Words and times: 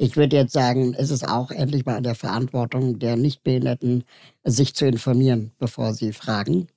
Ich 0.00 0.16
würde 0.16 0.36
jetzt 0.36 0.52
sagen, 0.52 0.94
es 0.94 1.10
ist 1.10 1.28
auch 1.28 1.50
endlich 1.50 1.84
mal 1.84 1.96
an 1.96 2.04
der 2.04 2.14
Verantwortung 2.14 3.00
der 3.00 3.16
Nichtbehinderten, 3.16 4.04
sich 4.44 4.74
zu 4.74 4.86
informieren, 4.86 5.50
bevor 5.58 5.92
sie 5.92 6.12
fragen. 6.12 6.68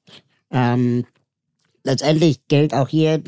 Ähm, 0.49 1.05
letztendlich 1.83 2.47
gilt 2.47 2.73
auch 2.73 2.89
hier 2.89 3.23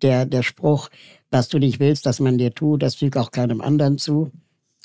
der, 0.00 0.24
der 0.24 0.42
Spruch, 0.42 0.88
was 1.30 1.48
du 1.48 1.58
nicht 1.58 1.78
willst, 1.78 2.06
dass 2.06 2.20
man 2.20 2.38
dir 2.38 2.54
tut, 2.54 2.82
das 2.82 2.94
fügt 2.94 3.18
auch 3.18 3.30
keinem 3.30 3.60
anderen 3.60 3.98
zu. 3.98 4.32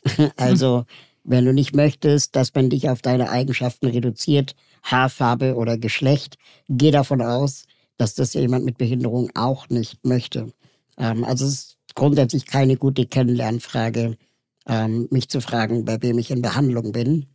also, 0.36 0.84
wenn 1.23 1.46
du 1.46 1.54
nicht 1.54 1.73
möchtest, 1.73 2.36
dass 2.36 2.54
man 2.54 2.70
dich 2.70 2.89
auf 2.89 3.02
deine 3.02 3.30
Eigenschaften 3.30 3.88
reduziert, 3.88 4.55
Haarfarbe 4.84 5.55
oder 5.55 5.78
Geschlecht, 5.78 6.38
geh 6.68 6.91
davon 6.91 7.21
aus, 7.21 7.66
dass 7.96 8.16
das 8.16 8.34
jemand 8.34 8.66
mit 8.66 8.78
Behinderung 8.78 9.30
auch 9.36 9.70
nicht 9.70 10.05
möchte. 10.05 10.52
Ähm, 10.98 11.23
also 11.23 11.46
es 11.46 11.54
ist 11.54 11.78
grundsätzlich 11.96 12.46
keine 12.46 12.75
gute 12.75 13.05
Kennenlernfrage, 13.05 14.18
ähm, 14.68 15.07
mich 15.11 15.30
zu 15.30 15.41
fragen, 15.41 15.86
bei 15.86 16.02
wem 16.02 16.18
ich 16.18 16.32
in 16.32 16.42
Behandlung 16.42 16.92
bin 16.92 17.25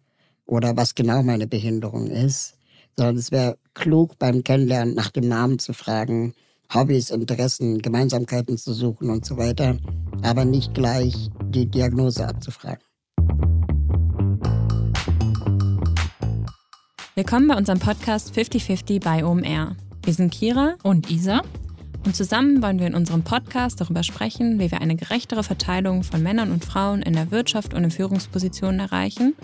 oder 0.47 0.77
was 0.77 0.95
genau 0.95 1.23
meine 1.23 1.47
Behinderung 1.47 2.07
ist, 2.07 2.55
sondern 2.97 3.17
es 3.17 3.31
wäre 3.31 3.59
klug 3.75 4.19
beim 4.19 4.43
Kennenlernen 4.43 4.95
nach 4.95 5.11
dem 5.11 5.29
Namen 5.29 5.59
zu 5.59 5.73
fragen, 5.73 6.35
Hobbys, 6.73 7.11
Interessen, 7.11 7.81
Gemeinsamkeiten 7.81 8.59
zu 8.59 8.73
suchen 8.75 9.11
und 9.11 9.25
so 9.25 9.37
weiter, 9.37 9.79
aber 10.23 10.45
nicht 10.45 10.75
gleich 10.75 11.31
die 11.45 11.67
Diagnose 11.67 12.27
abzufragen. 12.27 12.83
Willkommen 17.15 17.49
bei 17.49 17.57
unserem 17.57 17.81
Podcast 17.81 18.35
5050 18.35 19.01
bei 19.01 19.25
OMR. 19.25 19.77
Wir 20.05 20.15
sind 20.15 20.33
Kira 20.33 20.77
und 20.83 21.11
Isa 21.11 21.43
und 22.05 22.17
zusammen 22.17 22.63
wollen 22.63 22.79
wir 22.79 22.87
in 22.87 22.95
unserem 22.95 23.23
Podcast 23.23 23.81
darüber 23.81 24.03
sprechen, 24.03 24.59
wie 24.59 24.71
wir 24.71 24.81
eine 24.81 24.97
gerechtere 24.97 25.43
Verteilung 25.43 26.03
von 26.03 26.23
Männern 26.23 26.53
und 26.53 26.65
Frauen 26.65 27.03
in 27.03 27.13
der 27.13 27.31
Wirtschaft 27.31 27.75
und 27.75 27.85
in 27.85 27.91
Führungspositionen 27.91 28.81
erreichen, 28.81 29.35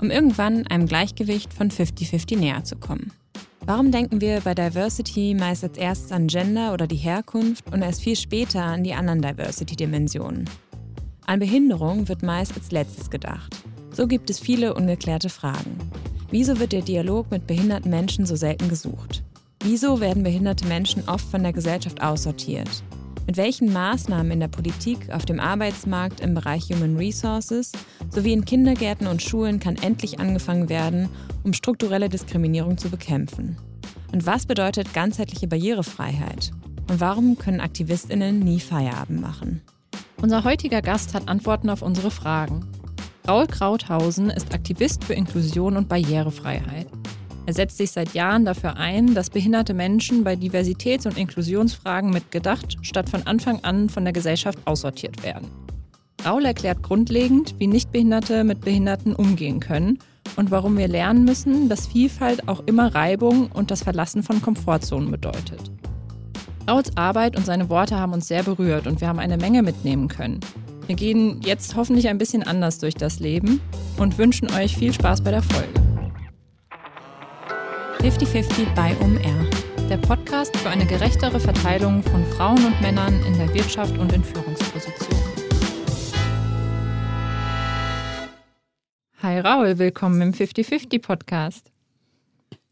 um 0.00 0.10
irgendwann 0.10 0.66
einem 0.66 0.86
Gleichgewicht 0.86 1.52
von 1.52 1.70
50-50 1.70 2.38
näher 2.38 2.64
zu 2.64 2.76
kommen. 2.76 3.12
Warum 3.66 3.92
denken 3.92 4.20
wir 4.20 4.40
bei 4.40 4.54
Diversity 4.54 5.36
meist 5.38 5.62
als 5.64 5.76
erstes 5.76 6.12
an 6.12 6.26
Gender 6.26 6.72
oder 6.72 6.86
die 6.86 6.96
Herkunft 6.96 7.72
und 7.72 7.82
erst 7.82 8.00
viel 8.02 8.16
später 8.16 8.64
an 8.64 8.82
die 8.82 8.94
anderen 8.94 9.22
Diversity-Dimensionen? 9.22 10.48
An 11.26 11.38
Behinderung 11.38 12.08
wird 12.08 12.22
meist 12.22 12.54
als 12.56 12.72
letztes 12.72 13.10
gedacht. 13.10 13.56
So 13.92 14.06
gibt 14.06 14.30
es 14.30 14.40
viele 14.40 14.74
ungeklärte 14.74 15.28
Fragen. 15.28 15.78
Wieso 16.30 16.58
wird 16.58 16.72
der 16.72 16.82
Dialog 16.82 17.30
mit 17.30 17.46
behinderten 17.46 17.90
Menschen 17.90 18.24
so 18.24 18.34
selten 18.34 18.68
gesucht? 18.68 19.22
Wieso 19.62 20.00
werden 20.00 20.22
behinderte 20.22 20.66
Menschen 20.66 21.06
oft 21.06 21.30
von 21.30 21.42
der 21.42 21.52
Gesellschaft 21.52 22.00
aussortiert? 22.00 22.82
Mit 23.26 23.36
welchen 23.36 23.70
Maßnahmen 23.70 24.32
in 24.32 24.40
der 24.40 24.48
Politik, 24.48 25.10
auf 25.12 25.26
dem 25.26 25.38
Arbeitsmarkt, 25.38 26.20
im 26.20 26.32
Bereich 26.32 26.70
Human 26.70 26.96
Resources 26.96 27.72
sowie 28.08 28.32
in 28.32 28.46
Kindergärten 28.46 29.06
und 29.06 29.20
Schulen 29.20 29.60
kann 29.60 29.76
endlich 29.76 30.18
angefangen 30.18 30.70
werden, 30.70 31.10
um 31.44 31.52
strukturelle 31.52 32.08
Diskriminierung 32.08 32.78
zu 32.78 32.88
bekämpfen? 32.88 33.58
Und 34.12 34.24
was 34.24 34.46
bedeutet 34.46 34.94
ganzheitliche 34.94 35.46
Barrierefreiheit? 35.46 36.52
Und 36.88 37.00
warum 37.00 37.36
können 37.36 37.60
Aktivistinnen 37.60 38.38
nie 38.40 38.60
Feierabend 38.60 39.20
machen? 39.20 39.60
Unser 40.22 40.42
heutiger 40.42 40.80
Gast 40.80 41.12
hat 41.12 41.28
Antworten 41.28 41.68
auf 41.68 41.82
unsere 41.82 42.10
Fragen. 42.10 42.66
Raul 43.28 43.46
Krauthausen 43.46 44.30
ist 44.30 44.54
Aktivist 44.54 45.04
für 45.04 45.14
Inklusion 45.14 45.76
und 45.76 45.88
Barrierefreiheit. 45.88 46.86
Er 47.50 47.54
setzt 47.54 47.78
sich 47.78 47.90
seit 47.90 48.14
Jahren 48.14 48.44
dafür 48.44 48.76
ein, 48.76 49.12
dass 49.12 49.28
behinderte 49.28 49.74
Menschen 49.74 50.22
bei 50.22 50.34
Diversitäts- 50.36 51.04
und 51.04 51.18
Inklusionsfragen 51.18 52.10
mitgedacht 52.10 52.76
statt 52.82 53.10
von 53.10 53.26
Anfang 53.26 53.64
an 53.64 53.88
von 53.88 54.04
der 54.04 54.12
Gesellschaft 54.12 54.60
aussortiert 54.66 55.24
werden. 55.24 55.48
Raul 56.24 56.44
erklärt 56.44 56.80
grundlegend, 56.84 57.56
wie 57.58 57.66
Nichtbehinderte 57.66 58.44
mit 58.44 58.60
Behinderten 58.60 59.16
umgehen 59.16 59.58
können 59.58 59.98
und 60.36 60.52
warum 60.52 60.78
wir 60.78 60.86
lernen 60.86 61.24
müssen, 61.24 61.68
dass 61.68 61.88
Vielfalt 61.88 62.46
auch 62.46 62.62
immer 62.66 62.94
Reibung 62.94 63.50
und 63.50 63.72
das 63.72 63.82
Verlassen 63.82 64.22
von 64.22 64.40
Komfortzonen 64.40 65.10
bedeutet. 65.10 65.72
Rauls 66.68 66.96
Arbeit 66.96 67.36
und 67.36 67.46
seine 67.46 67.68
Worte 67.68 67.98
haben 67.98 68.12
uns 68.12 68.28
sehr 68.28 68.44
berührt 68.44 68.86
und 68.86 69.00
wir 69.00 69.08
haben 69.08 69.18
eine 69.18 69.38
Menge 69.38 69.64
mitnehmen 69.64 70.06
können. 70.06 70.38
Wir 70.86 70.94
gehen 70.94 71.40
jetzt 71.44 71.74
hoffentlich 71.74 72.08
ein 72.08 72.18
bisschen 72.18 72.44
anders 72.44 72.78
durch 72.78 72.94
das 72.94 73.18
Leben 73.18 73.60
und 73.96 74.18
wünschen 74.18 74.48
euch 74.52 74.76
viel 74.76 74.92
Spaß 74.92 75.22
bei 75.22 75.32
der 75.32 75.42
Folge. 75.42 75.89
50-50 78.00 78.74
bei 78.74 78.96
OMR. 79.02 79.50
Der 79.90 79.98
Podcast 79.98 80.56
für 80.56 80.70
eine 80.70 80.86
gerechtere 80.86 81.38
Verteilung 81.38 82.02
von 82.02 82.24
Frauen 82.24 82.64
und 82.64 82.80
Männern 82.80 83.22
in 83.26 83.36
der 83.36 83.52
Wirtschaft 83.52 83.98
und 83.98 84.10
in 84.14 84.24
Führungspositionen. 84.24 85.22
Hi 89.22 89.40
Raul, 89.40 89.78
willkommen 89.78 90.22
im 90.22 90.32
50-50 90.32 91.02
Podcast. 91.02 91.70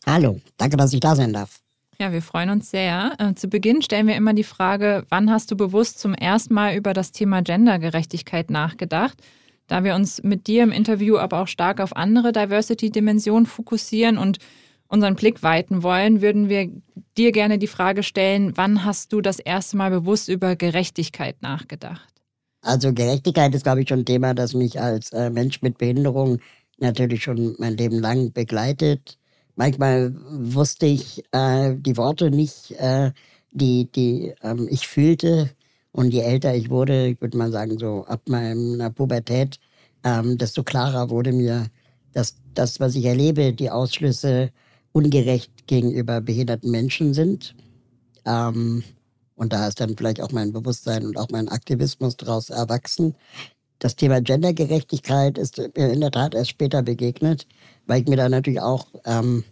Hallo, 0.06 0.40
danke, 0.56 0.78
dass 0.78 0.94
ich 0.94 1.00
da 1.00 1.14
sein 1.14 1.34
darf. 1.34 1.60
Ja, 2.00 2.10
wir 2.10 2.22
freuen 2.22 2.48
uns 2.48 2.70
sehr. 2.70 3.12
Äh, 3.18 3.34
zu 3.34 3.48
Beginn 3.48 3.82
stellen 3.82 4.06
wir 4.06 4.16
immer 4.16 4.32
die 4.32 4.44
Frage, 4.44 5.04
wann 5.10 5.30
hast 5.30 5.50
du 5.50 5.58
bewusst 5.58 5.98
zum 5.98 6.14
ersten 6.14 6.54
Mal 6.54 6.74
über 6.74 6.94
das 6.94 7.12
Thema 7.12 7.42
Gendergerechtigkeit 7.42 8.48
nachgedacht? 8.48 9.18
Da 9.66 9.84
wir 9.84 9.94
uns 9.94 10.22
mit 10.22 10.46
dir 10.46 10.62
im 10.62 10.72
Interview 10.72 11.18
aber 11.18 11.42
auch 11.42 11.48
stark 11.48 11.80
auf 11.80 11.94
andere 11.94 12.32
Diversity-Dimensionen 12.32 13.44
fokussieren 13.44 14.16
und 14.16 14.38
unseren 14.88 15.14
Blick 15.14 15.42
weiten 15.42 15.82
wollen, 15.82 16.22
würden 16.22 16.48
wir 16.48 16.70
dir 17.16 17.32
gerne 17.32 17.58
die 17.58 17.66
Frage 17.66 18.02
stellen, 18.02 18.56
wann 18.56 18.84
hast 18.84 19.12
du 19.12 19.20
das 19.20 19.38
erste 19.38 19.76
Mal 19.76 19.90
bewusst 19.90 20.28
über 20.28 20.56
Gerechtigkeit 20.56 21.40
nachgedacht? 21.42 22.08
Also 22.62 22.92
Gerechtigkeit 22.92 23.54
ist, 23.54 23.62
glaube 23.62 23.82
ich, 23.82 23.88
schon 23.88 24.00
ein 24.00 24.04
Thema, 24.04 24.34
das 24.34 24.54
mich 24.54 24.80
als 24.80 25.12
äh, 25.12 25.30
Mensch 25.30 25.62
mit 25.62 25.78
Behinderung 25.78 26.38
natürlich 26.78 27.22
schon 27.22 27.54
mein 27.58 27.76
Leben 27.76 27.98
lang 28.00 28.32
begleitet. 28.32 29.18
Manchmal 29.54 30.14
wusste 30.30 30.86
ich 30.86 31.24
äh, 31.32 31.74
die 31.76 31.96
Worte 31.96 32.30
nicht, 32.30 32.72
äh, 32.78 33.12
die, 33.52 33.90
die 33.90 34.32
ähm, 34.42 34.68
ich 34.70 34.86
fühlte. 34.86 35.50
Und 35.92 36.12
je 36.12 36.20
älter 36.20 36.54
ich 36.54 36.70
wurde, 36.70 37.08
ich 37.08 37.20
würde 37.20 37.36
mal 37.36 37.50
sagen, 37.50 37.78
so 37.78 38.04
ab 38.06 38.22
meiner 38.28 38.90
Pubertät, 38.90 39.58
ähm, 40.04 40.38
desto 40.38 40.62
klarer 40.62 41.10
wurde 41.10 41.32
mir, 41.32 41.66
dass 42.12 42.36
das, 42.54 42.78
was 42.80 42.94
ich 42.94 43.04
erlebe, 43.04 43.52
die 43.52 43.70
Ausschlüsse 43.70 44.50
ungerecht 44.92 45.66
gegenüber 45.66 46.20
behinderten 46.20 46.70
Menschen 46.70 47.14
sind. 47.14 47.54
Ähm, 48.24 48.82
und 49.34 49.52
da 49.52 49.68
ist 49.68 49.80
dann 49.80 49.96
vielleicht 49.96 50.20
auch 50.20 50.32
mein 50.32 50.52
Bewusstsein 50.52 51.06
und 51.06 51.16
auch 51.16 51.28
mein 51.30 51.48
Aktivismus 51.48 52.16
daraus 52.16 52.50
erwachsen. 52.50 53.14
Das 53.78 53.94
Thema 53.94 54.20
Gendergerechtigkeit 54.20 55.38
ist 55.38 55.58
mir 55.58 55.90
in 55.90 56.00
der 56.00 56.10
Tat 56.10 56.34
erst 56.34 56.50
später 56.50 56.82
begegnet, 56.82 57.46
weil 57.86 58.02
ich 58.02 58.08
mir 58.08 58.16
da 58.16 58.28
natürlich 58.28 58.60
auch 58.60 58.88
ähm, 59.04 59.44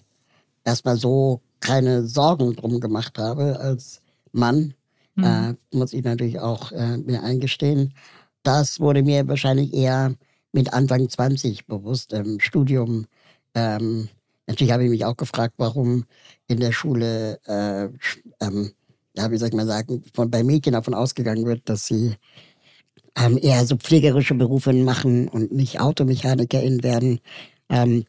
erstmal 0.65 0.97
so 0.97 1.41
keine 1.61 2.07
Sorgen 2.07 2.55
drum 2.57 2.81
gemacht 2.81 3.19
habe 3.19 3.61
als 3.61 4.01
Mann. 4.33 4.75
Mhm. 5.15 5.25
Äh, 5.25 5.55
muss 5.77 5.93
ich 5.93 6.05
natürlich 6.05 6.41
auch 6.41 6.73
äh, 6.73 6.99
mir 6.99 7.23
eingestehen. 7.23 7.95
Das 8.43 8.81
wurde 8.81 9.03
mir 9.03 9.27
wahrscheinlich 9.29 9.73
eher 9.73 10.15
mit 10.53 10.73
Anfang 10.73 11.09
20 11.09 11.67
bewusst 11.67 12.13
im 12.13 12.41
Studium 12.41 13.07
ähm, 13.55 14.09
Natürlich 14.47 14.73
habe 14.73 14.85
ich 14.85 14.91
mich 14.91 15.05
auch 15.05 15.17
gefragt, 15.17 15.55
warum 15.59 16.05
in 16.47 16.61
der 16.61 16.73
Schule, 16.73 17.41
äh, 17.47 17.89
ähm, 18.45 18.73
ja, 19.17 19.31
wie 19.31 19.37
soll 19.39 19.49
ich 19.49 19.55
mal 19.55 19.67
sagen, 19.67 20.03
von, 20.15 20.31
bei 20.31 20.45
Mädchen 20.45 20.75
davon 20.75 20.95
ausgegangen 20.95 21.47
wird, 21.47 21.69
dass 21.69 21.87
sie 21.87 22.17
ähm, 23.17 23.39
eher 23.41 23.65
so 23.67 23.77
pflegerische 23.77 24.35
Berufe 24.35 24.73
machen 24.73 25.29
und 25.29 25.53
nicht 25.53 25.81
AutomechanikerInnen 25.81 26.83
werden. 26.83 27.21
Ähm, 27.69 28.05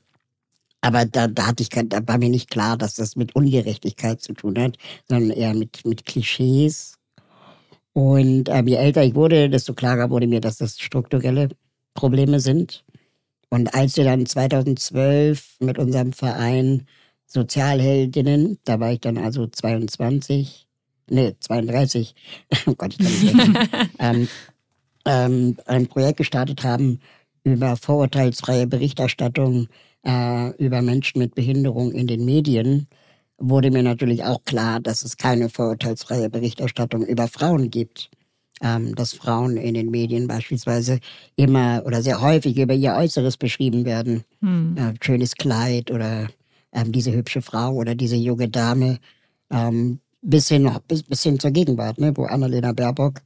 aber 0.81 1.05
da, 1.05 1.27
da 1.27 1.47
hatte 1.47 1.63
ich, 1.63 1.69
da 1.69 2.07
war 2.07 2.17
mir 2.17 2.29
nicht 2.29 2.49
klar, 2.49 2.77
dass 2.77 2.95
das 2.95 3.15
mit 3.15 3.35
Ungerechtigkeit 3.35 4.21
zu 4.21 4.33
tun 4.33 4.59
hat, 4.59 4.77
sondern 5.07 5.31
eher 5.31 5.53
mit, 5.53 5.85
mit 5.85 6.05
Klischees. 6.05 6.97
Und 7.93 8.49
ähm, 8.49 8.67
je 8.67 8.75
älter 8.75 9.03
ich 9.03 9.15
wurde, 9.15 9.49
desto 9.49 9.73
klarer 9.73 10.11
wurde 10.11 10.27
mir, 10.27 10.39
dass 10.39 10.57
das 10.57 10.79
strukturelle 10.79 11.49
Probleme 11.95 12.39
sind. 12.39 12.85
Und 13.49 13.73
als 13.73 13.97
wir 13.97 14.03
dann 14.03 14.25
2012 14.25 15.57
mit 15.59 15.79
unserem 15.79 16.13
Verein 16.13 16.85
Sozialheldinnen, 17.25 18.59
da 18.63 18.79
war 18.79 18.91
ich 18.91 19.01
dann 19.01 19.17
also 19.17 19.47
22, 19.47 20.67
nee, 21.09 21.35
32, 21.39 22.15
oh 22.65 22.73
Gott, 22.75 22.95
ich 22.97 22.99
kann 22.99 23.47
nicht 23.51 23.69
ähm, 23.99 24.27
ähm, 25.05 25.57
ein 25.65 25.87
Projekt 25.87 26.17
gestartet 26.17 26.63
haben 26.63 26.99
über 27.43 27.77
vorurteilsfreie 27.77 28.67
Berichterstattung 28.67 29.67
äh, 30.05 30.49
über 30.57 30.81
Menschen 30.81 31.19
mit 31.19 31.35
Behinderung 31.35 31.91
in 31.91 32.07
den 32.07 32.25
Medien, 32.25 32.87
wurde 33.37 33.71
mir 33.71 33.83
natürlich 33.83 34.23
auch 34.23 34.43
klar, 34.43 34.79
dass 34.79 35.03
es 35.03 35.17
keine 35.17 35.49
vorurteilsfreie 35.49 36.29
Berichterstattung 36.29 37.05
über 37.05 37.27
Frauen 37.27 37.69
gibt 37.69 38.09
ähm, 38.61 38.95
dass 38.95 39.13
Frauen 39.13 39.57
in 39.57 39.73
den 39.73 39.89
Medien 39.91 40.27
beispielsweise 40.27 40.99
immer 41.35 41.83
oder 41.85 42.01
sehr 42.01 42.21
häufig 42.21 42.57
über 42.57 42.73
ihr 42.73 42.93
Äußeres 42.93 43.37
beschrieben 43.37 43.85
werden. 43.85 44.23
Hm. 44.41 44.75
Äh, 44.77 44.93
schönes 45.01 45.35
Kleid 45.35 45.91
oder 45.91 46.27
ähm, 46.71 46.91
diese 46.91 47.11
hübsche 47.11 47.41
Frau 47.41 47.73
oder 47.73 47.95
diese 47.95 48.15
junge 48.15 48.49
Dame. 48.49 48.99
Ähm, 49.49 49.99
bis, 50.21 50.49
hin, 50.49 50.69
bis, 50.87 51.03
bis 51.03 51.23
hin 51.23 51.39
zur 51.39 51.51
Gegenwart, 51.51 51.99
ne, 51.99 52.11
wo 52.15 52.25
Annalena 52.25 52.73
Baerbock 52.73 53.21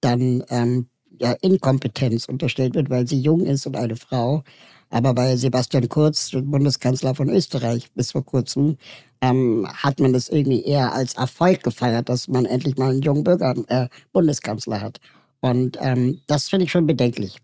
dann 0.00 0.44
ähm, 0.50 0.86
ja, 1.18 1.32
Inkompetenz 1.40 2.26
unterstellt 2.26 2.74
wird, 2.74 2.90
weil 2.90 3.06
sie 3.08 3.20
jung 3.20 3.40
ist 3.40 3.66
und 3.66 3.76
eine 3.76 3.96
Frau. 3.96 4.42
Aber 4.94 5.12
bei 5.12 5.34
Sebastian 5.34 5.88
Kurz, 5.88 6.30
Bundeskanzler 6.30 7.16
von 7.16 7.28
Österreich 7.28 7.90
bis 7.94 8.12
vor 8.12 8.24
kurzem, 8.24 8.76
ähm, 9.20 9.66
hat 9.68 9.98
man 9.98 10.12
das 10.12 10.28
irgendwie 10.28 10.62
eher 10.62 10.92
als 10.92 11.14
Erfolg 11.14 11.64
gefeiert, 11.64 12.08
dass 12.08 12.28
man 12.28 12.44
endlich 12.44 12.76
mal 12.76 12.90
einen 12.90 13.02
jungen 13.02 13.24
Bürger, 13.24 13.56
äh, 13.66 13.88
Bundeskanzler 14.12 14.80
hat. 14.80 15.00
Und 15.40 15.78
ähm, 15.80 16.20
das 16.28 16.48
finde 16.48 16.66
ich 16.66 16.70
schon 16.70 16.86
bedenklich. 16.86 17.38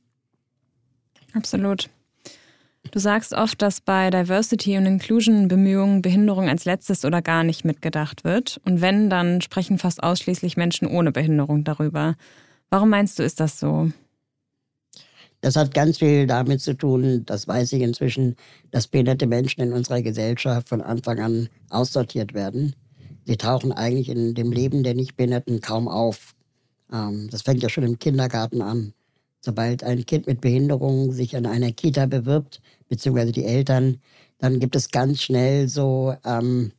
Absolut. 1.32 1.90
Du 2.92 3.00
sagst 3.00 3.32
oft, 3.32 3.60
dass 3.60 3.80
bei 3.80 4.10
Diversity 4.10 4.76
und 4.78 4.86
Inclusion 4.86 5.48
Bemühungen 5.48 6.02
Behinderung 6.02 6.48
als 6.48 6.66
letztes 6.66 7.04
oder 7.04 7.20
gar 7.20 7.42
nicht 7.42 7.64
mitgedacht 7.64 8.22
wird. 8.22 8.60
Und 8.64 8.80
wenn, 8.80 9.10
dann 9.10 9.40
sprechen 9.40 9.78
fast 9.78 10.04
ausschließlich 10.04 10.56
Menschen 10.56 10.86
ohne 10.86 11.10
Behinderung 11.10 11.64
darüber. 11.64 12.14
Warum 12.68 12.90
meinst 12.90 13.18
du, 13.18 13.24
ist 13.24 13.40
das 13.40 13.58
so? 13.58 13.90
Das 15.42 15.56
hat 15.56 15.72
ganz 15.72 15.98
viel 15.98 16.26
damit 16.26 16.60
zu 16.60 16.74
tun, 16.76 17.24
das 17.24 17.48
weiß 17.48 17.72
ich 17.72 17.82
inzwischen, 17.82 18.36
dass 18.70 18.88
behinderte 18.88 19.26
Menschen 19.26 19.62
in 19.62 19.72
unserer 19.72 20.02
Gesellschaft 20.02 20.68
von 20.68 20.82
Anfang 20.82 21.18
an 21.20 21.48
aussortiert 21.70 22.34
werden. 22.34 22.74
Sie 23.24 23.36
tauchen 23.36 23.72
eigentlich 23.72 24.08
in 24.08 24.34
dem 24.34 24.52
Leben 24.52 24.82
der 24.82 24.94
Nichtbehinderten 24.94 25.60
kaum 25.60 25.88
auf. 25.88 26.34
Ähm, 26.92 27.28
das 27.30 27.42
fängt 27.42 27.62
ja 27.62 27.68
schon 27.68 27.84
im 27.84 27.98
Kindergarten 27.98 28.60
an. 28.60 28.92
Sobald 29.40 29.82
ein 29.82 30.04
Kind 30.04 30.26
mit 30.26 30.42
Behinderung 30.42 31.12
sich 31.12 31.34
an 31.36 31.46
einer 31.46 31.72
Kita 31.72 32.04
bewirbt, 32.04 32.60
beziehungsweise 32.88 33.32
die 33.32 33.44
Eltern, 33.44 34.00
dann 34.38 34.58
gibt 34.58 34.76
es 34.76 34.90
ganz 34.90 35.22
schnell 35.22 35.68
so 35.68 36.14
ähm, 36.24 36.72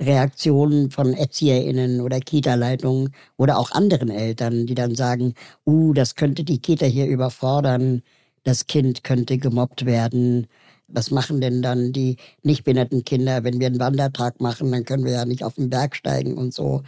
Reaktionen 0.00 0.90
von 0.90 1.12
ErzieherInnen 1.12 2.00
oder 2.00 2.20
Kita-Leitungen 2.20 3.14
oder 3.36 3.58
auch 3.58 3.70
anderen 3.72 4.08
Eltern, 4.10 4.66
die 4.66 4.74
dann 4.74 4.94
sagen, 4.94 5.34
uh, 5.66 5.92
das 5.92 6.14
könnte 6.14 6.42
die 6.42 6.60
Kita 6.60 6.86
hier 6.86 7.06
überfordern, 7.06 8.02
das 8.44 8.66
Kind 8.66 9.04
könnte 9.04 9.36
gemobbt 9.38 9.84
werden. 9.84 10.46
Was 10.88 11.10
machen 11.10 11.40
denn 11.40 11.62
dann 11.62 11.92
die 11.92 12.16
nicht 12.42 12.64
behinderten 12.64 13.04
Kinder, 13.04 13.44
wenn 13.44 13.60
wir 13.60 13.66
einen 13.66 13.78
Wandertag 13.78 14.40
machen, 14.40 14.72
dann 14.72 14.84
können 14.84 15.04
wir 15.04 15.12
ja 15.12 15.24
nicht 15.26 15.44
auf 15.44 15.54
den 15.54 15.70
Berg 15.70 15.94
steigen 15.94 16.34
und 16.34 16.54
so. 16.54 16.82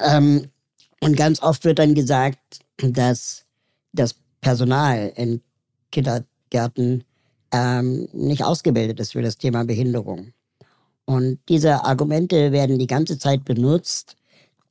Ähm, 0.00 0.48
und 1.00 1.16
ganz 1.16 1.42
oft 1.42 1.64
wird 1.64 1.78
dann 1.78 1.94
gesagt, 1.94 2.60
dass 2.78 3.44
das 3.92 4.14
Personal 4.40 5.12
in 5.14 5.42
Kindergärten 5.90 7.04
ähm, 7.52 8.08
nicht 8.12 8.44
ausgebildet 8.44 8.98
ist 8.98 9.12
für 9.12 9.22
das 9.22 9.36
Thema 9.36 9.64
Behinderung. 9.64 10.32
Und 11.04 11.38
diese 11.48 11.84
Argumente 11.84 12.52
werden 12.52 12.78
die 12.78 12.86
ganze 12.86 13.18
Zeit 13.18 13.44
benutzt, 13.44 14.16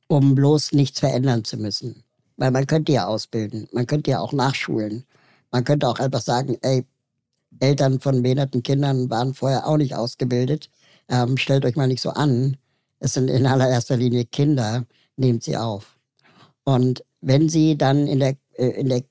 um 0.08 0.34
bloß 0.34 0.72
nichts 0.72 1.00
verändern 1.00 1.44
zu 1.44 1.56
müssen. 1.56 2.02
Weil 2.36 2.50
man 2.50 2.66
könnte 2.66 2.92
ja 2.92 3.06
ausbilden, 3.06 3.68
man 3.72 3.86
könnte 3.86 4.10
ja 4.10 4.20
auch 4.20 4.32
nachschulen. 4.32 5.04
Man 5.50 5.64
könnte 5.64 5.88
auch 5.88 5.98
einfach 5.98 6.22
sagen, 6.22 6.56
ey, 6.62 6.84
Eltern 7.60 8.00
von 8.00 8.22
behinderten 8.22 8.62
Kindern 8.62 9.10
waren 9.10 9.34
vorher 9.34 9.66
auch 9.66 9.76
nicht 9.76 9.94
ausgebildet. 9.94 10.70
Ähm, 11.08 11.36
stellt 11.36 11.64
euch 11.64 11.76
mal 11.76 11.86
nicht 11.86 12.00
so 12.00 12.10
an. 12.10 12.56
Es 12.98 13.14
sind 13.14 13.28
in 13.28 13.46
allererster 13.46 13.96
Linie 13.96 14.24
Kinder, 14.24 14.84
nehmt 15.16 15.42
sie 15.42 15.56
auf. 15.56 15.98
Und 16.64 17.04
wenn 17.20 17.48
sie 17.48 17.76
dann 17.76 18.06
in 18.06 18.20
der, 18.20 18.36
äh, 18.54 18.68
in 18.80 18.88
der 18.88 19.02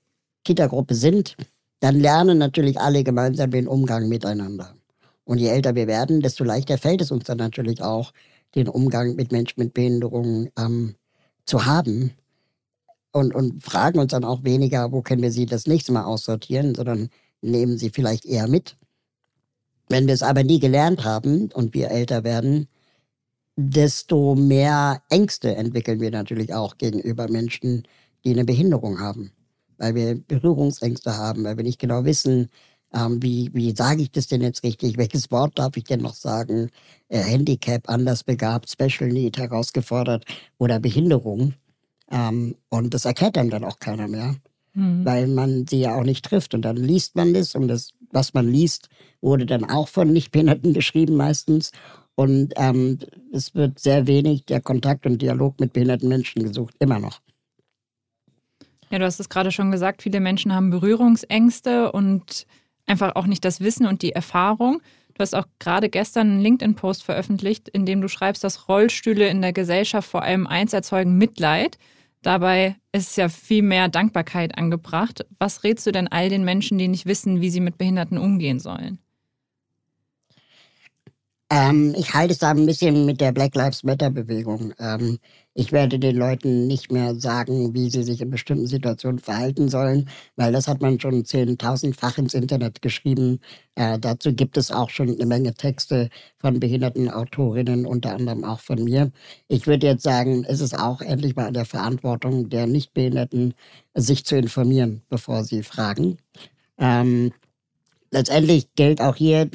Kita-Gruppe 0.43 0.95
sind, 0.95 1.35
dann 1.79 1.99
lernen 1.99 2.37
natürlich 2.37 2.79
alle 2.79 3.03
gemeinsam 3.03 3.51
den 3.51 3.67
Umgang 3.67 4.07
miteinander. 4.07 4.75
Und 5.31 5.37
je 5.37 5.47
älter 5.47 5.75
wir 5.75 5.87
werden, 5.87 6.19
desto 6.19 6.43
leichter 6.43 6.77
fällt 6.77 6.99
es 6.99 7.09
uns 7.09 7.23
dann 7.23 7.37
natürlich 7.37 7.81
auch, 7.81 8.11
den 8.53 8.67
Umgang 8.67 9.15
mit 9.15 9.31
Menschen 9.31 9.63
mit 9.63 9.73
Behinderungen 9.73 10.49
ähm, 10.59 10.95
zu 11.45 11.65
haben. 11.65 12.11
Und, 13.13 13.33
und 13.33 13.63
fragen 13.63 13.99
uns 13.99 14.11
dann 14.11 14.25
auch 14.25 14.43
weniger, 14.43 14.91
wo 14.91 15.01
können 15.01 15.21
wir 15.21 15.31
sie 15.31 15.45
das 15.45 15.67
nächste 15.67 15.93
Mal 15.93 16.03
aussortieren, 16.03 16.75
sondern 16.75 17.07
nehmen 17.39 17.77
sie 17.77 17.91
vielleicht 17.91 18.25
eher 18.25 18.49
mit. 18.49 18.75
Wenn 19.87 20.05
wir 20.05 20.15
es 20.15 20.21
aber 20.21 20.43
nie 20.43 20.59
gelernt 20.59 21.05
haben 21.05 21.49
und 21.53 21.73
wir 21.73 21.91
älter 21.91 22.25
werden, 22.25 22.67
desto 23.55 24.35
mehr 24.35 25.01
Ängste 25.07 25.55
entwickeln 25.55 26.01
wir 26.01 26.11
natürlich 26.11 26.53
auch 26.53 26.77
gegenüber 26.77 27.29
Menschen, 27.29 27.87
die 28.25 28.31
eine 28.31 28.43
Behinderung 28.43 28.99
haben 28.99 29.31
weil 29.81 29.95
wir 29.95 30.15
Berührungsängste 30.15 31.17
haben, 31.17 31.43
weil 31.43 31.57
wir 31.57 31.63
nicht 31.63 31.79
genau 31.79 32.05
wissen, 32.05 32.49
ähm, 32.93 33.21
wie, 33.21 33.49
wie 33.53 33.73
sage 33.75 34.01
ich 34.01 34.11
das 34.11 34.27
denn 34.27 34.41
jetzt 34.41 34.63
richtig? 34.63 34.97
Welches 34.97 35.31
Wort 35.31 35.57
darf 35.57 35.77
ich 35.77 35.85
denn 35.85 36.01
noch 36.01 36.13
sagen? 36.13 36.69
Äh, 37.07 37.19
Handicap, 37.19 37.89
anders 37.89 38.23
begabt, 38.23 38.69
Special 38.69 39.09
Need, 39.09 39.37
herausgefordert 39.37 40.25
oder 40.57 40.79
Behinderung. 40.79 41.53
Ähm, 42.11 42.55
und 42.69 42.93
das 42.93 43.05
erkennt 43.05 43.37
einem 43.37 43.49
dann 43.49 43.63
auch 43.63 43.79
keiner 43.79 44.07
mehr, 44.07 44.35
mhm. 44.73 45.05
weil 45.05 45.27
man 45.27 45.65
sie 45.67 45.79
ja 45.79 45.95
auch 45.95 46.03
nicht 46.03 46.25
trifft. 46.25 46.53
Und 46.53 46.63
dann 46.63 46.75
liest 46.75 47.15
man 47.15 47.33
das 47.33 47.55
und 47.55 47.69
das, 47.69 47.91
was 48.11 48.33
man 48.33 48.47
liest, 48.47 48.89
wurde 49.21 49.45
dann 49.45 49.63
auch 49.63 49.87
von 49.87 50.11
Nichtbehinderten 50.11 50.73
geschrieben 50.73 51.15
meistens. 51.15 51.71
Und 52.15 52.53
ähm, 52.57 52.99
es 53.31 53.55
wird 53.55 53.79
sehr 53.79 54.05
wenig 54.05 54.45
der 54.45 54.59
Kontakt 54.59 55.05
und 55.05 55.21
Dialog 55.21 55.59
mit 55.61 55.71
behinderten 55.71 56.09
Menschen 56.09 56.43
gesucht, 56.43 56.75
immer 56.79 56.99
noch. 56.99 57.21
Ja, 58.89 58.99
du 58.99 59.05
hast 59.05 59.21
es 59.21 59.29
gerade 59.29 59.51
schon 59.51 59.71
gesagt, 59.71 60.01
viele 60.01 60.19
Menschen 60.19 60.53
haben 60.53 60.69
Berührungsängste 60.69 61.93
und 61.93 62.45
einfach 62.85 63.15
auch 63.15 63.27
nicht 63.27 63.45
das 63.45 63.61
Wissen 63.61 63.85
und 63.85 64.01
die 64.01 64.11
Erfahrung. 64.11 64.81
Du 65.13 65.21
hast 65.21 65.35
auch 65.35 65.45
gerade 65.59 65.89
gestern 65.89 66.31
einen 66.31 66.41
LinkedIn-Post 66.41 67.03
veröffentlicht, 67.03 67.67
in 67.69 67.85
dem 67.85 68.01
du 68.01 68.07
schreibst, 68.07 68.43
dass 68.43 68.67
Rollstühle 68.67 69.27
in 69.27 69.41
der 69.41 69.53
Gesellschaft 69.53 70.09
vor 70.09 70.23
allem 70.23 70.47
eins 70.47 70.73
erzeugen, 70.73 71.17
Mitleid. 71.17 71.77
Dabei 72.21 72.75
ist 72.91 73.17
ja 73.17 73.29
viel 73.29 73.63
mehr 73.63 73.89
Dankbarkeit 73.89 74.57
angebracht. 74.57 75.25
Was 75.39 75.63
rätst 75.63 75.87
du 75.87 75.91
denn 75.91 76.07
all 76.07 76.29
den 76.29 76.43
Menschen, 76.43 76.77
die 76.77 76.87
nicht 76.87 77.05
wissen, 77.05 77.41
wie 77.41 77.49
sie 77.49 77.59
mit 77.59 77.77
Behinderten 77.77 78.17
umgehen 78.17 78.59
sollen? 78.59 78.99
Ähm, 81.51 81.93
ich 81.97 82.13
halte 82.13 82.31
es 82.31 82.39
da 82.39 82.51
ein 82.51 82.65
bisschen 82.65 83.05
mit 83.05 83.19
der 83.19 83.33
Black 83.33 83.55
Lives 83.55 83.83
Matter-Bewegung. 83.83 84.73
Ähm, 84.79 85.19
ich 85.53 85.73
werde 85.73 85.99
den 85.99 86.15
Leuten 86.15 86.65
nicht 86.65 86.93
mehr 86.93 87.13
sagen, 87.15 87.73
wie 87.73 87.89
sie 87.89 88.03
sich 88.03 88.21
in 88.21 88.29
bestimmten 88.29 88.67
Situationen 88.67 89.19
verhalten 89.19 89.67
sollen, 89.67 90.09
weil 90.37 90.53
das 90.53 90.69
hat 90.69 90.81
man 90.81 90.97
schon 90.97 91.25
zehntausendfach 91.25 92.17
ins 92.17 92.35
Internet 92.35 92.81
geschrieben. 92.81 93.41
Äh, 93.75 93.99
dazu 93.99 94.33
gibt 94.33 94.55
es 94.55 94.71
auch 94.71 94.89
schon 94.89 95.09
eine 95.09 95.25
Menge 95.25 95.53
Texte 95.53 96.09
von 96.37 96.61
behinderten 96.61 97.09
Autorinnen, 97.09 97.85
unter 97.85 98.15
anderem 98.15 98.45
auch 98.45 98.61
von 98.61 98.81
mir. 98.81 99.11
Ich 99.49 99.67
würde 99.67 99.87
jetzt 99.87 100.03
sagen, 100.03 100.45
es 100.47 100.61
ist 100.61 100.79
auch 100.79 101.01
endlich 101.01 101.35
mal 101.35 101.47
an 101.47 101.53
der 101.53 101.65
Verantwortung 101.65 102.47
der 102.47 102.65
Nichtbehinderten, 102.65 103.55
sich 103.93 104.23
zu 104.25 104.37
informieren, 104.37 105.01
bevor 105.09 105.43
sie 105.43 105.63
fragen. 105.63 106.17
Ähm, 106.77 107.33
letztendlich 108.11 108.73
gilt 108.75 109.01
auch 109.01 109.17
hier 109.17 109.49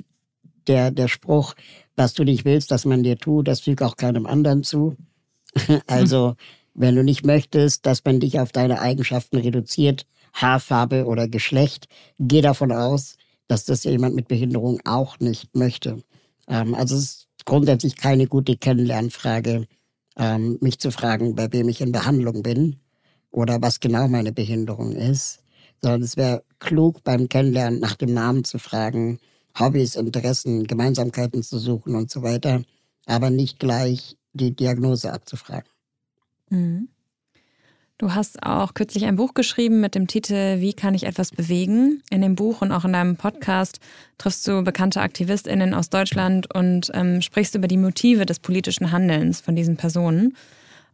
der, 0.67 0.91
der 0.91 1.09
Spruch, 1.09 1.55
was 1.97 2.15
du 2.15 2.25
nicht 2.25 2.45
willst, 2.45 2.71
dass 2.71 2.85
man 2.85 3.03
dir 3.03 3.19
tut, 3.19 3.49
das 3.49 3.61
fügt 3.61 3.83
auch 3.83 3.97
keinem 3.97 4.27
anderen 4.27 4.63
zu. 4.63 4.97
also, 5.87 6.35
wenn 6.75 6.95
du 6.95 7.03
nicht 7.03 7.25
möchtest, 7.25 7.87
dass 7.87 8.05
man 8.05 8.21
dich 8.21 8.39
auf 8.39 8.53
deine 8.53 8.81
Eigenschaften 8.81 9.39
reduziert, 9.39 10.07
Haarfarbe 10.35 11.07
oder 11.07 11.27
Geschlecht, 11.29 11.89
geh 12.19 12.43
davon 12.43 12.71
aus, 12.71 13.17
dass 13.49 13.65
das 13.65 13.85
jemand 13.85 14.15
mit 14.15 14.29
Behinderung 14.29 14.81
auch 14.85 15.19
nicht 15.19 15.57
möchte. 15.57 16.03
Ähm, 16.49 16.75
also 16.75 16.97
es 16.97 17.03
ist 17.03 17.29
grundsätzlich 17.45 17.97
keine 17.97 18.27
gute 18.27 18.57
Kennenlernfrage, 18.57 19.67
ähm, 20.19 20.59
mich 20.61 20.79
zu 20.79 20.91
fragen, 20.91 21.35
bei 21.35 21.53
wem 21.53 21.69
ich 21.69 21.81
in 21.81 21.93
Behandlung 21.93 22.43
bin 22.43 22.77
oder 23.31 23.61
was 23.63 23.81
genau 23.81 24.09
meine 24.09 24.33
Behinderung 24.33 24.93
ist, 24.93 25.41
sondern 25.83 26.03
es 26.03 26.17
wäre 26.17 26.43
klug 26.59 27.03
beim 27.05 27.29
Kennenlernen 27.29 27.81
nach 27.81 27.95
dem 27.95 28.13
Namen 28.13 28.45
zu 28.45 28.59
fragen, 28.59 29.19
Hobbys, 29.59 29.97
Interessen, 29.97 30.67
Gemeinsamkeiten 30.67 31.43
zu 31.43 31.59
suchen 31.59 31.95
und 31.95 32.11
so 32.11 32.23
weiter, 32.23 32.63
aber 33.07 33.31
nicht 33.31 33.59
gleich 33.59 34.17
die 34.33 34.55
Diagnose 34.55 35.13
abzufragen. 35.13 35.71
Mhm. 36.51 36.89
Du 37.99 38.15
hast 38.15 38.43
auch 38.43 38.75
kürzlich 38.75 39.07
ein 39.07 39.17
Buch 39.17 39.33
geschrieben 39.33 39.81
mit 39.81 39.95
dem 39.95 40.07
Titel 40.07 40.61
Wie 40.61 40.75
kann 40.75 40.95
ich 40.95 41.05
etwas 41.05 41.31
bewegen? 41.31 42.03
In 42.11 42.21
dem 42.21 42.35
Buch 42.35 42.61
und 42.61 42.71
auch 42.71 42.85
in 42.85 42.93
deinem 42.93 43.17
Podcast 43.17 43.81
triffst 44.19 44.47
du 44.47 44.63
bekannte 44.63 45.01
AktivistInnen 45.01 45.73
aus 45.73 45.89
Deutschland 45.89 46.55
und 46.55 46.91
ähm, 46.93 47.23
sprichst 47.23 47.55
über 47.55 47.69
die 47.69 47.79
Motive 47.79 48.27
des 48.27 48.39
politischen 48.39 48.93
Handelns 48.93 49.41
von 49.41 49.57
diesen 49.57 49.79
Personen. 49.79 50.37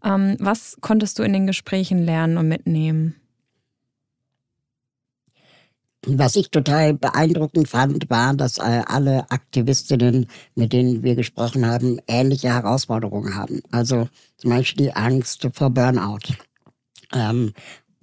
Ähm, 0.05 0.37
was 0.39 0.77
konntest 0.81 1.19
du 1.19 1.25
in 1.25 1.33
den 1.33 1.49
Gesprächen 1.49 2.05
lernen 2.05 2.37
und 2.37 2.47
mitnehmen? 2.47 3.17
Was 6.07 6.35
ich 6.35 6.51
total 6.51 6.95
beeindruckend 6.95 7.69
fand, 7.69 8.11
war, 8.11 8.35
dass 8.35 8.59
äh, 8.59 8.83
alle 8.87 9.31
Aktivistinnen, 9.31 10.27
mit 10.57 10.73
denen 10.73 11.05
wir 11.05 11.15
gesprochen 11.15 11.65
haben, 11.65 12.01
ähnliche 12.09 12.49
Herausforderungen 12.49 13.37
haben. 13.37 13.61
Also 13.71 14.09
zum 14.37 14.51
Beispiel 14.51 14.87
die 14.87 14.93
Angst 14.93 15.49
vor 15.53 15.71
Burnout. 15.71 16.35
Ähm, 17.15 17.53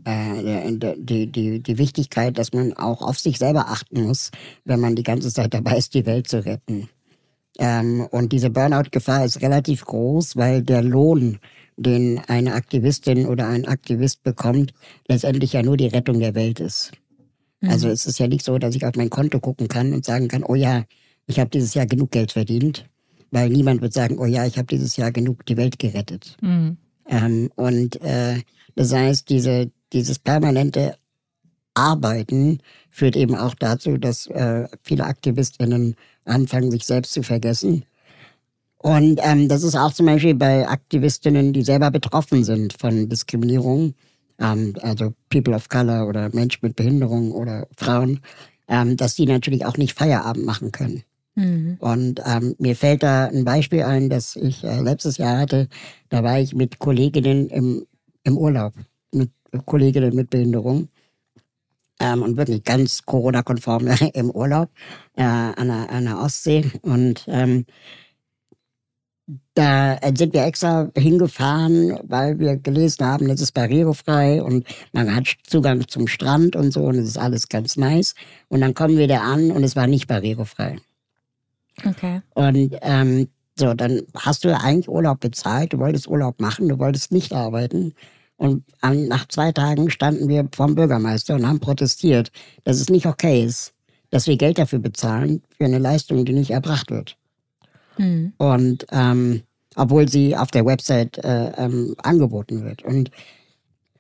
äh, 0.06 0.72
die, 0.96 1.30
die, 1.30 1.62
die 1.62 1.78
Wichtigkeit, 1.78 2.38
dass 2.38 2.54
man 2.54 2.72
auch 2.74 3.02
auf 3.02 3.20
sich 3.20 3.38
selber 3.38 3.68
achten 3.68 4.04
muss, 4.04 4.32
wenn 4.64 4.80
man 4.80 4.96
die 4.96 5.04
ganze 5.04 5.34
Zeit 5.34 5.54
dabei 5.54 5.78
ist, 5.78 5.94
die 5.94 6.06
Welt 6.06 6.30
zu 6.30 6.46
retten. 6.46 6.88
Ähm, 7.58 8.08
und 8.12 8.32
diese 8.32 8.50
Burnout-Gefahr 8.50 9.26
ist 9.26 9.42
relativ 9.42 9.84
groß, 9.84 10.38
weil 10.38 10.64
der 10.64 10.84
Lohn 10.84 11.40
den 11.76 12.20
eine 12.28 12.54
Aktivistin 12.54 13.26
oder 13.26 13.48
ein 13.48 13.66
Aktivist 13.66 14.24
bekommt, 14.24 14.74
letztendlich 15.08 15.54
ja 15.54 15.64
nur 15.64 15.76
die 15.76 15.88
Rettung 15.88 16.20
der 16.20 16.36
Welt 16.36 16.62
ist. 16.62 16.92
Mhm. 17.62 17.70
Also 17.70 17.90
es 17.90 18.06
ist 18.06 18.20
ja 18.20 18.28
nicht 18.28 18.44
so, 18.44 18.58
dass 18.58 18.76
ich 18.76 18.86
auf 18.86 18.96
mein 18.96 19.10
Konto 19.10 19.40
gucken 19.40 19.68
kann 19.68 19.94
und 19.94 20.06
sagen 20.06 20.28
kann, 20.28 20.44
oh 20.44 20.56
ja, 20.56 20.86
ich 21.28 21.40
habe 21.40 21.50
dieses 21.50 21.74
Jahr 21.74 21.86
genug 21.86 22.12
Geld 22.12 22.32
verdient, 22.32 22.86
weil 23.32 23.50
niemand 23.50 23.82
wird 23.82 23.94
sagen, 23.94 24.18
oh 24.18 24.26
ja, 24.26 24.46
ich 24.46 24.58
habe 24.58 24.68
dieses 24.68 24.98
Jahr 24.98 25.12
genug 25.12 25.46
die 25.46 25.58
Welt 25.58 25.80
gerettet. 25.80 26.38
Mhm. 26.42 26.78
Ähm, 27.08 27.50
und 27.56 28.02
äh, 28.02 28.42
das 28.76 28.94
heißt, 28.94 29.30
diese, 29.30 29.72
dieses 29.94 30.20
permanente 30.20 30.96
Arbeiten 31.74 32.60
führt 32.90 33.16
eben 33.16 33.36
auch 33.36 33.54
dazu, 33.56 33.98
dass 33.98 34.28
äh, 34.28 34.68
viele 34.84 35.06
AktivistInnen 35.06 35.96
anfangen, 36.26 36.72
sich 36.72 36.86
selbst 36.86 37.14
zu 37.14 37.24
vergessen. 37.24 37.86
Und 38.78 39.20
ähm, 39.24 39.50
das 39.50 39.64
ist 39.64 39.76
auch 39.76 39.92
zum 39.92 40.06
Beispiel 40.06 40.36
bei 40.36 40.68
Aktivistinnen, 40.68 41.54
die 41.54 41.64
selber 41.64 41.92
betroffen 41.92 42.44
sind 42.44 42.74
von 42.74 43.10
Diskriminierung, 43.10 43.94
ähm, 44.40 44.74
also 44.82 45.14
People 45.30 45.56
of 45.56 45.70
Color 45.70 46.08
oder 46.08 46.30
Menschen 46.34 46.60
mit 46.62 46.76
Behinderung 46.76 47.32
oder 47.32 47.68
Frauen, 47.78 48.22
ähm, 48.68 48.98
dass 48.98 49.16
die 49.16 49.26
natürlich 49.26 49.66
auch 49.66 49.78
nicht 49.78 49.98
Feierabend 49.98 50.46
machen 50.46 50.72
können. 50.72 51.04
Mhm. 51.36 51.78
Und 51.80 52.22
ähm, 52.26 52.56
mir 52.60 52.76
fällt 52.76 53.04
da 53.04 53.26
ein 53.26 53.46
Beispiel 53.46 53.84
ein, 53.84 54.10
das 54.10 54.36
ich 54.36 54.64
äh, 54.64 54.82
letztes 54.82 55.18
Jahr 55.18 55.38
hatte. 55.38 55.68
Da 56.10 56.24
war 56.24 56.40
ich 56.40 56.54
mit 56.54 56.80
Kolleginnen 56.80 57.50
im, 57.50 57.86
im 58.24 58.38
Urlaub, 58.38 58.74
mit 59.12 59.32
Kolleginnen 59.66 60.16
mit 60.16 60.30
Behinderung 60.30 60.90
ähm, 62.00 62.24
und 62.24 62.38
wirklich 62.38 62.64
ganz 62.64 63.06
Corona-konform 63.06 63.88
im 64.14 64.32
Urlaub 64.32 64.70
äh, 65.16 65.24
an, 65.24 65.68
der, 65.68 65.90
an 65.90 66.06
der 66.06 66.20
Ostsee. 66.20 66.70
Und 66.82 67.26
ähm, 67.28 67.66
da 69.54 70.00
sind 70.16 70.34
wir 70.34 70.46
extra 70.46 70.90
hingefahren, 70.96 72.00
weil 72.04 72.40
wir 72.40 72.58
gelesen 72.58 73.06
haben, 73.06 73.30
es 73.30 73.42
ist 73.42 73.52
barrierefrei 73.52 74.42
und 74.42 74.66
man 74.94 75.14
hat 75.16 75.28
Zugang 75.44 75.88
zum 75.88 76.08
Strand 76.08 76.56
und 76.56 76.72
so 76.72 76.86
und 76.86 76.96
es 76.96 77.10
ist 77.10 77.18
alles 77.18 77.50
ganz 77.50 77.78
nice. 77.78 78.16
Und 78.48 78.62
dann 78.62 78.74
kommen 78.74 78.98
wir 78.98 79.08
da 79.08 79.22
an 79.22 79.52
und 79.52 79.64
es 79.64 79.76
war 79.76 79.88
nicht 79.88 80.08
barrierefrei. 80.08 80.78
Okay. 81.86 82.22
Und 82.34 82.76
ähm, 82.82 83.28
so, 83.56 83.74
dann 83.74 84.02
hast 84.16 84.44
du 84.44 84.50
ja 84.50 84.58
eigentlich 84.58 84.90
Urlaub 84.90 85.20
bezahlt, 85.20 85.74
du 85.74 85.80
wolltest 85.80 86.08
Urlaub 86.08 86.40
machen, 86.40 86.70
du 86.70 86.80
wolltest 86.80 87.12
nicht 87.12 87.34
arbeiten. 87.34 87.94
Und 88.38 88.64
nach 88.82 89.28
zwei 89.28 89.52
Tagen 89.52 89.90
standen 89.90 90.30
wir 90.30 90.48
vom 90.56 90.74
Bürgermeister 90.74 91.36
und 91.36 91.46
haben 91.46 91.60
protestiert, 91.60 92.32
dass 92.64 92.80
es 92.80 92.88
nicht 92.88 93.06
okay 93.06 93.44
ist, 93.44 93.74
dass 94.12 94.28
wir 94.28 94.38
Geld 94.38 94.58
dafür 94.58 94.80
bezahlen, 94.80 95.44
für 95.58 95.66
eine 95.66 95.78
Leistung, 95.78 96.24
die 96.24 96.34
nicht 96.34 96.52
erbracht 96.52 96.90
wird. 96.90 97.19
Mhm. 98.00 98.34
Und 98.38 98.86
ähm, 98.92 99.44
obwohl 99.76 100.10
sie 100.10 100.36
auf 100.36 100.52
der 100.52 100.66
Website 100.66 101.18
äh, 101.20 101.52
ähm, 101.58 101.96
angeboten 102.02 102.64
wird. 102.64 102.84
Und 102.84 103.12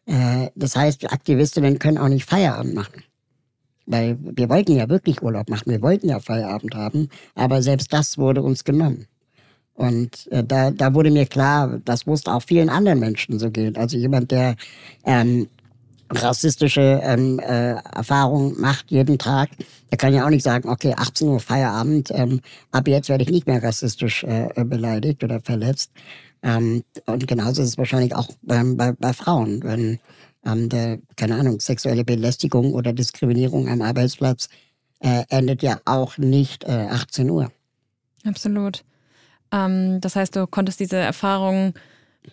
äh, 0.06 0.50
das 0.56 0.75
heißt, 0.75 1.12
Aktivistinnen 1.12 1.79
können 1.79 1.98
auch 1.98 2.08
nicht 2.08 2.25
Feierabend 2.25 2.74
machen. 2.74 3.03
Weil 3.86 4.18
wir 4.22 4.50
wollten 4.50 4.75
ja 4.75 4.88
wirklich 4.89 5.22
Urlaub 5.22 5.50
machen, 5.50 5.72
wir 5.72 5.82
wollten 5.82 6.10
ja 6.10 6.20
Feierabend 6.20 6.75
haben, 6.75 7.10
aber 7.36 7.62
selbst 7.62 7.91
das 7.91 8.18
wurde 8.18 8.41
uns 8.41 8.63
genommen. 8.63 9.08
Und 9.74 10.27
äh, 10.32 10.44
da, 10.44 10.72
da 10.72 10.94
wurde 10.94 11.10
mir 11.10 11.25
klar, 11.25 11.79
das 11.86 12.06
muss 12.06 12.25
auch 12.25 12.44
vielen 12.44 12.70
anderen 12.70 13.00
Menschen 13.00 13.39
so 13.39 13.50
gehen. 13.50 13.77
Also 13.77 13.98
jemand, 13.98 14.32
der 14.32 14.56
ähm, 15.06 15.48
rassistische 16.10 17.01
ähm, 17.04 17.39
äh, 17.39 17.74
Erfahrungen 17.74 18.60
macht 18.60 18.92
jeden 18.92 19.18
Tag, 19.18 19.50
der 19.92 19.98
kann 19.98 20.13
ja 20.13 20.25
auch 20.25 20.30
nicht 20.30 20.44
sagen, 20.44 20.70
okay, 20.70 20.94
18 20.98 21.28
Uhr 21.28 21.39
Feierabend, 21.39 22.12
ähm, 22.12 22.42
ab 22.72 22.88
jetzt 22.88 23.10
werde 23.10 23.24
ich 23.24 23.30
nicht 23.30 23.48
mehr 23.48 23.62
rassistisch 23.62 24.24
äh, 24.24 24.50
beleidigt 24.63 25.24
oder 25.24 25.39
verletzt. 25.39 25.92
Ähm, 26.42 26.84
und 27.06 27.28
genauso 27.28 27.62
ist 27.62 27.70
es 27.70 27.78
wahrscheinlich 27.78 28.16
auch 28.16 28.30
beim, 28.42 28.78
bei, 28.78 28.94
bei 28.94 29.13
Frauen, 29.13 29.62
wenn 29.63 30.00
ähm, 30.46 30.70
der, 30.70 31.00
keine 31.16 31.36
Ahnung, 31.36 31.60
sexuelle 31.60 32.06
Belästigung 32.06 32.74
oder 32.74 32.94
Diskriminierung 32.94 33.68
am 33.68 33.82
Arbeitsplatz 33.82 34.50
äh, 35.00 35.24
endet 35.30 35.63
ja 35.63 35.80
auch 35.86 36.18
nicht 36.18 36.63
äh, 36.63 36.88
18 36.89 37.30
Uhr. 37.30 37.51
Absolut. 38.25 38.84
Ähm, 39.51 40.00
das 40.01 40.16
heißt, 40.16 40.36
du 40.36 40.48
konntest 40.48 40.80
diese 40.80 40.98
Erfahrungen 40.98 41.74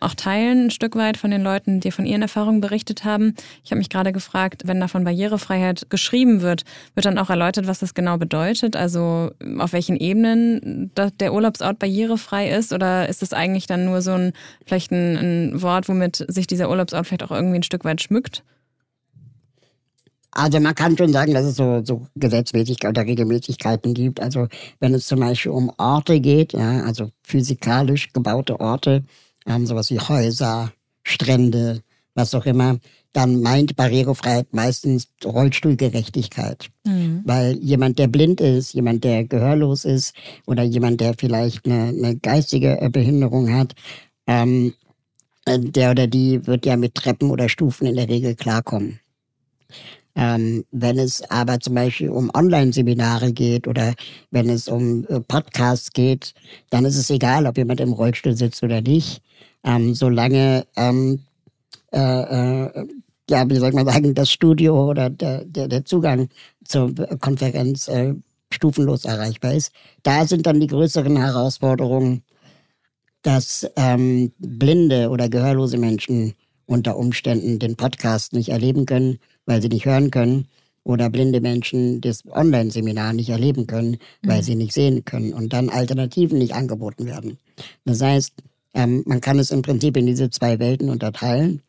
auch 0.01 0.15
teilen, 0.15 0.67
ein 0.67 0.71
Stück 0.71 0.97
weit 0.97 1.17
von 1.17 1.31
den 1.31 1.43
Leuten, 1.43 1.81
die 1.81 1.91
von 1.91 2.07
ihren 2.07 2.23
Erfahrungen 2.23 2.61
berichtet 2.61 3.05
haben. 3.05 3.35
Ich 3.65 3.71
habe 3.71 3.79
mich 3.79 3.89
gerade 3.89 4.13
gefragt, 4.13 4.63
wenn 4.67 4.81
da 4.81 4.89
von 4.89 5.05
Barrierefreiheit 5.05 5.91
geschrieben 5.91 6.43
wird, 6.43 6.65
wird 6.95 7.07
dann 7.07 7.19
auch 7.19 7.31
erläutert, 7.31 7.67
was 7.67 7.79
das 7.79 7.95
genau 7.95 8.17
bedeutet? 8.17 8.77
Also 8.77 9.31
auf 9.59 9.73
welchen 9.73 9.97
Ebenen 9.97 10.91
der 11.21 11.33
Urlaubsort 11.33 11.79
barrierefrei 11.79 12.51
ist? 12.51 12.73
Oder 12.73 13.09
ist 13.09 13.23
es 13.23 13.33
eigentlich 13.33 13.67
dann 13.67 13.85
nur 13.85 14.03
so 14.03 14.13
ein, 14.13 14.33
vielleicht 14.65 14.93
ein, 14.93 15.17
ein 15.17 15.63
Wort, 15.63 15.89
womit 15.89 16.25
sich 16.29 16.47
dieser 16.47 16.71
Urlaubsort 16.71 17.07
vielleicht 17.07 17.25
auch 17.25 17.31
irgendwie 17.31 17.57
ein 17.57 17.63
Stück 17.63 17.85
weit 17.85 18.01
schmückt? 18.01 18.43
Also 20.37 20.61
man 20.61 20.75
kann 20.75 20.99
schon 20.99 21.13
sagen, 21.15 21.33
dass 21.33 21.47
es 21.47 21.57
so, 21.57 21.83
so 21.83 22.07
Gesetzmäßigkeiten 22.15 22.91
oder 22.91 23.09
Regelmäßigkeiten 23.09 23.95
gibt. 23.95 24.21
Also 24.21 24.49
wenn 24.81 24.93
es 24.93 25.07
zum 25.07 25.21
Beispiel 25.21 25.51
um 25.51 25.73
Orte 25.79 26.21
geht, 26.21 26.53
ja, 26.53 26.83
also 26.83 27.11
physikalisch 27.23 28.13
gebaute 28.13 28.61
Orte, 28.61 29.03
ähm, 29.47 29.67
sowas 29.67 29.91
wie 29.91 29.99
Häuser, 29.99 30.73
Strände, 31.03 31.83
was 32.15 32.35
auch 32.35 32.47
immer, 32.47 32.79
dann 33.13 33.41
meint 33.41 33.77
Barrierefreiheit 33.77 34.53
meistens 34.53 35.09
Rollstuhlgerechtigkeit. 35.25 36.69
Mhm. 36.85 37.23
Weil 37.25 37.57
jemand, 37.57 37.99
der 37.99 38.09
blind 38.09 38.41
ist, 38.41 38.75
jemand, 38.75 39.05
der 39.05 39.25
gehörlos 39.25 39.85
ist 39.85 40.15
oder 40.47 40.63
jemand, 40.63 41.01
der 41.01 41.15
vielleicht 41.19 41.67
eine, 41.67 41.89
eine 41.89 42.17
geistige 42.17 42.77
Behinderung 42.91 43.53
hat, 43.55 43.75
ähm, 44.27 44.75
äh, 45.47 45.59
der 45.59 45.93
oder 45.93 46.07
die 46.07 46.47
wird 46.47 46.67
ja 46.67 46.77
mit 46.77 46.95
Treppen 46.95 47.31
oder 47.31 47.49
Stufen 47.49 47.87
in 47.87 47.97
der 47.97 48.09
Regel 48.09 48.35
klarkommen. 48.35 49.01
Ähm, 50.17 50.65
wenn 50.71 50.99
es 50.99 51.23
aber 51.31 51.61
zum 51.61 51.75
Beispiel 51.75 52.09
um 52.09 52.31
Online-Seminare 52.35 53.33
geht 53.33 53.69
oder 53.69 53.95
wenn 54.31 54.49
es 54.49 54.67
um 54.67 55.07
äh, 55.09 55.21
Podcasts 55.21 55.93
geht, 55.93 56.33
dann 56.71 56.87
ist 56.87 56.97
es 56.97 57.11
egal, 57.11 57.47
ob 57.47 57.59
jemand 57.59 57.81
im 57.81 57.93
Rollstuhl 57.93 58.35
sitzt 58.35 58.63
oder 58.63 58.81
nicht, 58.81 59.21
ähm, 59.63 59.95
solange 59.95 60.67
ähm, 60.77 61.21
äh, 61.93 61.99
äh, 61.99 62.87
ja, 63.29 63.49
wie 63.51 63.57
soll 63.57 63.73
man 63.73 63.87
sagen, 63.87 64.15
das 64.15 64.31
Studio 64.31 64.91
oder 64.91 65.11
der, 65.11 65.45
der, 65.45 65.69
der 65.69 65.85
Zugang 65.85 66.29
zur 66.65 66.95
Konferenz 67.21 67.89
äh, 67.89 68.15
stufenlos 68.51 69.05
erreichbar 69.05 69.55
ist. 69.55 69.73
Da 70.03 70.27
sind 70.27 70.47
dann 70.47 70.61
die 70.61 70.69
größeren 70.69 71.17
Herausforderungen, 71.17 72.23
dass 73.23 73.69
ähm, 73.77 74.33
blinde 74.39 75.11
oder 75.11 75.29
gehörlose 75.29 75.79
Menschen 75.79 76.35
unter 76.67 76.97
Umständen 76.97 77.59
den 77.59 77.77
Podcast 77.77 78.33
nicht 78.33 78.51
erleben 78.51 78.87
können 78.87 79.19
weil 79.47 79.63
sie 79.63 79.69
nicht 79.69 79.87
hören 79.87 80.11
können 80.11 80.49
oder 80.85 81.09
blinde 81.09 81.41
Menschen 81.41 82.01
das 82.01 82.25
Online-Seminar 82.27 83.13
nicht 83.13 83.31
erleben 83.31 83.67
können, 83.67 83.97
weil 84.23 84.39
mhm. 84.39 84.43
sie 84.43 84.55
nicht 84.57 84.73
sehen 84.73 85.05
können 85.05 85.33
und 85.33 85.53
dann 85.53 85.71
Alternativen 85.71 86.39
nicht 86.39 86.55
angeboten 86.55 87.07
werden. 87.07 87.39
Das 87.85 88.03
heißt, 88.03 88.35
ähm, 88.75 89.03
man 89.07 89.21
kann 89.21 89.39
es 89.39 89.51
im 89.51 89.63
Prinzip 89.63 89.97
in 89.97 90.07
diese 90.07 90.31
zwei 90.31 90.59
Welten 90.59 90.91
unterteilen. 90.91 91.63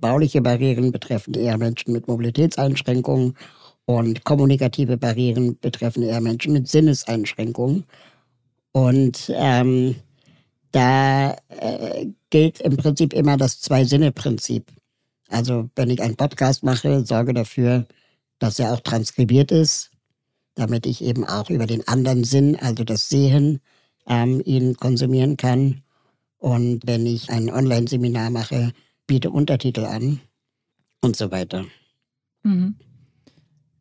Bauliche 0.00 0.40
Barrieren 0.40 0.90
betreffen 0.90 1.34
eher 1.34 1.58
Menschen 1.58 1.92
mit 1.92 2.08
Mobilitätseinschränkungen 2.08 3.34
und 3.84 4.24
kommunikative 4.24 4.96
Barrieren 4.96 5.58
betreffen 5.60 6.02
eher 6.02 6.20
Menschen 6.20 6.52
mit 6.52 6.68
Sinneseinschränkungen. 6.68 7.84
Und 8.72 9.32
ähm, 9.34 9.96
da 10.72 11.36
äh, 11.48 12.06
gilt 12.30 12.60
im 12.60 12.76
Prinzip 12.76 13.12
immer 13.12 13.36
das 13.36 13.60
Zwei-Sinne-Prinzip. 13.60 14.70
Also 15.28 15.70
wenn 15.76 15.90
ich 15.90 16.02
einen 16.02 16.16
Podcast 16.16 16.62
mache, 16.62 17.04
sorge 17.04 17.34
dafür, 17.34 17.86
dass 18.38 18.58
er 18.58 18.72
auch 18.72 18.80
transkribiert 18.80 19.50
ist, 19.50 19.90
damit 20.54 20.86
ich 20.86 21.02
eben 21.02 21.24
auch 21.24 21.50
über 21.50 21.66
den 21.66 21.86
anderen 21.86 22.24
Sinn, 22.24 22.56
also 22.56 22.84
das 22.84 23.08
Sehen, 23.08 23.60
ähm, 24.06 24.42
ihn 24.44 24.76
konsumieren 24.76 25.36
kann. 25.36 25.82
Und 26.38 26.86
wenn 26.86 27.06
ich 27.06 27.30
ein 27.30 27.50
Online-Seminar 27.50 28.30
mache, 28.30 28.72
biete 29.06 29.30
Untertitel 29.30 29.84
an 29.84 30.20
und 31.00 31.16
so 31.16 31.30
weiter. 31.30 31.64
Mhm. 32.42 32.76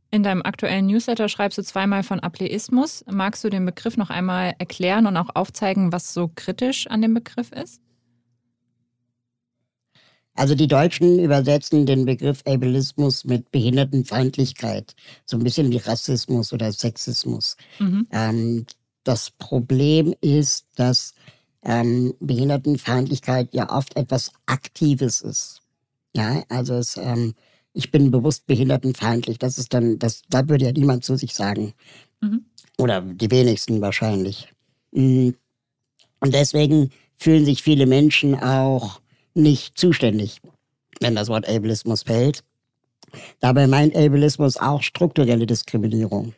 In 0.10 0.24
deinem 0.24 0.42
aktuellen 0.42 0.88
Newsletter 0.88 1.28
schreibst 1.28 1.58
du 1.58 1.64
zweimal 1.64 2.04
von 2.04 2.20
Ableismus. 2.22 3.04
Magst 3.10 3.44
du 3.44 3.50
den 3.50 3.66
Begriff 3.66 3.98
noch 3.98 4.10
einmal 4.10 4.56
erklären 4.58 5.06
und 5.06 5.18
auch 5.18 5.36
aufzeigen, 5.36 5.92
was 5.92 6.14
so 6.14 6.32
kritisch 6.34 6.88
an 6.88 7.02
dem 7.02 7.14
Begriff 7.14 7.52
ist? 7.52 7.82
Also 10.34 10.54
die 10.54 10.68
Deutschen 10.68 11.20
übersetzen 11.20 11.86
den 11.88 12.06
Begriff 12.06 12.44
Ableismus 12.46 13.26
mit 13.26 13.50
Behindertenfeindlichkeit, 13.52 14.96
so 15.26 15.36
ein 15.36 15.44
bisschen 15.44 15.72
wie 15.72 15.78
Rassismus 15.78 16.54
oder 16.54 16.72
Sexismus. 16.72 17.58
Mhm. 17.80 18.08
Ähm, 18.12 18.66
das 19.04 19.32
Problem 19.32 20.14
ist, 20.22 20.68
dass 20.76 21.14
ähm, 21.64 22.14
Behindertenfeindlichkeit 22.20 23.54
ja 23.54 23.76
oft 23.76 23.98
etwas 23.98 24.32
Aktives 24.46 25.22
ist. 25.22 25.62
Ja, 26.16 26.44
also 26.50 26.76
es, 26.76 26.98
ähm, 26.98 27.34
ich 27.78 27.92
bin 27.92 28.10
bewusst 28.10 28.48
behindertenfeindlich. 28.48 29.38
Das 29.38 29.60
ist 29.60 29.72
dann, 29.72 30.00
das, 30.00 30.24
da 30.30 30.50
würde 30.50 30.66
ja 30.66 30.72
niemand 30.72 31.06
zu 31.06 31.16
sich 31.16 31.36
sagen. 31.36 31.74
Mhm. 32.22 32.46
Oder 32.80 33.02
die 33.02 33.30
wenigsten 33.30 33.82
wahrscheinlich. 33.82 34.52
Mm. 34.92 35.30
Und 36.20 36.34
deswegen 36.34 36.90
fühlen 37.18 37.46
sich 37.46 37.62
viele 37.62 37.86
Menschen 37.86 38.34
auch 38.34 39.00
nicht 39.36 39.78
zuständig, 39.78 40.42
wenn 41.02 41.14
das 41.14 41.30
Wort 41.30 41.48
Ableismus 41.48 42.02
fällt. 42.04 42.44
Dabei 43.40 43.68
meint 43.68 43.96
Ableismus 43.96 44.58
auch 44.58 44.82
strukturelle 44.82 45.46
Diskriminierung. 45.46 46.34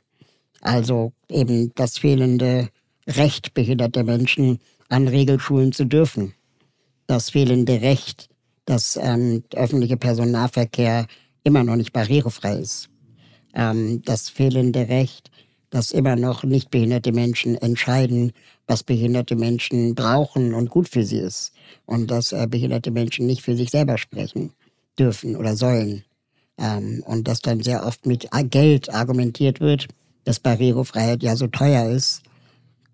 Also 0.60 1.13
eben 1.29 1.72
das 1.75 1.98
fehlende 1.98 2.67
Recht 3.08 3.53
behinderter 3.53 4.03
Menschen 4.03 4.60
an 4.89 5.08
Regelschulen 5.08 5.72
zu 5.72 5.86
dürfen. 5.86 6.34
Das 7.08 7.29
fehlende 7.29 7.81
Recht, 7.81 8.27
dass 8.65 9.00
ähm, 9.01 9.43
der 9.53 9.62
öffentliche 9.62 9.96
Personennahverkehr 9.96 11.08
immer 11.43 11.63
noch 11.63 11.75
nicht 11.75 11.93
barrierefrei 11.93 12.58
ist. 12.58 12.89
Ähm, 13.53 14.01
das 14.03 14.29
fehlende 14.29 14.88
Recht, 14.88 15.31
dass 15.69 15.91
immer 15.91 16.15
noch 16.15 16.43
nicht 16.43 16.72
behinderte 16.72 17.12
Menschen 17.12 17.55
entscheiden, 17.55 18.31
was 18.67 18.84
behinderte 18.84 19.36
Menschen 19.36 19.96
brauchen 19.96 20.53
und 20.53 20.69
gut 20.69 20.89
für 20.89 21.03
sie 21.03 21.19
ist. 21.19 21.51
Und 21.86 22.10
dass 22.12 22.31
äh, 22.31 22.48
behinderte 22.50 22.91
Menschen 22.91 23.25
nicht 23.25 23.41
für 23.41 23.55
sich 23.55 23.69
selber 23.69 23.98
sprechen 23.98 24.53
dürfen 24.98 25.36
oder 25.36 25.55
sollen. 25.55 26.03
Ähm, 26.58 27.03
und 27.05 27.27
dass 27.27 27.41
dann 27.41 27.62
sehr 27.62 27.86
oft 27.86 28.05
mit 28.05 28.27
Geld 28.50 28.93
argumentiert 28.93 29.60
wird, 29.60 29.88
dass 30.25 30.39
Barrierefreiheit 30.39 31.24
ja 31.24 31.36
so 31.36 31.48
teuer 31.48 31.89
ist. 31.89 32.22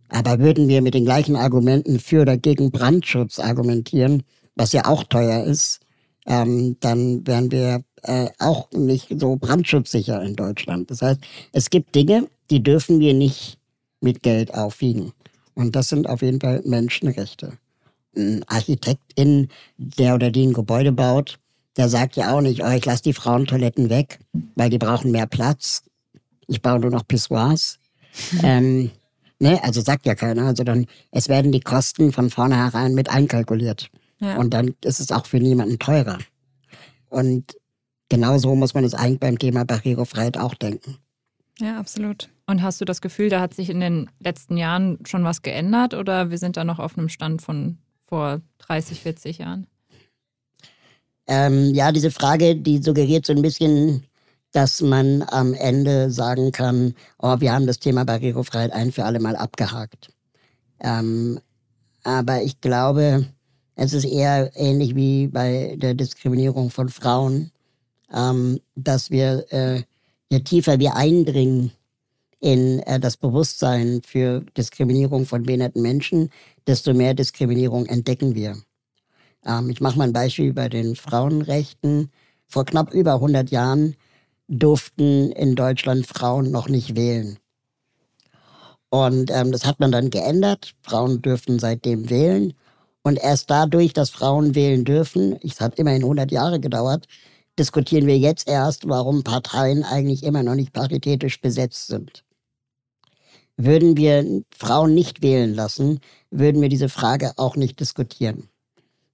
Aber 0.10 0.40
würden 0.40 0.68
wir 0.68 0.82
mit 0.82 0.94
den 0.94 1.06
gleichen 1.06 1.36
Argumenten 1.36 2.00
für 2.00 2.22
oder 2.22 2.38
gegen 2.38 2.72
Brandschutz 2.72 3.40
argumentieren, 3.40 4.24
was 4.56 4.72
ja 4.72 4.86
auch 4.86 5.04
teuer 5.04 5.44
ist, 5.44 5.80
ähm, 6.28 6.78
dann 6.80 7.25
wären 7.25 7.52
wir 7.52 7.84
äh, 8.07 8.29
auch 8.39 8.71
nicht 8.71 9.19
so 9.19 9.35
brandschutzsicher 9.35 10.21
in 10.21 10.35
Deutschland. 10.35 10.91
Das 10.91 11.01
heißt, 11.01 11.19
es 11.51 11.69
gibt 11.69 11.95
Dinge, 11.95 12.27
die 12.50 12.62
dürfen 12.62 13.00
wir 13.00 13.13
nicht 13.13 13.57
mit 14.01 14.24
Geld 14.24 14.53
aufwiegen. 14.53 15.12
Und 15.55 15.75
das 15.75 15.89
sind 15.89 16.07
auf 16.07 16.21
jeden 16.21 16.39
Fall 16.39 16.62
Menschenrechte. 16.65 17.53
Ein 18.15 18.43
Architektin, 18.47 19.50
der 19.77 20.15
oder 20.15 20.31
die 20.31 20.45
ein 20.45 20.53
Gebäude 20.53 20.91
baut, 20.91 21.39
der 21.77 21.89
sagt 21.89 22.15
ja 22.15 22.33
auch 22.33 22.41
nicht, 22.41 22.63
oh, 22.63 22.69
ich 22.69 22.85
lasse 22.85 23.03
die 23.03 23.13
Frauentoiletten 23.13 23.89
weg, 23.89 24.19
weil 24.55 24.69
die 24.69 24.77
brauchen 24.77 25.12
mehr 25.12 25.27
Platz. 25.27 25.83
Ich 26.47 26.62
baue 26.62 26.79
nur 26.79 26.91
noch 26.91 27.07
Pissoirs. 27.07 27.79
ähm, 28.43 28.91
ne, 29.39 29.62
also 29.63 29.81
sagt 29.81 30.05
ja 30.05 30.15
keiner. 30.15 30.45
Also 30.45 30.63
dann, 30.63 30.85
es 31.12 31.27
werden 31.27 31.51
die 31.51 31.59
Kosten 31.59 32.12
von 32.12 32.29
vornherein 32.29 32.93
mit 32.93 33.09
einkalkuliert. 33.09 33.89
Ja. 34.19 34.38
Und 34.38 34.53
dann 34.53 34.75
ist 34.83 35.00
es 35.00 35.12
auch 35.12 35.25
für 35.25 35.39
niemanden 35.39 35.79
teurer. 35.79 36.19
Und 37.09 37.55
genauso 38.15 38.55
muss 38.55 38.74
man 38.74 38.86
es 38.86 38.93
eigentlich 38.93 39.19
beim 39.19 39.38
Thema 39.38 39.65
Barrierefreiheit 39.65 40.38
auch 40.38 40.55
denken. 40.55 40.98
Ja, 41.60 41.77
absolut. 41.77 42.29
Und 42.48 42.62
hast 42.62 42.79
du 42.79 42.86
das 42.86 43.01
Gefühl, 43.01 43.29
da 43.29 43.41
hat 43.41 43.53
sich 43.53 43.69
in 43.69 43.81
den 43.81 44.10
letzten 44.19 44.55
Jahren 44.55 45.00
schon 45.05 45.25
was 45.25 45.41
geändert 45.41 45.93
oder 45.93 46.29
wir 46.31 46.38
sind 46.38 46.55
da 46.55 46.63
noch 46.63 46.79
auf 46.79 46.98
einem 46.98 47.10
Stand 47.10 47.41
von 47.41 47.77
vor 48.07 48.39
30, 48.60 49.01
40 49.01 49.39
Jahren? 49.39 49.67
Ähm, 51.27 51.74
ja, 51.74 51.91
diese 51.91 52.10
Frage, 52.10 52.55
die 52.55 52.81
suggeriert 52.81 53.25
so 53.25 53.34
ein 53.34 53.41
bisschen, 53.41 54.05
dass 54.53 54.79
man 54.79 55.22
am 55.24 55.53
Ende 55.53 56.10
sagen 56.10 56.53
kann, 56.53 56.93
oh, 57.17 57.41
wir 57.41 57.51
haben 57.51 57.67
das 57.67 57.79
Thema 57.79 58.05
Barrierefreiheit 58.05 58.72
ein 58.72 58.93
für 58.93 59.03
alle 59.03 59.19
Mal 59.19 59.36
abgehakt. 59.36 60.13
Ähm, 60.79 61.41
aber 62.03 62.43
ich 62.43 62.62
glaube, 62.62 63.25
es 63.75 63.91
ist 63.91 64.05
eher 64.05 64.51
ähnlich 64.55 64.95
wie 64.95 65.27
bei 65.27 65.75
der 65.77 65.95
Diskriminierung 65.95 66.69
von 66.69 66.88
Frauen, 66.88 67.51
ähm, 68.13 68.59
dass 68.75 69.12
wir, 69.12 69.45
äh, 69.51 69.83
je 70.29 70.39
tiefer 70.39 70.79
wir 70.79 70.95
eindringen 70.95 71.71
in 72.39 72.79
äh, 72.79 73.00
das 73.00 73.17
Bewusstsein 73.17 74.01
für 74.05 74.41
Diskriminierung 74.57 75.25
von 75.25 75.43
behinderten 75.43 75.81
Menschen, 75.81 76.29
desto 76.67 76.93
mehr 76.93 77.13
Diskriminierung 77.13 77.85
entdecken 77.85 78.35
wir. 78.35 78.57
Ähm, 79.45 79.69
ich 79.69 79.81
mache 79.81 79.97
mal 79.97 80.05
ein 80.05 80.13
Beispiel 80.13 80.53
bei 80.53 80.69
den 80.69 80.95
Frauenrechten. 80.95 82.12
Vor 82.47 82.65
knapp 82.65 82.93
über 82.93 83.15
100 83.15 83.50
Jahren 83.51 83.95
durften 84.47 85.31
in 85.31 85.55
Deutschland 85.55 86.05
Frauen 86.05 86.51
noch 86.51 86.69
nicht 86.69 86.95
wählen. 86.95 87.38
Und 88.89 89.31
ähm, 89.31 89.51
das 89.51 89.65
hat 89.65 89.79
man 89.79 89.91
dann 89.91 90.09
geändert. 90.09 90.74
Frauen 90.81 91.22
dürften 91.22 91.59
seitdem 91.59 92.09
wählen. 92.09 92.53
Und 93.03 93.18
erst 93.18 93.50
dadurch, 93.50 93.94
dass 93.94 94.09
Frauen 94.09 94.55
wählen 94.55 94.83
dürfen, 94.83 95.37
es 95.44 95.61
hat 95.61 95.77
immerhin 95.77 96.03
100 96.03 96.31
Jahre 96.31 96.59
gedauert, 96.59 97.07
diskutieren 97.57 98.07
wir 98.07 98.18
jetzt 98.18 98.48
erst, 98.48 98.87
warum 98.87 99.24
Parteien 99.24 99.83
eigentlich 99.83 100.24
immer 100.24 100.44
noch 100.44 100.55
nicht 100.55 100.74
paritätisch 100.74 101.41
besetzt 101.41 101.87
sind. 101.87 102.24
Würden 103.57 103.96
wir 103.96 104.44
Frauen 104.50 104.94
nicht 104.94 105.22
wählen 105.22 105.53
lassen, 105.53 106.00
würden 106.29 106.61
wir 106.61 106.70
diese 106.70 106.89
Frage 106.89 107.33
auch 107.37 107.55
nicht 107.55 107.79
diskutieren. 107.79 108.50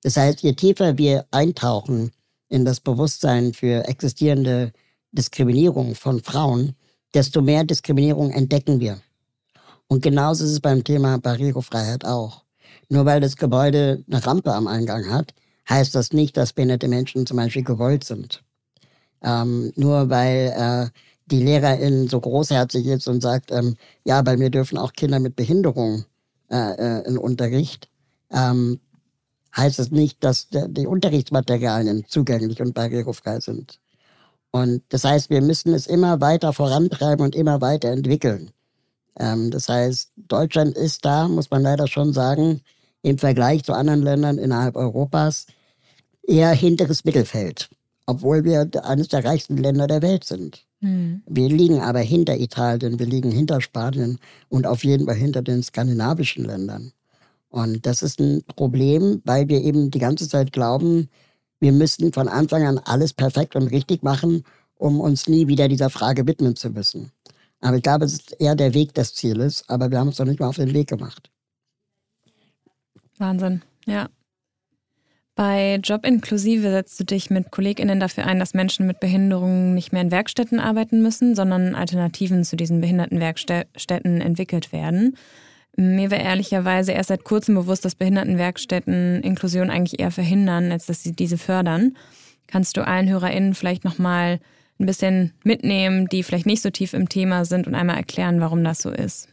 Das 0.02 0.18
heißt, 0.18 0.42
je 0.42 0.54
tiefer 0.54 0.98
wir 0.98 1.26
eintauchen 1.30 2.12
in 2.50 2.66
das 2.66 2.80
Bewusstsein 2.80 3.54
für 3.54 3.88
existierende 3.88 4.74
Diskriminierung 5.12 5.94
von 5.94 6.22
Frauen, 6.22 6.76
desto 7.14 7.42
mehr 7.42 7.64
Diskriminierung 7.64 8.32
entdecken 8.32 8.80
wir. 8.80 9.00
Und 9.88 10.02
genauso 10.02 10.46
ist 10.46 10.52
es 10.52 10.60
beim 10.60 10.84
Thema 10.84 11.18
Barrierefreiheit 11.20 12.06
auch. 12.06 12.44
Nur 12.90 13.06
weil 13.06 13.20
das 13.20 13.36
Gebäude 13.36 14.04
eine 14.10 14.26
Rampe 14.26 14.54
am 14.54 14.68
Eingang 14.68 15.12
hat, 15.12 15.34
heißt 15.70 15.96
das 15.96 16.14
nicht, 16.14 16.38
dass 16.38 16.54
behinderte 16.54 16.88
Menschen 16.88 17.26
zum 17.26 17.38
Beispiel 17.38 17.64
gewollt 17.64 18.04
sind. 18.04 18.44
Ähm, 19.24 19.72
nur 19.76 20.10
weil 20.10 20.54
äh, 20.56 21.00
die 21.28 21.44
Lehrerin 21.44 22.08
so 22.08 22.20
großherzig 22.20 22.86
ist 22.88 23.08
und 23.08 23.22
sagt, 23.22 23.52
ähm, 23.52 23.76
ja, 24.04 24.22
bei 24.22 24.38
mir 24.38 24.50
dürfen 24.50 24.78
auch 24.78 24.94
Kinder 24.94 25.20
mit 25.20 25.36
Behinderung 25.36 26.06
äh, 26.50 27.00
äh, 27.00 27.08
in 27.08 27.18
Unterricht, 27.18 27.90
ähm, 28.32 28.80
heißt 29.56 29.80
es 29.80 29.92
nicht, 29.92 30.24
dass 30.24 30.48
die 30.50 30.88
Unterrichtsmaterialien 30.88 32.06
zugänglich 32.08 32.62
und 32.62 32.74
barrierefrei 32.74 33.40
sind. 33.40 33.80
Und 34.52 34.84
das 34.90 35.04
heißt, 35.04 35.30
wir 35.30 35.42
müssen 35.42 35.74
es 35.74 35.88
immer 35.88 36.20
weiter 36.22 36.54
vorantreiben 36.54 37.24
und 37.24 37.36
immer 37.36 37.62
weiter 37.62 37.90
entwickeln. 37.90 38.52
Ähm, 39.18 39.52
das 39.52 39.70
heißt, 39.70 40.12
Deutschland 40.16 40.76
ist 40.76 41.06
da, 41.06 41.28
muss 41.28 41.50
man 41.52 41.62
leider 41.62 41.88
schon 41.88 42.14
sagen, 42.14 42.62
im 43.04 43.18
Vergleich 43.18 43.64
zu 43.64 43.74
anderen 43.74 44.02
Ländern 44.02 44.38
innerhalb 44.38 44.76
Europas 44.76 45.48
eher 46.28 46.52
hinteres 46.52 47.04
Mittelfeld, 47.04 47.70
obwohl 48.06 48.44
wir 48.44 48.70
eines 48.84 49.08
der 49.08 49.26
reichsten 49.26 49.58
Länder 49.58 49.88
der 49.88 50.02
Welt 50.02 50.24
sind. 50.24 50.66
Mhm. 50.82 51.24
Wir 51.28 51.50
liegen 51.50 51.80
aber 51.80 52.00
hinter 52.00 52.38
Italien, 52.38 53.00
wir 53.00 53.06
liegen 53.06 53.32
hinter 53.32 53.62
Spanien 53.62 54.20
und 54.50 54.68
auf 54.68 54.84
jeden 54.84 55.06
Fall 55.06 55.16
hinter 55.16 55.42
den 55.42 55.64
skandinavischen 55.64 56.46
Ländern. 56.46 56.92
Und 57.50 57.86
das 57.86 58.02
ist 58.02 58.20
ein 58.20 58.44
Problem, 58.56 59.22
weil 59.26 59.50
wir 59.50 59.62
eben 59.62 59.92
die 59.92 60.00
ganze 60.00 60.28
Zeit 60.28 60.54
glauben, 60.54 61.10
wir 61.60 61.72
müssten 61.72 62.14
von 62.14 62.28
Anfang 62.28 62.66
an 62.66 62.80
alles 62.80 63.14
perfekt 63.14 63.56
und 63.56 63.68
richtig 63.68 64.04
machen, 64.04 64.44
um 64.76 65.00
uns 65.00 65.28
nie 65.28 65.48
wieder 65.48 65.68
dieser 65.68 65.90
Frage 65.90 66.26
widmen 66.26 66.56
zu 66.56 66.70
müssen. 66.70 67.12
Aber 67.60 67.78
ich 67.78 67.84
glaube, 67.84 68.06
es 68.06 68.14
ist 68.14 68.36
eher 68.40 68.56
der 68.56 68.74
Weg 68.74 68.96
des 68.96 69.14
Zieles, 69.14 69.64
aber 69.68 69.92
wir 69.92 70.00
haben 70.00 70.08
es 70.08 70.18
noch 70.18 70.26
nicht 70.26 70.40
mal 70.40 70.48
auf 70.48 70.56
den 70.56 70.74
Weg 70.74 70.88
gemacht. 70.88 71.30
Wahnsinn, 73.22 73.62
ja. 73.86 74.10
Bei 75.36 75.80
Job 75.82 76.06
Inklusive 76.06 76.70
setzt 76.70 77.00
du 77.00 77.06
dich 77.06 77.30
mit 77.30 77.52
KollegInnen 77.52 78.00
dafür 78.00 78.26
ein, 78.28 78.38
dass 78.38 78.54
Menschen 78.54 78.86
mit 78.86 79.00
Behinderungen 79.00 79.74
nicht 79.74 79.94
mehr 79.94 80.02
in 80.02 80.12
Werkstätten 80.12 80.60
arbeiten 80.60 81.02
müssen, 81.02 81.36
sondern 81.36 81.74
Alternativen 81.74 82.44
zu 82.44 82.58
diesen 82.58 82.82
Behindertenwerkstätten 82.82 84.20
entwickelt 84.20 84.74
werden. 84.74 85.16
Mir 85.78 86.12
wäre 86.12 86.22
ehrlicherweise 86.22 86.92
erst 86.92 87.08
seit 87.08 87.24
kurzem 87.24 87.56
bewusst, 87.56 87.86
dass 87.86 87.96
Behindertenwerkstätten 87.96 89.22
Inklusion 89.22 89.70
eigentlich 89.70 90.02
eher 90.02 90.12
verhindern, 90.12 90.72
als 90.72 90.86
dass 90.86 91.02
sie 91.02 91.14
diese 91.14 91.38
fördern. 91.38 91.96
Kannst 92.48 92.76
du 92.76 92.86
allen 92.86 93.08
HörerInnen 93.08 93.54
vielleicht 93.54 93.86
nochmal 93.86 94.42
ein 94.80 94.86
bisschen 94.86 95.32
mitnehmen, 95.44 96.08
die 96.08 96.24
vielleicht 96.24 96.46
nicht 96.46 96.62
so 96.62 96.70
tief 96.70 96.94
im 96.94 97.08
Thema 97.08 97.46
sind 97.46 97.68
und 97.68 97.76
einmal 97.76 97.96
erklären, 97.96 98.42
warum 98.42 98.64
das 98.64 98.82
so 98.82 98.90
ist? 98.90 99.30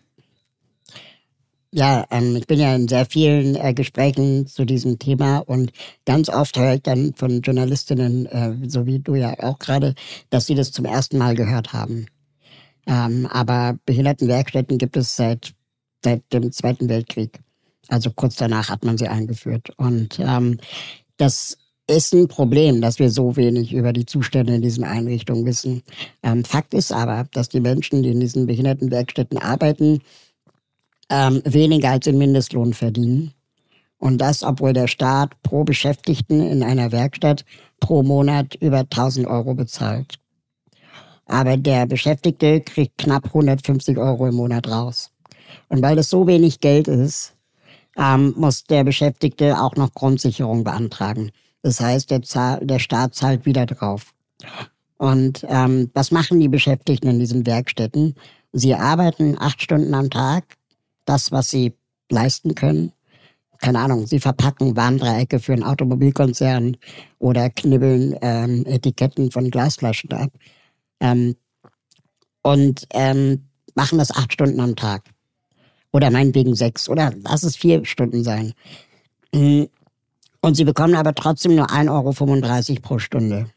Ja, 1.79 2.05
ähm, 2.11 2.35
ich 2.35 2.49
bin 2.49 2.59
ja 2.59 2.75
in 2.75 2.89
sehr 2.89 3.07
vielen 3.07 3.55
äh, 3.55 3.73
Gesprächen 3.73 4.49
zu 4.49 4.65
diesem 4.65 4.99
Thema 4.99 5.39
und 5.39 5.71
ganz 6.07 6.29
oft 6.29 6.59
höre 6.59 6.75
ich 6.75 6.83
dann 6.83 7.15
von 7.15 7.41
Journalistinnen, 7.41 8.27
äh, 8.27 8.69
so 8.69 8.85
wie 8.87 8.99
du 8.99 9.15
ja 9.15 9.39
auch 9.39 9.61
gerade, 9.61 9.95
dass 10.29 10.47
sie 10.47 10.57
das 10.57 10.73
zum 10.73 10.87
ersten 10.87 11.19
Mal 11.19 11.37
gehört 11.37 11.73
haben. 11.73 12.07
Ähm, 12.89 13.29
aber 13.31 13.79
Behindertenwerkstätten 13.87 14.79
gibt 14.79 14.97
es 14.97 15.15
seit, 15.15 15.55
seit 16.05 16.21
dem 16.33 16.51
Zweiten 16.51 16.89
Weltkrieg. 16.89 17.39
Also 17.87 18.11
kurz 18.11 18.35
danach 18.35 18.71
hat 18.71 18.85
man 18.85 18.99
sie 18.99 19.07
eingeführt. 19.07 19.71
Und 19.77 20.19
ähm, 20.19 20.59
das 21.17 21.59
ist 21.87 22.13
ein 22.13 22.27
Problem, 22.27 22.81
dass 22.81 22.99
wir 22.99 23.11
so 23.11 23.37
wenig 23.37 23.73
über 23.73 23.93
die 23.93 24.05
Zustände 24.05 24.57
in 24.57 24.63
diesen 24.63 24.83
Einrichtungen 24.83 25.47
wissen. 25.47 25.85
Ähm, 26.25 26.45
Fakt 26.45 26.75
ist 26.75 26.91
aber, 26.91 27.29
dass 27.33 27.49
die 27.49 27.61
Menschen, 27.61 28.03
die 28.03 28.11
in 28.11 28.19
diesen 28.19 28.47
Behindertenwerkstätten 28.47 29.39
arbeiten, 29.39 30.01
ähm, 31.11 31.43
weniger 31.45 31.91
als 31.91 32.05
den 32.05 32.19
Mindestlohn 32.19 32.75
verdienen. 32.75 33.33
Und 33.99 34.19
das, 34.19 34.43
obwohl 34.43 34.73
der 34.73 34.87
Staat 34.87 35.41
pro 35.43 35.65
Beschäftigten 35.65 36.41
in 36.41 36.63
einer 36.63 36.93
Werkstatt 36.93 37.45
pro 37.81 38.03
Monat 38.03 38.55
über 38.57 38.81
1000 38.81 39.27
Euro 39.27 39.55
bezahlt. 39.55 40.19
Aber 41.27 41.57
der 41.57 41.87
Beschäftigte 41.87 42.61
kriegt 42.61 42.99
knapp 42.99 43.27
150 43.27 43.99
Euro 43.99 44.27
im 44.29 44.37
Monat 44.37 44.69
raus. 44.69 45.11
Und 45.69 45.83
weil 45.83 45.97
das 45.97 46.11
so 46.11 46.27
wenig 46.27 46.61
Geld 46.61 46.89
ist, 46.89 47.35
ähm, 47.99 48.35
muss 48.37 48.65
der 48.65 48.85
Beschäftigte 48.85 49.61
auch 49.61 49.77
noch 49.77 49.93
Grundsicherung 49.93 50.65
beantragen. 50.65 51.31
Das 51.63 51.81
heißt, 51.81 52.11
der, 52.11 52.23
Zahl, 52.23 52.65
der 52.65 52.79
Staat 52.79 53.15
zahlt 53.15 53.45
wieder 53.45 53.67
drauf. 53.67 54.15
Und 54.97 55.45
ähm, 55.49 55.91
was 55.95 56.11
machen 56.11 56.41
die 56.41 56.49
Beschäftigten 56.49 57.09
in 57.09 57.19
diesen 57.19 57.47
Werkstätten? 57.47 58.15
Sie 58.53 58.75
arbeiten 58.75 59.37
acht 59.39 59.61
Stunden 59.61 59.95
am 59.95 60.11
Tag, 60.11 60.45
das, 61.09 61.33
was 61.33 61.51
sie 61.51 61.75
leisten 62.11 62.55
können. 62.55 62.93
Keine 63.59 63.81
Ahnung, 63.81 64.07
sie 64.07 64.21
verpacken 64.21 64.77
Warndreiecke 64.77 65.41
für 65.41 65.53
einen 65.53 65.65
Automobilkonzern 65.65 66.77
oder 67.19 67.51
knibbeln 67.51 68.17
ähm, 68.23 68.65
Etiketten 68.67 69.33
von 69.33 69.51
Glasflaschen 69.51 70.13
ab. 70.13 70.31
Ähm, 71.01 71.35
und 72.43 72.87
ähm, 72.95 73.49
machen 73.75 73.99
das 73.99 74.13
acht 74.13 74.33
Stunden 74.33 74.61
am 74.61 74.77
Tag. 74.77 75.03
Oder 75.93 76.11
meinetwegen 76.11 76.55
sechs. 76.55 76.89
Oder 76.89 77.13
lass 77.23 77.43
es 77.43 77.57
vier 77.57 77.85
Stunden 77.85 78.23
sein. 78.23 78.53
Mm. 79.35 79.65
Und 80.41 80.55
sie 80.55 80.65
bekommen 80.65 80.95
aber 80.95 81.15
trotzdem 81.15 81.57
nur 81.57 81.67
1,35 81.67 82.71
Euro 82.71 82.81
pro 82.81 82.99
Stunde. 83.01 83.51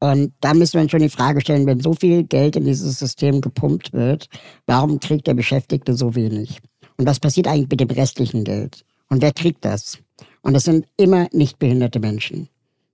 Und 0.00 0.32
da 0.40 0.54
müssen 0.54 0.74
wir 0.74 0.82
uns 0.82 0.90
schon 0.90 1.02
die 1.02 1.10
Frage 1.10 1.42
stellen, 1.42 1.66
wenn 1.66 1.80
so 1.80 1.92
viel 1.94 2.24
Geld 2.24 2.56
in 2.56 2.64
dieses 2.64 2.98
System 2.98 3.40
gepumpt 3.42 3.92
wird, 3.92 4.28
warum 4.66 4.98
kriegt 4.98 5.26
der 5.26 5.34
Beschäftigte 5.34 5.94
so 5.94 6.14
wenig? 6.14 6.58
Und 6.96 7.06
was 7.06 7.20
passiert 7.20 7.46
eigentlich 7.46 7.68
mit 7.70 7.80
dem 7.80 7.90
restlichen 7.90 8.44
Geld? 8.44 8.84
Und 9.10 9.20
wer 9.20 9.32
kriegt 9.32 9.64
das? 9.64 9.98
Und 10.42 10.54
das 10.54 10.64
sind 10.64 10.86
immer 10.96 11.28
nicht 11.32 11.58
behinderte 11.58 12.00
Menschen. 12.00 12.48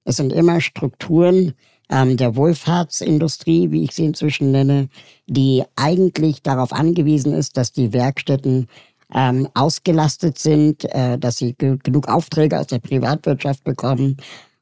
Es 0.04 0.16
sind 0.16 0.32
immer 0.32 0.60
Strukturen 0.60 1.54
ähm, 1.90 2.16
der 2.16 2.34
Wohlfahrtsindustrie, 2.34 3.70
wie 3.70 3.84
ich 3.84 3.92
sie 3.92 4.06
inzwischen 4.06 4.50
nenne, 4.50 4.88
die 5.26 5.62
eigentlich 5.76 6.42
darauf 6.42 6.72
angewiesen 6.72 7.32
ist, 7.32 7.56
dass 7.56 7.72
die 7.72 7.92
Werkstätten 7.92 8.66
ähm, 9.14 9.48
ausgelastet 9.54 10.38
sind, 10.38 10.84
äh, 10.92 11.18
dass 11.18 11.36
sie 11.36 11.54
ge 11.54 11.78
genug 11.82 12.08
Aufträge 12.08 12.58
aus 12.58 12.66
der 12.66 12.80
Privatwirtschaft 12.80 13.62
bekommen 13.62 14.16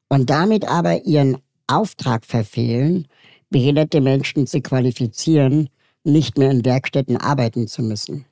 und 0.08 0.28
damit 0.28 0.68
aber 0.68 1.04
ihren 1.04 1.38
Auftrag 1.66 2.24
verfehlen, 2.24 3.06
behinderte 3.50 4.00
Menschen 4.00 4.46
zu 4.46 4.60
qualifizieren, 4.60 5.68
nicht 6.02 6.38
mehr 6.38 6.50
in 6.50 6.64
Werkstätten 6.64 7.16
arbeiten 7.16 7.66
zu 7.68 7.82
müssen. 7.82 8.26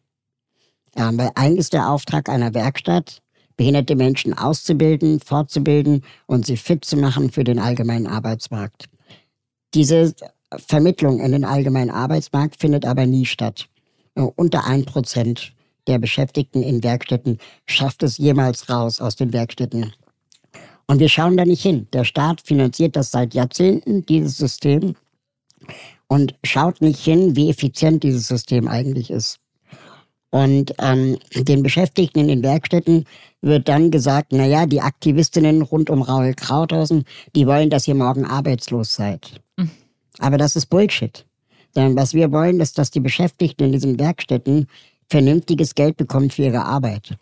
Ja, 0.97 1.11
weil 1.17 1.31
eigentlich 1.35 1.61
ist 1.61 1.73
der 1.73 1.89
Auftrag 1.89 2.29
einer 2.29 2.53
Werkstatt, 2.55 3.23
behinderte 3.57 3.97
Menschen 3.97 4.37
auszubilden, 4.37 5.21
fortzubilden 5.21 6.05
und 6.27 6.45
sie 6.45 6.57
fit 6.57 6.85
zu 6.85 6.97
machen 6.97 7.31
für 7.31 7.45
den 7.45 7.59
allgemeinen 7.59 8.07
Arbeitsmarkt. 8.07 8.91
Diese 9.75 10.15
Vermittlung 10.55 11.21
in 11.21 11.33
den 11.33 11.45
allgemeinen 11.45 11.91
Arbeitsmarkt 11.91 12.61
findet 12.61 12.85
aber 12.85 13.07
nie 13.07 13.25
statt. 13.25 13.69
Unter 14.15 14.67
ein 14.67 14.85
Prozent 14.85 15.55
der 15.87 15.99
Beschäftigten 15.99 16.63
in 16.63 16.83
Werkstätten 16.83 17.39
schafft 17.67 18.03
es 18.03 18.19
jemals 18.19 18.69
raus 18.69 19.01
aus 19.01 19.17
den 19.17 19.33
Werkstätten. 19.33 19.93
Und 20.87 20.99
wir 20.99 21.09
schauen 21.09 21.37
da 21.37 21.45
nicht 21.45 21.63
hin. 21.63 21.87
Der 21.93 22.05
Staat 22.05 22.41
finanziert 22.43 22.97
das 22.97 23.11
seit 23.11 23.35
Jahrzehnten, 23.35 24.05
dieses 24.07 24.37
System, 24.37 24.95
und 26.09 26.35
schaut 26.45 26.83
nicht 26.83 27.03
hin, 27.03 27.37
wie 27.37 27.49
effizient 27.49 28.03
dieses 28.03 28.29
System 28.29 28.69
eigentlich 28.69 29.11
ist. 29.11 29.39
Und 30.31 30.75
ähm, 30.79 31.19
den 31.35 31.63
Beschäftigten 31.63 32.21
in 32.21 32.29
den 32.29 32.43
Werkstätten 32.43 33.05
wird 33.43 33.69
dann 33.69 33.91
gesagt, 33.91 34.29
na 34.33 34.47
ja, 34.47 34.67
die 34.67 34.81
Aktivistinnen 34.81 35.63
rund 35.63 35.91
um 35.91 36.03
Raul 36.03 36.35
Krauthausen, 36.35 37.05
die 37.35 37.47
wollen, 37.47 37.71
dass 37.71 37.87
ihr 37.87 37.95
morgen 37.95 38.25
arbeitslos 38.25 38.95
seid. 38.95 39.41
Mhm. 39.57 39.71
Aber 40.19 40.39
das 40.39 40.57
ist 40.57 40.67
Bullshit. 40.67 41.27
Denn 41.77 41.97
was 41.97 42.15
wir 42.15 42.33
wollen, 42.33 42.61
ist, 42.61 42.79
dass 42.79 42.91
die 42.91 43.01
Beschäftigten 43.01 43.65
in 43.65 43.73
diesen 43.73 43.99
Werkstätten 43.99 44.67
vernünftiges 45.09 45.75
Geld 45.75 45.97
bekommen 45.97 46.31
für 46.31 46.45
ihre 46.45 46.65
Arbeit 46.65 47.17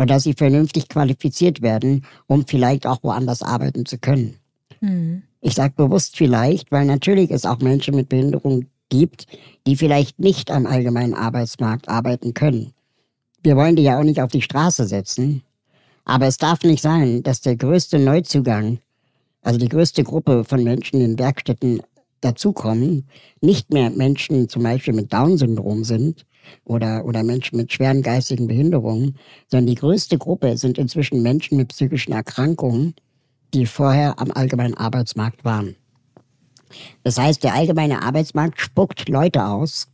oder 0.00 0.14
dass 0.14 0.22
sie 0.22 0.32
vernünftig 0.32 0.88
qualifiziert 0.88 1.60
werden, 1.60 2.06
um 2.26 2.46
vielleicht 2.46 2.86
auch 2.86 3.02
woanders 3.02 3.42
arbeiten 3.42 3.84
zu 3.84 3.98
können. 3.98 4.36
Mhm. 4.80 5.24
Ich 5.42 5.54
sage 5.54 5.74
bewusst 5.76 6.16
vielleicht, 6.16 6.72
weil 6.72 6.86
natürlich 6.86 7.30
es 7.30 7.44
auch 7.44 7.58
Menschen 7.58 7.94
mit 7.94 8.08
Behinderung 8.08 8.64
gibt, 8.88 9.26
die 9.66 9.76
vielleicht 9.76 10.18
nicht 10.18 10.50
am 10.50 10.64
allgemeinen 10.64 11.12
Arbeitsmarkt 11.12 11.90
arbeiten 11.90 12.32
können. 12.32 12.72
Wir 13.42 13.56
wollen 13.56 13.76
die 13.76 13.82
ja 13.82 13.98
auch 13.98 14.02
nicht 14.02 14.22
auf 14.22 14.30
die 14.30 14.40
Straße 14.40 14.86
setzen, 14.86 15.42
aber 16.06 16.26
es 16.26 16.38
darf 16.38 16.62
nicht 16.62 16.80
sein, 16.80 17.22
dass 17.22 17.42
der 17.42 17.56
größte 17.56 17.98
Neuzugang, 17.98 18.78
also 19.42 19.58
die 19.58 19.68
größte 19.68 20.02
Gruppe 20.02 20.44
von 20.44 20.64
Menschen 20.64 21.02
in 21.02 21.18
Werkstätten 21.18 21.82
dazukommen, 22.22 23.06
nicht 23.42 23.70
mehr 23.70 23.90
Menschen 23.90 24.48
zum 24.48 24.62
Beispiel 24.62 24.94
mit 24.94 25.12
Down-Syndrom 25.12 25.84
sind, 25.84 26.24
oder, 26.64 27.04
oder 27.04 27.22
Menschen 27.22 27.56
mit 27.56 27.72
schweren 27.72 28.02
geistigen 28.02 28.46
Behinderungen, 28.46 29.16
sondern 29.48 29.66
die 29.66 29.74
größte 29.74 30.18
Gruppe 30.18 30.56
sind 30.56 30.78
inzwischen 30.78 31.22
Menschen 31.22 31.56
mit 31.56 31.68
psychischen 31.68 32.12
Erkrankungen, 32.12 32.94
die 33.54 33.66
vorher 33.66 34.18
am 34.18 34.30
allgemeinen 34.30 34.74
Arbeitsmarkt 34.74 35.44
waren. 35.44 35.76
Das 37.02 37.18
heißt, 37.18 37.42
der 37.42 37.54
allgemeine 37.54 38.02
Arbeitsmarkt 38.02 38.60
spuckt 38.60 39.08
Leute 39.08 39.44
aus, 39.44 39.88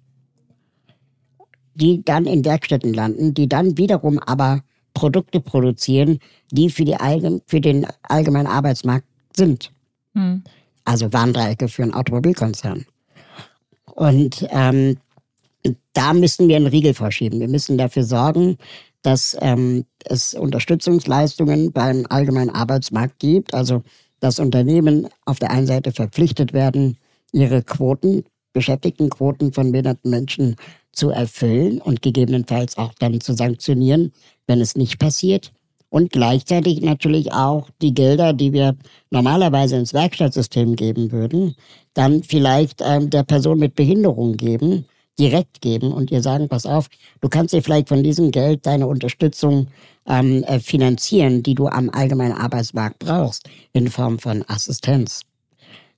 die 1.75 2.03
dann 2.05 2.27
in 2.27 2.45
Werkstätten 2.45 2.93
landen, 2.93 3.35
die 3.35 3.49
dann 3.49 3.77
wiederum 3.79 4.19
aber 4.19 4.63
Produkte 4.95 5.41
produzieren, 5.41 6.19
die 6.51 6.71
für, 6.71 6.85
die 6.85 6.97
Allgeme 6.97 7.43
für 7.47 7.61
den 7.61 7.87
allgemeinen 8.03 8.47
Arbeitsmarkt 8.47 9.07
sind. 9.37 9.71
Hm. 10.15 10.43
Also 10.85 11.13
Warndreiecke 11.13 11.69
für 11.69 11.83
einen 11.83 11.95
Automobilkonzern. 11.95 12.87
Und 13.95 14.47
ähm, 14.51 14.97
da 15.93 16.13
müssen 16.13 16.49
wir 16.49 16.57
einen 16.57 16.67
Riegel 16.67 16.95
vorschieben. 16.95 17.41
Wir 17.41 17.49
müssen 17.49 17.79
dafür 17.79 18.05
sorgen, 18.05 18.59
dass 19.03 19.37
ähm, 19.41 19.85
es 20.05 20.35
Unterstützungsleistungen 20.35 21.73
beim 21.73 22.07
allgemeinen 22.09 22.51
Arbeitsmarkt 22.51 23.19
gibt. 23.19 23.55
Also 23.55 23.83
dass 24.21 24.39
Unternehmen 24.39 25.09
auf 25.25 25.39
der 25.39 25.51
einen 25.51 25.67
Seite 25.67 25.93
verpflichtet 25.93 26.53
werden, 26.53 26.99
ihre 27.33 27.63
Quoten, 27.63 28.25
Beschäftigtenquoten 28.53 29.53
von 29.53 29.71
behinderten 29.73 30.11
Menschen 30.11 30.57
zu 30.93 31.11
erfüllen 31.11 31.81
und 31.81 32.01
gegebenenfalls 32.01 32.79
auch 32.79 32.95
dann 32.99 33.21
zu 33.21 33.35
sanktionieren, 33.35 34.13
wenn 34.47 34.61
es 34.61 34.77
nicht 34.77 34.99
passiert. 34.99 35.53
Und 35.91 36.11
gleichzeitig 36.11 36.81
natürlich 36.81 37.33
auch 37.33 37.69
die 37.81 37.95
Gelder, 37.95 38.33
die 38.33 38.53
wir 38.53 38.77
normalerweise 39.11 39.77
ins 39.77 39.95
Werkstattsystem 39.95 40.75
geben 40.75 41.13
würden, 41.13 41.55
dann 41.95 42.23
vielleicht 42.23 42.83
ähm, 42.85 43.11
der 43.11 43.23
Person 43.23 43.59
mit 43.59 43.75
Behinderung 43.75 44.37
geben, 44.37 44.87
direkt 45.19 45.61
geben 45.61 45.93
und 45.93 46.11
ihr 46.11 46.23
sagen, 46.23 46.49
pass 46.49 46.67
auf, 46.67 46.89
du 47.21 47.29
kannst 47.29 47.55
dir 47.55 47.63
vielleicht 47.63 47.89
von 47.89 48.03
diesem 48.03 48.31
Geld 48.31 48.67
deine 48.67 48.87
Unterstützung 48.87 49.69
ähm, 50.07 50.45
äh, 50.45 50.61
finanzieren, 50.61 51.43
die 51.43 51.55
du 51.55 51.69
am 51.69 51.91
allgemeinen 51.91 52.35
Arbeitsmarkt 52.35 52.99
brauchst, 52.99 53.49
in 53.73 53.89
Form 53.89 54.19
von 54.19 54.45
Assistenz. 54.49 55.23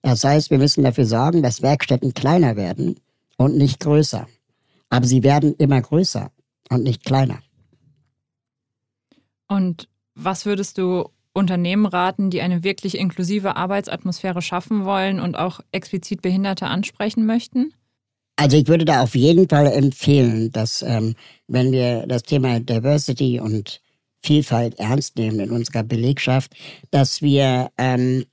Das 0.03 0.25
heißt, 0.25 0.51
wir 0.51 0.59
müssen 0.59 0.85
dafür 0.85 1.07
sorgen, 1.07 1.43
dass 1.43 1.63
Werkstätten 1.63 2.15
kleiner 2.15 2.57
werden 2.57 3.01
und 3.37 3.57
nicht 3.57 3.81
größer. 3.81 4.27
Aber 4.91 5.07
sie 5.07 5.23
werden 5.23 5.55
immer 5.57 5.81
größer 5.81 6.31
und 6.71 6.83
nicht 6.85 7.05
kleiner. 7.05 7.41
Und 9.49 9.89
was 10.15 10.47
würdest 10.47 10.79
du 10.79 11.11
Unternehmen 11.33 11.87
raten, 11.87 12.31
die 12.31 12.43
eine 12.43 12.65
wirklich 12.65 12.99
inklusive 12.99 13.57
Arbeitsatmosphäre 13.57 14.43
schaffen 14.43 14.85
wollen 14.85 15.21
und 15.21 15.37
auch 15.37 15.61
explizit 15.73 16.23
Behinderte 16.23 16.67
ansprechen 16.67 17.27
möchten? 17.27 17.73
Also 18.41 18.57
ich 18.57 18.69
würde 18.69 18.85
da 18.85 19.03
auf 19.03 19.17
jeden 19.17 19.49
Fall 19.49 19.67
empfehlen, 19.67 20.53
dass 20.53 20.83
ähm, 20.83 21.17
wenn 21.49 21.73
wir 21.73 22.07
das 22.07 22.23
Thema 22.23 22.61
Diversity 22.61 23.41
und 23.41 23.81
Vielfalt 24.23 24.79
ernst 24.79 25.17
nehmen 25.17 25.41
in 25.41 25.51
unserer 25.51 25.83
Belegschaft, 25.83 26.53
dass 26.93 27.21
wir 27.21 27.69
ähm, 27.79 28.27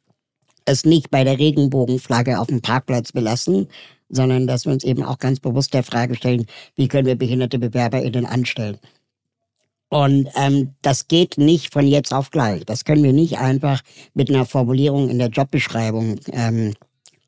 es 0.66 0.86
nicht 0.86 1.10
bei 1.10 1.24
der 1.24 1.40
Regenbogenflagge 1.40 2.40
auf 2.40 2.48
dem 2.48 2.62
Parkplatz 2.62 3.14
belassen, 3.14 3.68
sondern 4.08 4.46
dass 4.46 4.66
wir 4.66 4.74
uns 4.74 4.84
eben 4.84 5.02
auch 5.02 5.18
ganz 5.18 5.40
bewusst 5.40 5.74
der 5.74 5.84
Frage 5.84 6.14
stellen, 6.14 6.46
wie 6.76 6.88
können 6.88 7.08
wir 7.08 7.18
behinderte 7.18 7.58
BewerberInnen 7.58 8.28
anstellen. 8.28 8.78
Und 9.90 10.30
ähm, 10.36 10.76
das 10.84 11.08
geht 11.08 11.40
nicht 11.40 11.74
von 11.74 11.88
jetzt 11.88 12.14
auf 12.14 12.30
gleich. 12.30 12.64
Das 12.66 12.86
können 12.86 13.04
wir 13.04 13.14
nicht 13.14 13.40
einfach 13.40 13.82
mit 14.14 14.30
einer 14.30 14.46
Formulierung 14.46 15.10
in 15.10 15.18
der 15.18 15.30
Jobbeschreibung 15.30 16.20
ähm, 16.32 16.76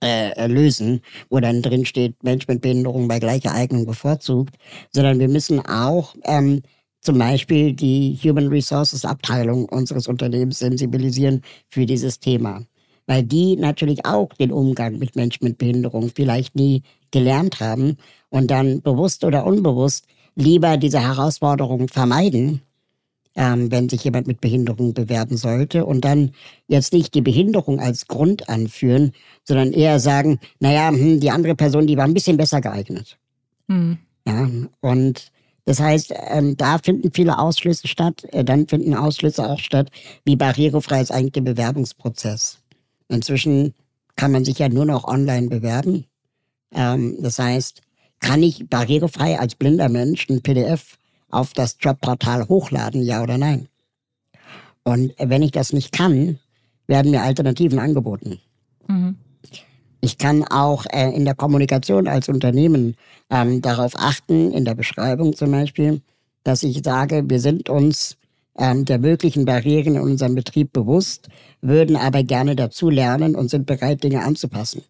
äh, 0.03 0.47
lösen, 0.47 1.01
wo 1.29 1.39
dann 1.39 1.61
drin 1.61 1.85
steht, 1.85 2.23
Mensch 2.23 2.47
mit 2.47 2.61
Behinderung 2.61 3.07
bei 3.07 3.19
gleicher 3.19 3.53
Eignung 3.53 3.85
bevorzugt, 3.85 4.55
sondern 4.91 5.19
wir 5.19 5.27
müssen 5.27 5.59
auch 5.65 6.15
ähm, 6.23 6.61
zum 7.01 7.17
Beispiel 7.17 7.73
die 7.73 8.17
Human 8.23 8.47
Resources 8.47 9.05
Abteilung 9.05 9.65
unseres 9.65 10.07
Unternehmens 10.07 10.59
sensibilisieren 10.59 11.41
für 11.69 11.85
dieses 11.85 12.19
Thema. 12.19 12.63
Weil 13.05 13.23
die 13.23 13.55
natürlich 13.55 14.05
auch 14.05 14.29
den 14.33 14.51
Umgang 14.51 14.97
mit 14.99 15.15
Menschen 15.15 15.45
mit 15.45 15.57
Behinderung 15.57 16.11
vielleicht 16.13 16.55
nie 16.55 16.83
gelernt 17.11 17.61
haben 17.61 17.95
und 18.29 18.51
dann 18.51 18.81
bewusst 18.81 19.23
oder 19.23 19.45
unbewusst 19.45 20.05
lieber 20.35 20.77
diese 20.77 20.99
Herausforderungen 20.99 21.87
vermeiden, 21.87 22.61
ähm, 23.37 23.71
wenn 23.71 23.87
sich 23.87 24.03
jemand 24.03 24.27
mit 24.27 24.41
Behinderung 24.41 24.93
bewerben 24.93 25.37
sollte 25.37 25.85
und 25.85 26.03
dann 26.03 26.31
jetzt 26.67 26.91
nicht 26.91 27.13
die 27.13 27.21
Behinderung 27.21 27.79
als 27.79 28.07
Grund 28.07 28.49
anführen, 28.49 29.13
sondern 29.43 29.71
eher 29.71 29.99
sagen, 29.99 30.39
naja, 30.59 30.89
hm, 30.89 31.19
die 31.19 31.29
andere 31.29 31.55
Person, 31.55 31.85
die 31.87 31.95
war 31.95 32.05
ein 32.05 32.15
bisschen 32.15 32.35
besser 32.35 32.59
geeignet. 32.59 33.17
Mhm. 33.67 33.99
Ja, 34.27 34.49
und 34.81 35.31
Das 35.65 35.81
heißt, 35.81 36.13
ähm, 36.29 36.55
da 36.55 36.77
finden 36.77 37.11
viele 37.13 37.37
Ausschlüsse 37.37 37.87
statt. 37.89 38.25
Äh, 38.31 38.45
dann 38.45 38.67
finden 38.67 38.95
Ausschlüsse 38.95 39.49
auch 39.49 39.59
statt, 39.59 39.91
wie 40.23 40.37
barrierefrei 40.37 41.01
ist 41.01 41.11
eigentlich 41.11 41.33
der 41.33 41.41
Bewerbungsprozess. 41.41 42.59
Inzwischen 43.09 43.73
kann 44.15 44.31
man 44.31 44.45
sich 44.45 44.59
ja 44.59 44.69
nur 44.69 44.85
noch 44.85 45.03
online 45.03 45.49
bewerben. 45.49 46.05
Ähm, 46.73 47.17
das 47.21 47.37
heißt, 47.37 47.81
kann 48.21 48.41
ich 48.43 48.67
barrierefrei 48.69 49.37
als 49.39 49.55
blinder 49.55 49.89
Mensch 49.89 50.27
ein 50.29 50.41
PDF 50.41 50.97
auf 51.37 51.53
das 51.53 51.77
Jobportal 51.79 52.47
hochladen, 52.47 53.03
ja 53.03 53.21
oder 53.21 53.37
nein? 53.37 53.67
Und 54.83 55.13
wenn 55.19 55.43
ich 55.43 55.51
das 55.51 55.71
nicht 55.71 55.91
kann, 55.91 56.39
werden 56.87 57.11
mir 57.11 57.21
Alternativen 57.21 57.79
angeboten. 57.79 58.39
Mhm. 58.87 59.17
Ich 60.01 60.17
kann 60.17 60.43
auch 60.43 60.85
äh, 60.89 61.09
in 61.15 61.25
der 61.25 61.35
Kommunikation 61.35 62.07
als 62.07 62.29
Unternehmen 62.29 62.95
ähm, 63.29 63.61
darauf 63.61 63.93
achten, 63.95 64.51
in 64.51 64.65
der 64.65 64.75
Beschreibung 64.75 65.35
zum 65.35 65.51
Beispiel, 65.51 66.01
dass 66.43 66.63
ich 66.63 66.81
sage, 66.83 67.23
wir 67.27 67.39
sind 67.39 67.69
uns 67.69 68.17
ähm, 68.57 68.85
der 68.85 68.99
möglichen 68.99 69.45
Barrieren 69.45 69.95
in 69.95 70.01
unserem 70.01 70.33
Betrieb 70.33 70.73
bewusst, 70.73 71.27
würden 71.61 71.95
aber 71.95 72.23
gerne 72.23 72.55
dazu 72.55 72.89
lernen 72.89 73.35
und 73.35 73.49
sind 73.49 73.65
bereit, 73.65 74.03
Dinge 74.03 74.23
anzupassen. 74.23 74.83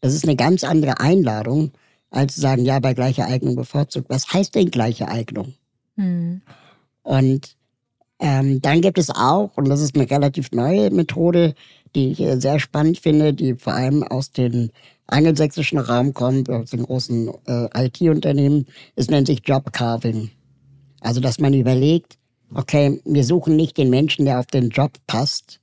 Das 0.00 0.14
ist 0.14 0.24
eine 0.24 0.36
ganz 0.36 0.64
andere 0.64 1.00
Einladung, 1.00 1.72
als 2.10 2.34
zu 2.34 2.40
sagen, 2.40 2.64
ja, 2.64 2.78
bei 2.78 2.94
gleicher 2.94 3.26
Eignung 3.26 3.56
bevorzugt. 3.56 4.08
Was 4.08 4.32
heißt 4.32 4.54
denn 4.54 4.70
gleiche 4.70 5.08
Eignung? 5.08 5.54
Hm. 5.96 6.42
Und 7.02 7.56
ähm, 8.20 8.60
dann 8.60 8.80
gibt 8.80 8.98
es 8.98 9.10
auch, 9.10 9.56
und 9.56 9.68
das 9.68 9.80
ist 9.80 9.94
eine 9.94 10.10
relativ 10.10 10.50
neue 10.52 10.90
Methode, 10.90 11.54
die 11.94 12.10
ich 12.10 12.20
äh, 12.20 12.40
sehr 12.40 12.58
spannend 12.58 12.98
finde, 12.98 13.32
die 13.32 13.54
vor 13.54 13.74
allem 13.74 14.02
aus 14.02 14.32
dem 14.32 14.70
angelsächsischen 15.06 15.78
Raum 15.78 16.14
kommt, 16.14 16.50
aus 16.50 16.70
den 16.70 16.82
großen 16.82 17.30
äh, 17.46 17.86
IT-Unternehmen. 17.86 18.66
Es 18.96 19.08
nennt 19.08 19.26
sich 19.26 19.42
Job 19.44 19.72
Carving. 19.72 20.30
Also, 21.00 21.20
dass 21.20 21.38
man 21.38 21.54
überlegt, 21.54 22.18
okay, 22.54 23.00
wir 23.04 23.24
suchen 23.24 23.56
nicht 23.56 23.76
den 23.78 23.90
Menschen, 23.90 24.24
der 24.24 24.40
auf 24.40 24.46
den 24.46 24.70
Job 24.70 24.92
passt, 25.06 25.60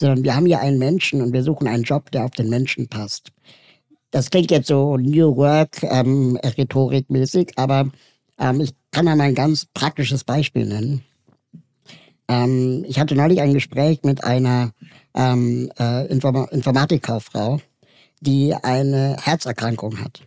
sondern 0.00 0.24
wir 0.24 0.36
haben 0.36 0.46
hier 0.46 0.60
einen 0.60 0.78
Menschen 0.78 1.22
und 1.22 1.32
wir 1.32 1.42
suchen 1.42 1.66
einen 1.66 1.82
Job, 1.82 2.10
der 2.10 2.24
auf 2.24 2.30
den 2.32 2.48
Menschen 2.48 2.88
passt. 2.88 3.32
Das 4.16 4.30
klingt 4.30 4.50
jetzt 4.50 4.68
so 4.68 4.96
New 4.96 5.36
Work 5.36 5.82
ähm, 5.82 6.38
rhetorikmäßig, 6.42 7.52
aber 7.56 7.90
ähm, 8.38 8.62
ich 8.62 8.74
kann 8.90 9.04
mal 9.04 9.20
ein 9.20 9.34
ganz 9.34 9.66
praktisches 9.66 10.24
Beispiel 10.24 10.64
nennen. 10.64 11.02
Ähm, 12.26 12.82
ich 12.88 12.98
hatte 12.98 13.14
neulich 13.14 13.42
ein 13.42 13.52
Gespräch 13.52 14.04
mit 14.04 14.24
einer 14.24 14.72
ähm, 15.14 15.70
äh, 15.78 16.06
Inform 16.06 16.48
Informatikkauffrau, 16.50 17.60
die 18.22 18.54
eine 18.54 19.18
Herzerkrankung 19.22 20.02
hat. 20.02 20.22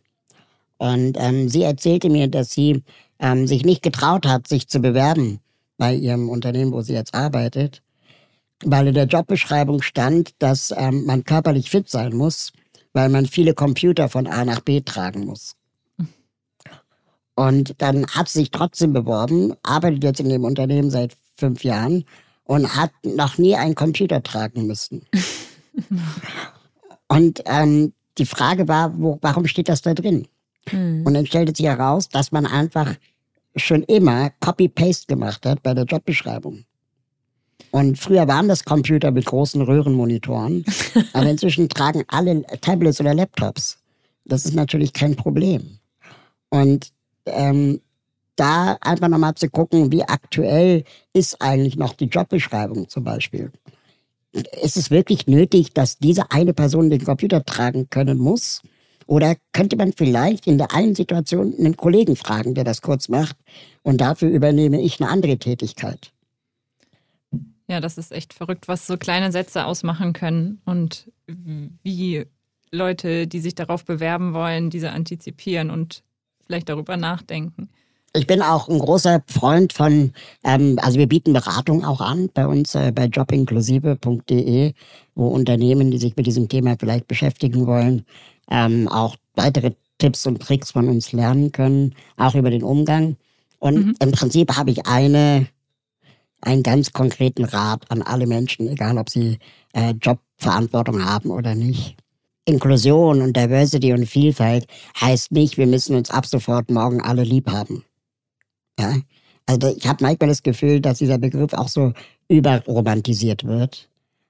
Und 0.77 1.17
ähm, 1.19 1.49
sie 1.49 1.63
erzählte 1.63 2.11
mir, 2.11 2.27
dass 2.27 2.51
sie 2.51 2.83
ähm, 3.17 3.47
sich 3.47 3.65
nicht 3.65 3.81
getraut 3.81 4.27
hat, 4.27 4.47
sich 4.47 4.67
zu 4.67 4.81
bewerben 4.81 5.39
bei 5.79 5.95
ihrem 5.95 6.29
Unternehmen, 6.29 6.73
wo 6.73 6.81
sie 6.81 6.93
jetzt 6.93 7.15
arbeitet, 7.15 7.81
weil 8.63 8.85
in 8.85 8.93
der 8.93 9.07
Jobbeschreibung 9.07 9.81
stand, 9.81 10.35
dass 10.37 10.71
ähm, 10.77 11.05
man 11.07 11.23
körperlich 11.23 11.71
fit 11.71 11.89
sein 11.89 12.15
muss, 12.15 12.51
weil 12.99 13.07
man 13.07 13.25
viele 13.25 13.53
Computer 13.53 14.09
von 14.09 14.27
A 14.27 14.43
nach 14.43 14.59
B 14.59 14.81
tragen 14.81 15.25
muss. 15.25 15.55
Und 17.33 17.81
dann 17.81 18.05
hat 18.07 18.27
sie 18.27 18.39
sich 18.39 18.51
trotzdem 18.51 18.91
beworben, 18.91 19.53
arbeitet 19.63 20.03
jetzt 20.03 20.19
in 20.19 20.27
dem 20.27 20.43
Unternehmen 20.43 20.91
seit 20.91 21.15
fünf 21.37 21.63
Jahren 21.63 22.03
und 22.43 22.75
hat 22.75 22.91
noch 23.03 23.37
nie 23.37 23.55
einen 23.55 23.75
Computer 23.75 24.21
tragen 24.21 24.67
müssen. 24.67 25.05
und 27.07 27.41
ähm, 27.45 27.93
die 28.17 28.25
Frage 28.25 28.67
war, 28.67 28.91
wo, 28.99 29.17
warum 29.21 29.47
steht 29.47 29.69
das 29.69 29.81
da 29.81 29.93
drin? 29.93 30.27
Mhm. 30.69 31.03
Und 31.05 31.13
dann 31.13 31.25
stellte 31.25 31.55
sich 31.55 31.67
heraus, 31.67 32.09
dass 32.09 32.33
man 32.33 32.45
einfach 32.45 32.95
schon 33.55 33.83
immer 33.83 34.29
Copy-Paste 34.41 35.07
gemacht 35.07 35.45
hat 35.45 35.63
bei 35.63 35.73
der 35.73 35.85
Jobbeschreibung. 35.85 36.65
Und 37.71 37.99
früher 37.99 38.27
waren 38.27 38.47
das 38.47 38.63
Computer 38.63 39.11
mit 39.11 39.25
großen 39.25 39.61
Röhrenmonitoren, 39.61 40.65
aber 41.13 41.29
inzwischen 41.29 41.69
tragen 41.69 42.03
alle 42.07 42.43
Tablets 42.61 42.99
oder 42.99 43.13
Laptops. 43.13 43.77
Das 44.25 44.45
ist 44.45 44.55
natürlich 44.55 44.93
kein 44.93 45.15
Problem. 45.15 45.79
Und 46.49 46.89
ähm, 47.25 47.81
da 48.35 48.77
einfach 48.81 49.09
nochmal 49.09 49.35
zu 49.35 49.49
gucken, 49.49 49.91
wie 49.91 50.03
aktuell 50.03 50.83
ist 51.13 51.41
eigentlich 51.41 51.75
noch 51.75 51.93
die 51.93 52.05
Jobbeschreibung 52.05 52.87
zum 52.87 53.03
Beispiel. 53.03 53.51
Ist 54.61 54.77
es 54.77 54.91
wirklich 54.91 55.27
nötig, 55.27 55.73
dass 55.73 55.97
diese 55.97 56.31
eine 56.31 56.53
Person 56.53 56.89
den 56.89 57.03
Computer 57.03 57.43
tragen 57.43 57.89
können 57.89 58.17
muss? 58.17 58.61
Oder 59.07 59.35
könnte 59.53 59.75
man 59.75 59.91
vielleicht 59.93 60.45
in 60.45 60.59
der 60.59 60.73
einen 60.73 60.93
Situation 60.95 61.53
einen 61.57 61.75
Kollegen 61.75 62.15
fragen, 62.15 62.53
der 62.53 62.63
das 62.63 62.81
kurz 62.81 63.09
macht 63.09 63.35
und 63.81 63.99
dafür 63.99 64.29
übernehme 64.29 64.79
ich 64.81 65.01
eine 65.01 65.09
andere 65.09 65.37
Tätigkeit? 65.37 66.11
Ja, 67.69 67.79
das 67.79 67.99
ist 67.99 68.11
echt 68.11 68.33
verrückt, 68.33 68.67
was 68.67 68.87
so 68.87 68.97
kleine 68.97 69.31
Sätze 69.31 69.65
ausmachen 69.65 70.13
können 70.13 70.59
und 70.65 71.11
wie 71.83 72.25
Leute, 72.71 73.27
die 73.27 73.39
sich 73.39 73.53
darauf 73.53 73.85
bewerben 73.85 74.33
wollen, 74.33 74.71
diese 74.71 74.91
antizipieren 74.91 75.69
und 75.69 76.03
vielleicht 76.45 76.69
darüber 76.69 76.97
nachdenken. 76.97 77.69
Ich 78.15 78.25
bin 78.25 78.41
auch 78.41 78.67
ein 78.69 78.79
großer 78.79 79.21
Freund 79.27 79.71
von, 79.71 80.13
ähm, 80.43 80.79
also 80.81 80.97
wir 80.97 81.07
bieten 81.07 81.31
Beratung 81.31 81.85
auch 81.85 82.01
an 82.01 82.29
bei 82.33 82.47
uns 82.47 82.73
äh, 82.73 82.91
bei 82.91 83.05
jobinklusive.de, 83.05 84.73
wo 85.13 85.27
Unternehmen, 85.27 85.91
die 85.91 85.99
sich 85.99 86.15
mit 86.15 86.25
diesem 86.25 86.49
Thema 86.49 86.75
vielleicht 86.79 87.07
beschäftigen 87.07 87.67
wollen, 87.67 88.03
ähm, 88.49 88.87
auch 88.87 89.15
weitere 89.35 89.73
Tipps 89.99 90.25
und 90.25 90.41
Tricks 90.41 90.71
von 90.71 90.89
uns 90.89 91.11
lernen 91.11 91.51
können, 91.51 91.93
auch 92.17 92.33
über 92.33 92.49
den 92.49 92.63
Umgang. 92.63 93.15
Und 93.59 93.85
mhm. 93.85 93.95
im 94.01 94.11
Prinzip 94.11 94.57
habe 94.57 94.71
ich 94.71 94.87
eine, 94.87 95.47
einen 96.41 96.63
ganz 96.63 96.91
konkreten 96.93 97.45
Rat 97.45 97.89
an 97.89 98.01
alle 98.01 98.27
Menschen, 98.27 98.67
egal 98.69 98.97
ob 98.97 99.09
sie 99.09 99.39
äh, 99.73 99.91
Jobverantwortung 99.91 101.03
haben 101.03 101.31
oder 101.31 101.55
nicht. 101.55 101.97
Inklusion 102.45 103.21
und 103.21 103.35
Diversity 103.35 103.93
und 103.93 104.05
Vielfalt 104.07 104.65
heißt 104.99 105.31
nicht, 105.31 105.57
wir 105.57 105.67
müssen 105.67 105.95
uns 105.95 106.09
ab 106.09 106.25
sofort 106.25 106.71
morgen 106.71 107.01
alle 107.01 107.23
lieb 107.23 107.49
haben. 107.49 107.83
Ja? 108.79 108.97
Also 109.45 109.75
ich 109.75 109.87
habe 109.87 110.03
manchmal 110.03 110.29
das 110.29 110.43
Gefühl, 110.43 110.79
dass 110.79 110.99
dieser 110.99 111.17
Begriff 111.17 111.53
auch 111.53 111.67
so 111.67 111.93
überromantisiert 112.27 113.43
wird. 113.43 113.89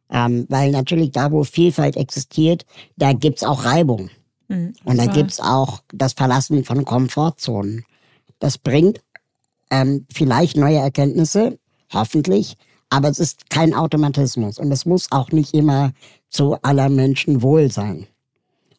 Ähm, 0.10 0.46
weil 0.50 0.72
natürlich 0.72 1.12
da, 1.12 1.32
wo 1.32 1.44
Vielfalt 1.44 1.96
existiert, 1.96 2.66
da 2.98 3.14
gibt's 3.14 3.44
auch 3.44 3.64
Reibung. 3.64 4.10
Mhm, 4.48 4.74
und 4.84 4.98
da 4.98 5.06
gibt's 5.06 5.40
auch 5.40 5.84
das 5.94 6.14
Verlassen 6.14 6.64
von 6.64 6.84
Komfortzonen. 6.84 7.86
Das 8.40 8.58
bringt 8.58 9.02
ähm, 9.70 10.08
vielleicht 10.12 10.58
neue 10.58 10.78
Erkenntnisse, 10.78 11.60
hoffentlich, 11.92 12.56
aber 12.90 13.10
es 13.10 13.20
ist 13.20 13.50
kein 13.50 13.74
Automatismus 13.74 14.58
und 14.58 14.72
es 14.72 14.86
muss 14.86 15.12
auch 15.12 15.32
nicht 15.32 15.54
immer 15.54 15.92
zu 16.30 16.58
aller 16.62 16.90
Menschen 16.90 17.42
wohl 17.42 17.72
sein. 17.72 18.08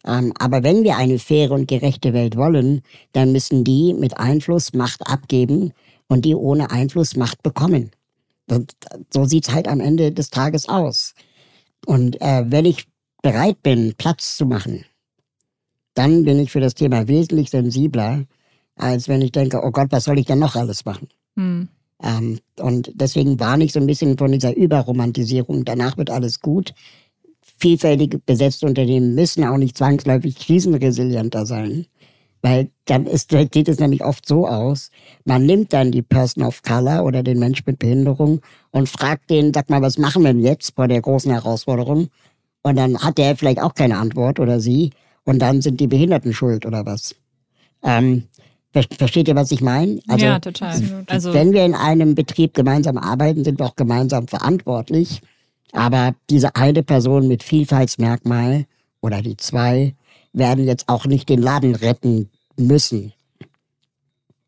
Ähm, 0.05 0.33
aber 0.38 0.62
wenn 0.62 0.83
wir 0.83 0.96
eine 0.96 1.18
faire 1.18 1.53
und 1.53 1.68
gerechte 1.68 2.12
Welt 2.12 2.37
wollen, 2.37 2.83
dann 3.12 3.33
müssen 3.33 3.64
die 3.64 3.94
mit 3.94 4.18
Einfluss 4.18 4.73
Macht 4.73 5.07
abgeben 5.07 5.73
und 6.09 6.25
die 6.25 6.35
ohne 6.35 6.70
Einfluss 6.70 7.16
Macht 7.16 7.42
bekommen. 7.42 7.90
Und 8.49 8.75
so 9.12 9.25
sieht's 9.25 9.53
halt 9.53 9.68
am 9.68 9.81
Ende 9.81 10.11
des 10.12 10.31
Tages 10.31 10.68
aus. 10.68 11.14
Und 11.87 12.20
äh, 12.20 12.44
wenn 12.46 12.64
ich 12.64 12.87
bereit 13.23 13.62
bin, 13.62 13.94
Platz 13.96 14.37
zu 14.37 14.46
machen, 14.46 14.85
dann 15.94 16.25
bin 16.25 16.38
ich 16.38 16.51
für 16.51 16.61
das 16.61 16.75
Thema 16.75 17.09
wesentlich 17.09 17.51
sensibler, 17.51 18.25
als 18.77 19.09
wenn 19.09 19.23
ich 19.23 19.33
denke, 19.33 19.61
oh 19.62 19.70
Gott, 19.70 19.88
was 19.90 20.05
soll 20.05 20.18
ich 20.18 20.27
denn 20.27 20.38
noch 20.38 20.57
alles 20.57 20.85
machen? 20.85 21.09
Hm. 21.37 21.68
Ähm, 22.02 22.38
und 22.58 22.92
deswegen 22.94 23.38
warne 23.40 23.64
ich 23.64 23.72
so 23.72 23.80
ein 23.80 23.86
bisschen 23.86 24.16
von 24.16 24.32
dieser 24.32 24.56
Überromantisierung. 24.56 25.64
Danach 25.64 25.96
wird 25.96 26.10
alles 26.10 26.40
gut 26.40 26.74
vielfältig 27.60 28.24
besetzte 28.24 28.66
Unternehmen 28.66 29.14
müssen 29.14 29.44
auch 29.44 29.58
nicht 29.58 29.76
zwangsläufig 29.76 30.36
krisenresilienter 30.36 31.46
sein. 31.46 31.86
Weil 32.42 32.70
dann 32.86 33.04
ist, 33.04 33.30
sieht 33.30 33.68
es 33.68 33.80
nämlich 33.80 34.02
oft 34.02 34.26
so 34.26 34.48
aus, 34.48 34.90
man 35.26 35.44
nimmt 35.44 35.74
dann 35.74 35.92
die 35.92 36.00
Person 36.00 36.42
of 36.42 36.62
Color 36.62 37.04
oder 37.04 37.22
den 37.22 37.38
Mensch 37.38 37.66
mit 37.66 37.78
Behinderung 37.78 38.40
und 38.70 38.88
fragt 38.88 39.28
den, 39.28 39.52
sag 39.52 39.68
mal, 39.68 39.82
was 39.82 39.98
machen 39.98 40.22
wir 40.22 40.32
denn 40.32 40.42
jetzt 40.42 40.74
vor 40.74 40.88
der 40.88 41.02
großen 41.02 41.30
Herausforderung? 41.30 42.08
Und 42.62 42.76
dann 42.76 42.98
hat 42.98 43.18
der 43.18 43.36
vielleicht 43.36 43.60
auch 43.60 43.74
keine 43.74 43.98
Antwort 43.98 44.40
oder 44.40 44.58
sie. 44.58 44.90
Und 45.24 45.40
dann 45.40 45.60
sind 45.60 45.80
die 45.80 45.86
Behinderten 45.86 46.32
schuld 46.32 46.64
oder 46.64 46.86
was. 46.86 47.14
Ähm, 47.82 48.24
versteht 48.72 49.28
ihr, 49.28 49.35
was 49.35 49.50
ich 49.50 49.61
meine? 49.61 50.00
Also, 50.09 50.26
ja, 50.26 50.38
total. 50.38 51.04
Also, 51.06 51.35
wenn 51.35 51.52
wir 51.52 51.64
in 51.64 51.74
einem 51.74 52.14
Betrieb 52.14 52.54
gemeinsam 52.54 52.98
arbeiten, 52.98 53.44
sind 53.44 53.59
wir 53.59 53.66
auch 53.66 53.76
gemeinsam 53.76 54.28
verantwortlich. 54.28 55.20
Aber 55.72 56.14
diese 56.28 56.56
eine 56.56 56.83
Person 56.83 57.28
mit 57.28 57.42
Vielfaltsmerkmal 57.42 58.66
oder 59.00 59.22
die 59.22 59.37
zwei 59.37 59.94
werden 60.33 60.64
jetzt 60.64 60.88
auch 60.88 61.06
nicht 61.06 61.28
den 61.28 61.40
Laden 61.40 61.74
retten 61.74 62.30
müssen. 62.56 63.12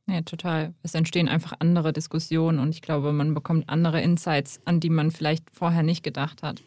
Ja, 0.06 0.20
total. 0.22 0.74
Es 0.82 0.94
entstehen 0.94 1.28
einfach 1.28 1.54
andere 1.60 1.92
Diskussionen 1.92 2.58
und 2.58 2.70
ich 2.70 2.82
glaube, 2.82 3.12
man 3.12 3.34
bekommt 3.34 3.68
andere 3.68 4.00
Insights, 4.02 4.60
an 4.64 4.80
die 4.80 4.90
man 4.90 5.10
vielleicht 5.10 5.44
vorher 5.52 5.82
nicht 5.82 6.02
gedacht 6.02 6.42
hat. 6.42 6.60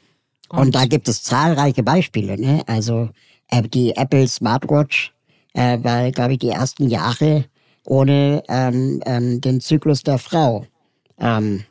Und, 0.49 0.59
und 0.59 0.75
da 0.75 0.85
gibt 0.85 1.07
es 1.07 1.23
zahlreiche 1.23 1.83
Beispiele. 1.83 2.39
Ne? 2.39 2.63
Also 2.67 3.09
äh, 3.49 3.63
die 3.63 3.95
Apple 3.95 4.27
Smartwatch 4.27 5.13
äh, 5.55 5.83
war, 5.83 6.11
glaube 6.11 6.33
ich, 6.33 6.39
die 6.39 6.49
ersten 6.49 6.89
Jahre 6.89 7.45
ohne 7.85 8.43
ähm, 8.49 9.01
ähm, 9.05 9.41
den 9.41 9.61
Zyklus 9.61 10.03
der 10.03 10.17
Frau. 10.17 10.65
Ähm, 11.19 11.63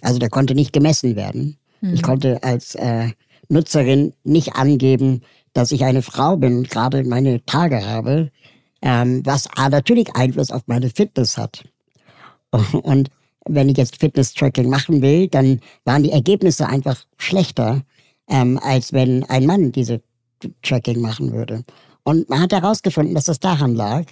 also 0.00 0.18
der 0.18 0.30
konnte 0.30 0.54
nicht 0.54 0.72
gemessen 0.72 1.16
werden. 1.16 1.56
Mhm. 1.80 1.94
Ich 1.94 2.02
konnte 2.02 2.42
als 2.42 2.74
äh, 2.74 3.10
Nutzerin 3.48 4.12
nicht 4.24 4.54
angeben, 4.54 5.22
dass 5.54 5.72
ich 5.72 5.84
eine 5.84 6.02
Frau 6.02 6.36
bin 6.36 6.64
gerade 6.64 7.04
meine 7.04 7.44
Tage 7.44 7.84
habe, 7.84 8.30
ähm, 8.80 9.22
was 9.24 9.48
natürlich 9.70 10.14
Einfluss 10.14 10.50
auf 10.50 10.62
meine 10.66 10.90
Fitness 10.90 11.36
hat. 11.36 11.64
Und 12.72 13.10
wenn 13.46 13.68
ich 13.68 13.76
jetzt 13.76 13.98
Fitness-Tracking 13.98 14.68
machen 14.68 15.02
will, 15.02 15.28
dann 15.28 15.60
waren 15.84 16.04
die 16.04 16.12
Ergebnisse 16.12 16.68
einfach 16.68 17.04
schlechter, 17.18 17.82
ähm, 18.28 18.58
als 18.62 18.92
wenn 18.92 19.24
ein 19.24 19.46
Mann 19.46 19.72
diese 19.72 20.00
Tracking 20.62 21.00
machen 21.00 21.32
würde. 21.32 21.64
Und 22.04 22.28
man 22.28 22.40
hat 22.40 22.52
herausgefunden, 22.52 23.14
dass 23.14 23.24
das 23.24 23.40
daran 23.40 23.74
lag, 23.74 24.04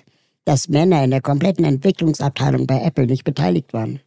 dass 0.44 0.68
Männer 0.68 1.04
in 1.04 1.10
der 1.10 1.20
kompletten 1.20 1.64
Entwicklungsabteilung 1.64 2.66
bei 2.66 2.82
Apple 2.82 3.06
nicht 3.06 3.24
beteiligt 3.24 3.72
waren. 3.72 4.00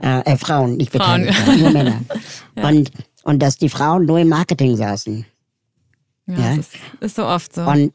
Äh, 0.00 0.20
äh 0.20 0.36
Frauen 0.36 0.76
nicht 0.76 0.92
Frauen. 0.92 1.22
beteiligt 1.22 1.46
waren, 1.46 1.60
nur 1.60 1.70
Männer. 1.70 2.00
ja. 2.56 2.68
Und, 2.68 2.90
und 3.22 3.42
dass 3.42 3.56
die 3.56 3.68
Frauen 3.68 4.06
nur 4.06 4.18
im 4.18 4.28
Marketing 4.28 4.76
saßen. 4.76 5.24
Ja, 6.26 6.38
ja? 6.38 6.56
Das 6.56 6.58
ist, 6.58 6.76
ist 7.00 7.16
so 7.16 7.26
oft 7.26 7.54
so. 7.54 7.62
Und 7.62 7.92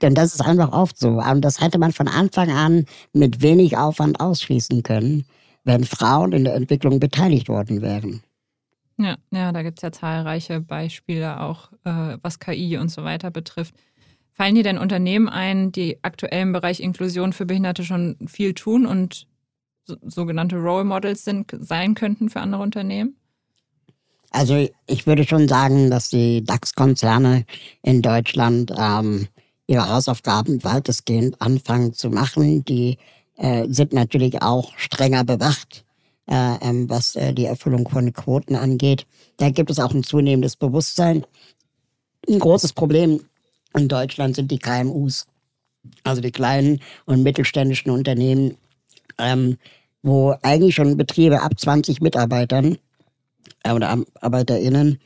denn 0.00 0.14
das 0.14 0.34
ist 0.34 0.40
einfach 0.40 0.72
oft 0.72 0.98
so. 0.98 1.20
Und 1.20 1.40
das 1.40 1.60
hätte 1.60 1.78
man 1.78 1.92
von 1.92 2.08
Anfang 2.08 2.50
an 2.50 2.84
mit 3.12 3.42
wenig 3.42 3.76
Aufwand 3.76 4.20
ausschließen 4.20 4.82
können, 4.82 5.24
wenn 5.64 5.84
Frauen 5.84 6.32
in 6.32 6.44
der 6.44 6.54
Entwicklung 6.54 7.00
beteiligt 7.00 7.48
worden 7.48 7.82
wären. 7.82 8.22
Ja, 8.96 9.16
ja 9.32 9.52
da 9.52 9.62
gibt 9.62 9.78
es 9.78 9.82
ja 9.82 9.92
zahlreiche 9.92 10.60
Beispiele, 10.60 11.40
auch 11.40 11.72
äh, 11.84 12.18
was 12.22 12.38
KI 12.38 12.76
und 12.78 12.90
so 12.90 13.04
weiter 13.04 13.30
betrifft. 13.30 13.74
Fallen 14.38 14.54
dir 14.54 14.62
denn 14.62 14.78
Unternehmen 14.78 15.28
ein, 15.28 15.72
die 15.72 15.98
aktuell 16.02 16.42
im 16.42 16.52
Bereich 16.52 16.78
Inklusion 16.78 17.32
für 17.32 17.44
Behinderte 17.44 17.82
schon 17.82 18.16
viel 18.28 18.54
tun 18.54 18.86
und 18.86 19.26
so, 19.84 19.96
sogenannte 20.06 20.54
Role 20.58 20.84
Models 20.84 21.24
sind, 21.24 21.50
sein 21.58 21.94
könnten 21.94 22.30
für 22.30 22.38
andere 22.38 22.62
Unternehmen? 22.62 23.16
Also 24.30 24.68
ich 24.86 25.08
würde 25.08 25.26
schon 25.26 25.48
sagen, 25.48 25.90
dass 25.90 26.10
die 26.10 26.44
DAX-Konzerne 26.44 27.46
in 27.82 28.00
Deutschland 28.00 28.72
ähm, 28.78 29.26
ihre 29.66 29.88
Hausaufgaben 29.88 30.62
weitestgehend 30.62 31.42
anfangen 31.42 31.92
zu 31.92 32.08
machen. 32.08 32.64
Die 32.64 32.98
äh, 33.34 33.66
sind 33.68 33.92
natürlich 33.92 34.40
auch 34.40 34.72
strenger 34.76 35.24
bewacht, 35.24 35.84
äh, 36.30 36.54
ähm, 36.60 36.88
was 36.88 37.16
äh, 37.16 37.34
die 37.34 37.46
Erfüllung 37.46 37.88
von 37.88 38.12
Quoten 38.12 38.54
angeht. 38.54 39.04
Da 39.38 39.50
gibt 39.50 39.70
es 39.70 39.80
auch 39.80 39.92
ein 39.92 40.04
zunehmendes 40.04 40.54
Bewusstsein. 40.54 41.26
Ein 42.28 42.38
großes 42.38 42.72
Problem 42.72 43.20
in 43.76 43.88
Deutschland 43.88 44.36
sind 44.36 44.50
die 44.50 44.58
KMUs, 44.58 45.26
also 46.04 46.20
die 46.20 46.32
kleinen 46.32 46.80
und 47.06 47.22
mittelständischen 47.22 47.90
Unternehmen, 47.90 48.56
ähm, 49.18 49.56
wo 50.02 50.34
eigentlich 50.42 50.74
schon 50.74 50.96
Betriebe 50.96 51.42
ab 51.42 51.58
20 51.58 52.00
Mitarbeitern 52.00 52.78
äh, 53.64 53.72
oder 53.72 53.98
ArbeiterInnen 54.20 54.98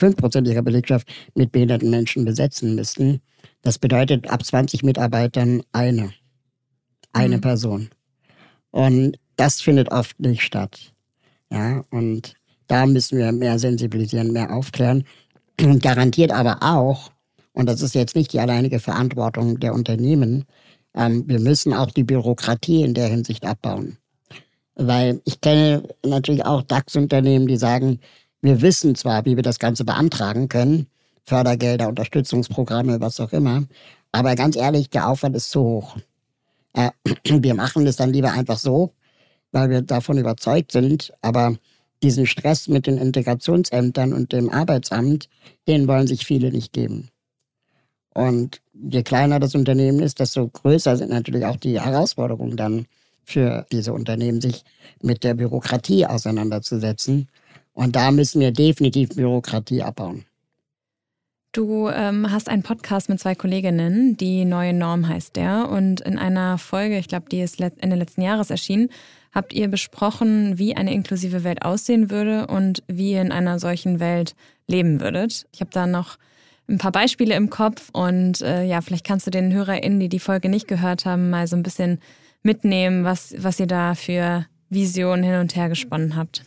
5% 0.00 0.46
ihrer 0.46 0.62
Belegschaft 0.62 1.08
mit 1.34 1.52
behinderten 1.52 1.90
Menschen 1.90 2.24
besetzen 2.24 2.74
müssten. 2.74 3.20
Das 3.62 3.78
bedeutet 3.78 4.28
ab 4.28 4.44
20 4.44 4.82
Mitarbeitern 4.82 5.62
eine. 5.72 6.12
Eine 7.12 7.38
mhm. 7.38 7.40
Person. 7.40 7.90
Und 8.70 9.18
das 9.36 9.60
findet 9.60 9.90
oft 9.90 10.20
nicht 10.20 10.42
statt. 10.42 10.92
Ja, 11.50 11.84
und 11.90 12.34
da 12.66 12.86
müssen 12.86 13.18
wir 13.18 13.32
mehr 13.32 13.58
sensibilisieren, 13.58 14.32
mehr 14.32 14.52
aufklären. 14.52 15.04
Und 15.60 15.82
garantiert 15.82 16.32
aber 16.32 16.58
auch, 16.62 17.10
und 17.56 17.66
das 17.66 17.80
ist 17.80 17.94
jetzt 17.94 18.14
nicht 18.14 18.34
die 18.34 18.40
alleinige 18.40 18.80
Verantwortung 18.80 19.58
der 19.58 19.72
Unternehmen, 19.72 20.44
ähm, 20.94 21.24
wir 21.26 21.40
müssen 21.40 21.72
auch 21.72 21.90
die 21.90 22.04
Bürokratie 22.04 22.82
in 22.82 22.92
der 22.92 23.08
Hinsicht 23.08 23.46
abbauen. 23.46 23.96
Weil 24.74 25.22
ich 25.24 25.40
kenne 25.40 25.82
natürlich 26.04 26.44
auch 26.44 26.62
DAX-Unternehmen, 26.62 27.46
die 27.46 27.56
sagen, 27.56 27.98
wir 28.42 28.60
wissen 28.60 28.94
zwar, 28.94 29.24
wie 29.24 29.36
wir 29.36 29.42
das 29.42 29.58
Ganze 29.58 29.86
beantragen 29.86 30.48
können, 30.48 30.86
Fördergelder, 31.24 31.88
Unterstützungsprogramme, 31.88 33.00
was 33.00 33.20
auch 33.20 33.32
immer, 33.32 33.64
aber 34.12 34.34
ganz 34.34 34.54
ehrlich, 34.54 34.90
der 34.90 35.08
Aufwand 35.08 35.34
ist 35.34 35.50
zu 35.50 35.62
hoch. 35.62 35.96
Äh, 36.74 36.90
wir 37.24 37.54
machen 37.54 37.86
das 37.86 37.96
dann 37.96 38.12
lieber 38.12 38.32
einfach 38.32 38.58
so, 38.58 38.92
weil 39.50 39.70
wir 39.70 39.80
davon 39.80 40.18
überzeugt 40.18 40.72
sind, 40.72 41.10
aber 41.22 41.56
diesen 42.02 42.26
Stress 42.26 42.68
mit 42.68 42.86
den 42.86 42.98
Integrationsämtern 42.98 44.12
und 44.12 44.32
dem 44.32 44.50
Arbeitsamt, 44.50 45.30
den 45.66 45.88
wollen 45.88 46.06
sich 46.06 46.26
viele 46.26 46.50
nicht 46.50 46.74
geben. 46.74 47.08
Und 48.16 48.62
je 48.72 49.02
kleiner 49.02 49.38
das 49.40 49.54
Unternehmen 49.54 50.00
ist, 50.00 50.20
desto 50.20 50.48
größer 50.48 50.96
sind 50.96 51.10
natürlich 51.10 51.44
auch 51.44 51.56
die 51.56 51.78
Herausforderungen 51.78 52.56
dann 52.56 52.86
für 53.24 53.66
diese 53.70 53.92
Unternehmen, 53.92 54.40
sich 54.40 54.64
mit 55.02 55.22
der 55.22 55.34
Bürokratie 55.34 56.06
auseinanderzusetzen. 56.06 57.28
Und 57.74 57.94
da 57.94 58.10
müssen 58.10 58.40
wir 58.40 58.52
definitiv 58.52 59.10
Bürokratie 59.10 59.82
abbauen. 59.82 60.24
Du 61.52 61.90
ähm, 61.90 62.30
hast 62.30 62.48
einen 62.48 62.62
Podcast 62.62 63.10
mit 63.10 63.20
zwei 63.20 63.34
Kolleginnen, 63.34 64.16
die 64.16 64.46
neue 64.46 64.72
Norm 64.72 65.06
heißt 65.06 65.36
der. 65.36 65.68
Und 65.68 66.00
in 66.00 66.16
einer 66.16 66.56
Folge, 66.56 66.96
ich 66.96 67.08
glaube, 67.08 67.26
die 67.30 67.42
ist 67.42 67.60
Ende 67.60 67.96
letzten 67.96 68.22
Jahres 68.22 68.48
erschienen, 68.48 68.88
habt 69.34 69.52
ihr 69.52 69.68
besprochen, 69.68 70.56
wie 70.58 70.74
eine 70.74 70.94
inklusive 70.94 71.44
Welt 71.44 71.60
aussehen 71.60 72.10
würde 72.10 72.46
und 72.46 72.82
wie 72.86 73.12
ihr 73.12 73.20
in 73.20 73.30
einer 73.30 73.58
solchen 73.58 74.00
Welt 74.00 74.34
leben 74.66 75.02
würdet. 75.02 75.46
Ich 75.52 75.60
habe 75.60 75.70
da 75.70 75.86
noch 75.86 76.16
ein 76.68 76.78
paar 76.78 76.92
Beispiele 76.92 77.34
im 77.34 77.50
Kopf 77.50 77.90
und 77.92 78.40
äh, 78.40 78.64
ja, 78.64 78.80
vielleicht 78.80 79.06
kannst 79.06 79.26
du 79.26 79.30
den 79.30 79.52
HörerInnen, 79.52 80.00
die 80.00 80.08
die 80.08 80.18
Folge 80.18 80.48
nicht 80.48 80.66
gehört 80.66 81.04
haben, 81.04 81.30
mal 81.30 81.46
so 81.46 81.56
ein 81.56 81.62
bisschen 81.62 82.00
mitnehmen, 82.42 83.04
was, 83.04 83.34
was 83.38 83.60
ihr 83.60 83.66
da 83.66 83.94
für 83.94 84.46
Visionen 84.68 85.24
hin 85.24 85.36
und 85.36 85.54
her 85.54 85.68
gesponnen 85.68 86.16
habt. 86.16 86.44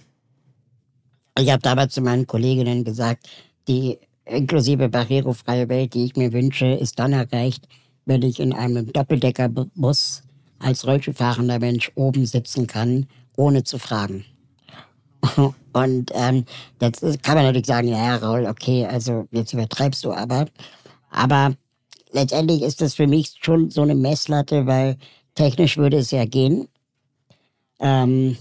Ich 1.37 1.49
habe 1.49 1.61
damals 1.61 1.93
zu 1.93 2.01
meinen 2.01 2.27
Kolleginnen 2.27 2.83
gesagt, 2.83 3.29
die 3.67 3.97
inklusive 4.25 4.89
barrierefreie 4.89 5.69
Welt, 5.69 5.93
die 5.93 6.05
ich 6.05 6.15
mir 6.15 6.33
wünsche, 6.33 6.67
ist 6.67 6.99
dann 6.99 7.13
erreicht, 7.13 7.67
wenn 8.05 8.21
ich 8.21 8.39
in 8.39 8.53
einem 8.53 8.91
Doppeldeckerbus 8.91 10.23
als 10.59 10.85
Rollstuhlfahrender 10.85 11.59
Mensch 11.59 11.91
oben 11.95 12.25
sitzen 12.25 12.67
kann, 12.67 13.07
ohne 13.37 13.63
zu 13.63 13.77
fragen. 13.77 14.25
Und 15.73 16.11
ähm, 16.13 16.45
das 16.79 17.01
kann 17.21 17.35
man 17.35 17.45
natürlich 17.45 17.67
sagen, 17.67 17.87
ja, 17.87 18.15
Raul, 18.15 18.45
okay, 18.45 18.85
also 18.85 19.27
jetzt 19.31 19.53
übertreibst 19.53 20.03
du 20.03 20.11
aber. 20.11 20.47
Aber 21.11 21.55
letztendlich 22.11 22.61
ist 22.61 22.81
das 22.81 22.95
für 22.95 23.07
mich 23.07 23.35
schon 23.41 23.69
so 23.69 23.81
eine 23.81 23.95
Messlatte, 23.95 24.65
weil 24.65 24.97
technisch 25.35 25.77
würde 25.77 25.97
es 25.97 26.11
ja 26.11 26.25
gehen. 26.25 26.67
Ähm, 27.79 28.37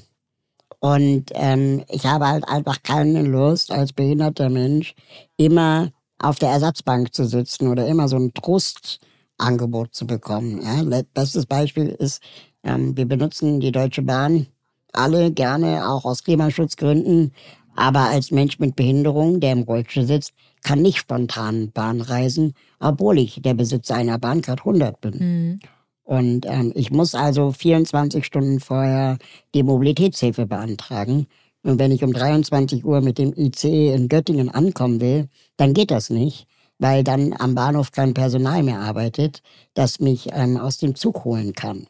und 0.80 1.26
ähm, 1.34 1.84
ich 1.88 2.06
habe 2.06 2.26
halt 2.26 2.48
einfach 2.48 2.82
keine 2.82 3.22
Lust, 3.22 3.72
als 3.72 3.92
behinderter 3.92 4.48
Mensch 4.48 4.94
immer 5.36 5.90
auf 6.18 6.38
der 6.38 6.50
Ersatzbank 6.50 7.14
zu 7.14 7.24
sitzen 7.24 7.68
oder 7.68 7.86
immer 7.86 8.08
so 8.08 8.16
ein 8.16 8.32
Trostangebot 8.32 9.94
zu 9.94 10.06
bekommen. 10.06 10.62
Ja? 10.62 11.02
Bestes 11.14 11.46
Beispiel 11.46 11.88
ist, 11.88 12.22
ähm, 12.62 12.96
wir 12.96 13.06
benutzen 13.06 13.60
die 13.60 13.72
Deutsche 13.72 14.02
Bahn 14.02 14.46
alle 14.92 15.31
gerne, 15.33 15.88
auch 15.88 16.05
aus 16.05 16.24
Klimaschutzgründen. 16.24 17.33
Aber 17.77 18.09
als 18.09 18.31
Mensch 18.31 18.59
mit 18.59 18.74
Behinderung, 18.74 19.40
der 19.40 19.53
im 19.53 19.62
Rollstuhl 19.62 20.05
sitzt, 20.05 20.33
kann 20.62 20.83
nicht 20.83 20.98
spontan 20.98 21.70
Bahn 21.72 22.01
reisen, 22.01 22.55
obwohl 22.81 23.18
ich 23.18 23.40
der 23.40 23.55
Besitzer 23.55 23.94
einer 23.94 24.18
Bahncard 24.18 24.61
100 24.61 25.01
bin. 25.01 25.14
Mhm. 25.18 25.61
Und 26.03 26.46
ähm, 26.46 26.72
ich 26.74 26.90
muss 26.90 27.14
also 27.14 27.53
24 27.53 28.24
Stunden 28.24 28.61
vorher 28.61 29.18
die 29.55 29.62
Mobilitätshilfe 29.62 30.46
beantragen. 30.46 31.27
Und 31.62 31.79
wenn 31.79 31.92
ich 31.92 32.03
um 32.03 32.12
23 32.12 32.85
Uhr 32.85 33.01
mit 33.03 33.18
dem 33.18 33.35
ICE 33.37 33.92
in 33.92 34.09
Göttingen 34.09 34.48
ankommen 34.48 35.01
will, 35.01 35.29
dann 35.57 35.74
geht 35.74 35.90
das 35.90 36.09
nicht, 36.09 36.46
weil 36.79 37.05
dann 37.05 37.35
am 37.38 37.55
Bahnhof 37.55 37.92
kein 37.92 38.14
Personal 38.14 38.62
mehr 38.62 38.81
arbeitet, 38.81 39.42
das 39.74 40.01
mich 40.01 40.31
ähm, 40.33 40.57
aus 40.57 40.79
dem 40.79 40.94
Zug 40.94 41.24
holen 41.24 41.53
kann. 41.53 41.87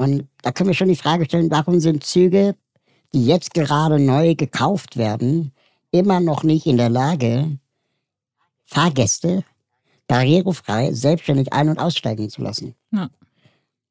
Und 0.00 0.26
da 0.40 0.50
können 0.50 0.70
wir 0.70 0.74
schon 0.74 0.88
die 0.88 0.96
Frage 0.96 1.26
stellen, 1.26 1.50
warum 1.50 1.78
sind 1.78 2.04
Züge, 2.04 2.56
die 3.12 3.26
jetzt 3.26 3.52
gerade 3.52 4.00
neu 4.00 4.34
gekauft 4.34 4.96
werden, 4.96 5.52
immer 5.90 6.20
noch 6.20 6.42
nicht 6.42 6.64
in 6.64 6.78
der 6.78 6.88
Lage, 6.88 7.58
Fahrgäste 8.64 9.44
barrierefrei 10.08 10.94
selbstständig 10.94 11.52
ein- 11.52 11.68
und 11.68 11.78
aussteigen 11.78 12.30
zu 12.30 12.40
lassen? 12.40 12.74
Ja. 12.92 13.10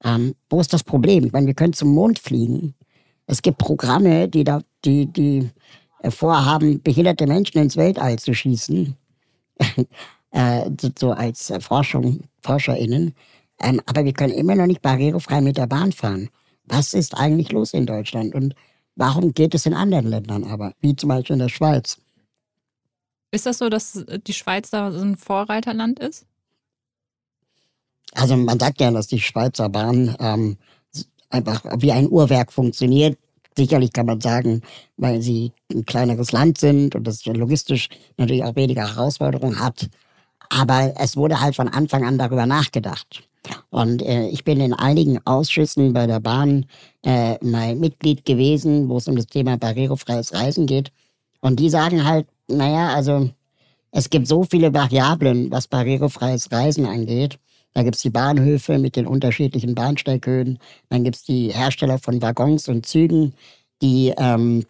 Ähm, 0.04 0.34
wo 0.50 0.60
ist 0.60 0.74
das 0.74 0.84
Problem? 0.84 1.26
Ich 1.26 1.32
meine, 1.32 1.46
wir 1.46 1.54
können 1.54 1.74
zum 1.74 1.94
Mond 1.94 2.18
fliegen. 2.18 2.74
Es 3.28 3.44
gibt 3.44 3.60
Programme, 3.60 4.28
die 4.28 4.44
da, 4.44 4.62
die, 4.86 5.06
die 5.06 5.52
äh, 6.02 6.10
vorhaben, 6.10 6.82
behinderte 6.82 7.28
Menschen 7.28 7.60
ins 7.60 7.78
Weltall 7.78 8.18
zu 8.18 8.34
schießen. 8.34 8.96
äh, 10.32 10.72
so 10.98 11.12
als 11.12 11.54
Forschung, 11.60 12.22
ForscherInnen. 12.42 13.14
Ähm, 13.62 13.82
aber 13.86 14.06
wir 14.06 14.14
können 14.14 14.34
immer 14.34 14.56
noch 14.56 14.68
nicht 14.68 14.82
barrierefrei 14.82 15.42
mit 15.42 15.58
der 15.58 15.68
Bahn 15.68 15.92
fahren. 15.92 16.30
Was 16.66 16.94
ist 16.94 17.18
eigentlich 17.18 17.52
los 17.52 17.74
in 17.74 17.86
Deutschland 17.86 18.36
und 18.36 18.56
warum 18.96 19.34
geht 19.34 19.56
es 19.56 19.66
in 19.66 19.74
anderen 19.74 20.08
Ländern 20.08 20.44
aber, 20.44 20.74
wie 20.82 20.96
zum 20.96 21.10
Beispiel 21.10 21.34
in 21.34 21.40
der 21.40 21.50
Schweiz? 21.50 21.98
Ist 23.32 23.46
das 23.46 23.60
so, 23.60 23.70
dass 23.70 24.04
die 24.28 24.34
Schweiz 24.34 24.70
da 24.70 24.92
so 24.92 25.00
ein 25.00 25.18
Vorreiterland 25.18 26.00
ist? 26.00 26.26
Also 28.14 28.36
man 28.36 28.60
sagt 28.60 28.82
ja, 28.82 28.92
dass 28.92 29.08
die 29.08 29.20
Schweizer 29.20 29.70
Bahn 29.70 30.16
ähm, 30.20 30.58
einfach 31.30 31.64
wie 31.78 31.92
ein 31.92 32.10
Uhrwerk 32.10 32.52
funktioniert. 32.52 33.18
Sicherlich 33.56 33.94
kann 33.94 34.06
man 34.06 34.22
sagen, 34.22 34.62
weil 34.98 35.22
sie 35.22 35.52
ein 35.72 35.86
kleineres 35.86 36.32
Land 36.32 36.58
sind 36.58 36.96
und 36.96 37.06
das 37.06 37.26
logistisch 37.26 37.90
natürlich 38.18 38.44
auch 38.44 38.56
weniger 38.56 38.96
Herausforderungen 38.96 39.60
hat. 39.60 39.90
Aber 40.50 40.94
es 40.98 41.16
wurde 41.16 41.42
halt 41.42 41.56
von 41.56 41.68
Anfang 41.68 42.04
an 42.04 42.18
darüber 42.18 42.46
nachgedacht. 42.46 43.29
Und 43.70 44.02
äh, 44.02 44.28
ich 44.28 44.44
bin 44.44 44.60
in 44.60 44.74
einigen 44.74 45.20
Ausschüssen 45.26 45.94
bei 45.94 46.08
der 46.08 46.20
Bahn 46.20 46.66
äh, 47.04 47.44
mal 47.44 47.76
Mitglied 47.76 48.26
gewesen, 48.26 48.90
wo 48.90 48.98
es 48.98 49.08
um 49.08 49.16
das 49.16 49.28
Thema 49.28 49.58
barrierefreies 49.58 50.34
Reisen 50.34 50.66
geht. 50.66 50.92
Und 51.42 51.60
die 51.60 51.70
sagen 51.70 52.06
halt, 52.06 52.28
naja, 52.48 52.90
also 52.90 53.30
es 53.92 54.10
gibt 54.10 54.28
so 54.28 54.44
viele 54.44 54.74
Variablen, 54.74 55.52
was 55.52 55.68
barrierefreies 55.68 56.52
Reisen 56.52 56.86
angeht. 56.86 57.40
Da 57.74 57.84
gibt's 57.84 58.02
die 58.02 58.10
Bahnhöfe 58.10 58.80
mit 58.80 58.96
den 58.96 59.08
unterschiedlichen 59.08 59.76
Bahnsteighöhen. 59.76 60.60
Dann 60.90 61.04
gibt's 61.04 61.24
die 61.24 61.50
Hersteller 61.50 62.00
von 62.00 62.22
Waggons 62.22 62.68
und 62.68 62.86
Zügen, 62.86 63.34
die 63.82 64.14
ähm, 64.18 64.66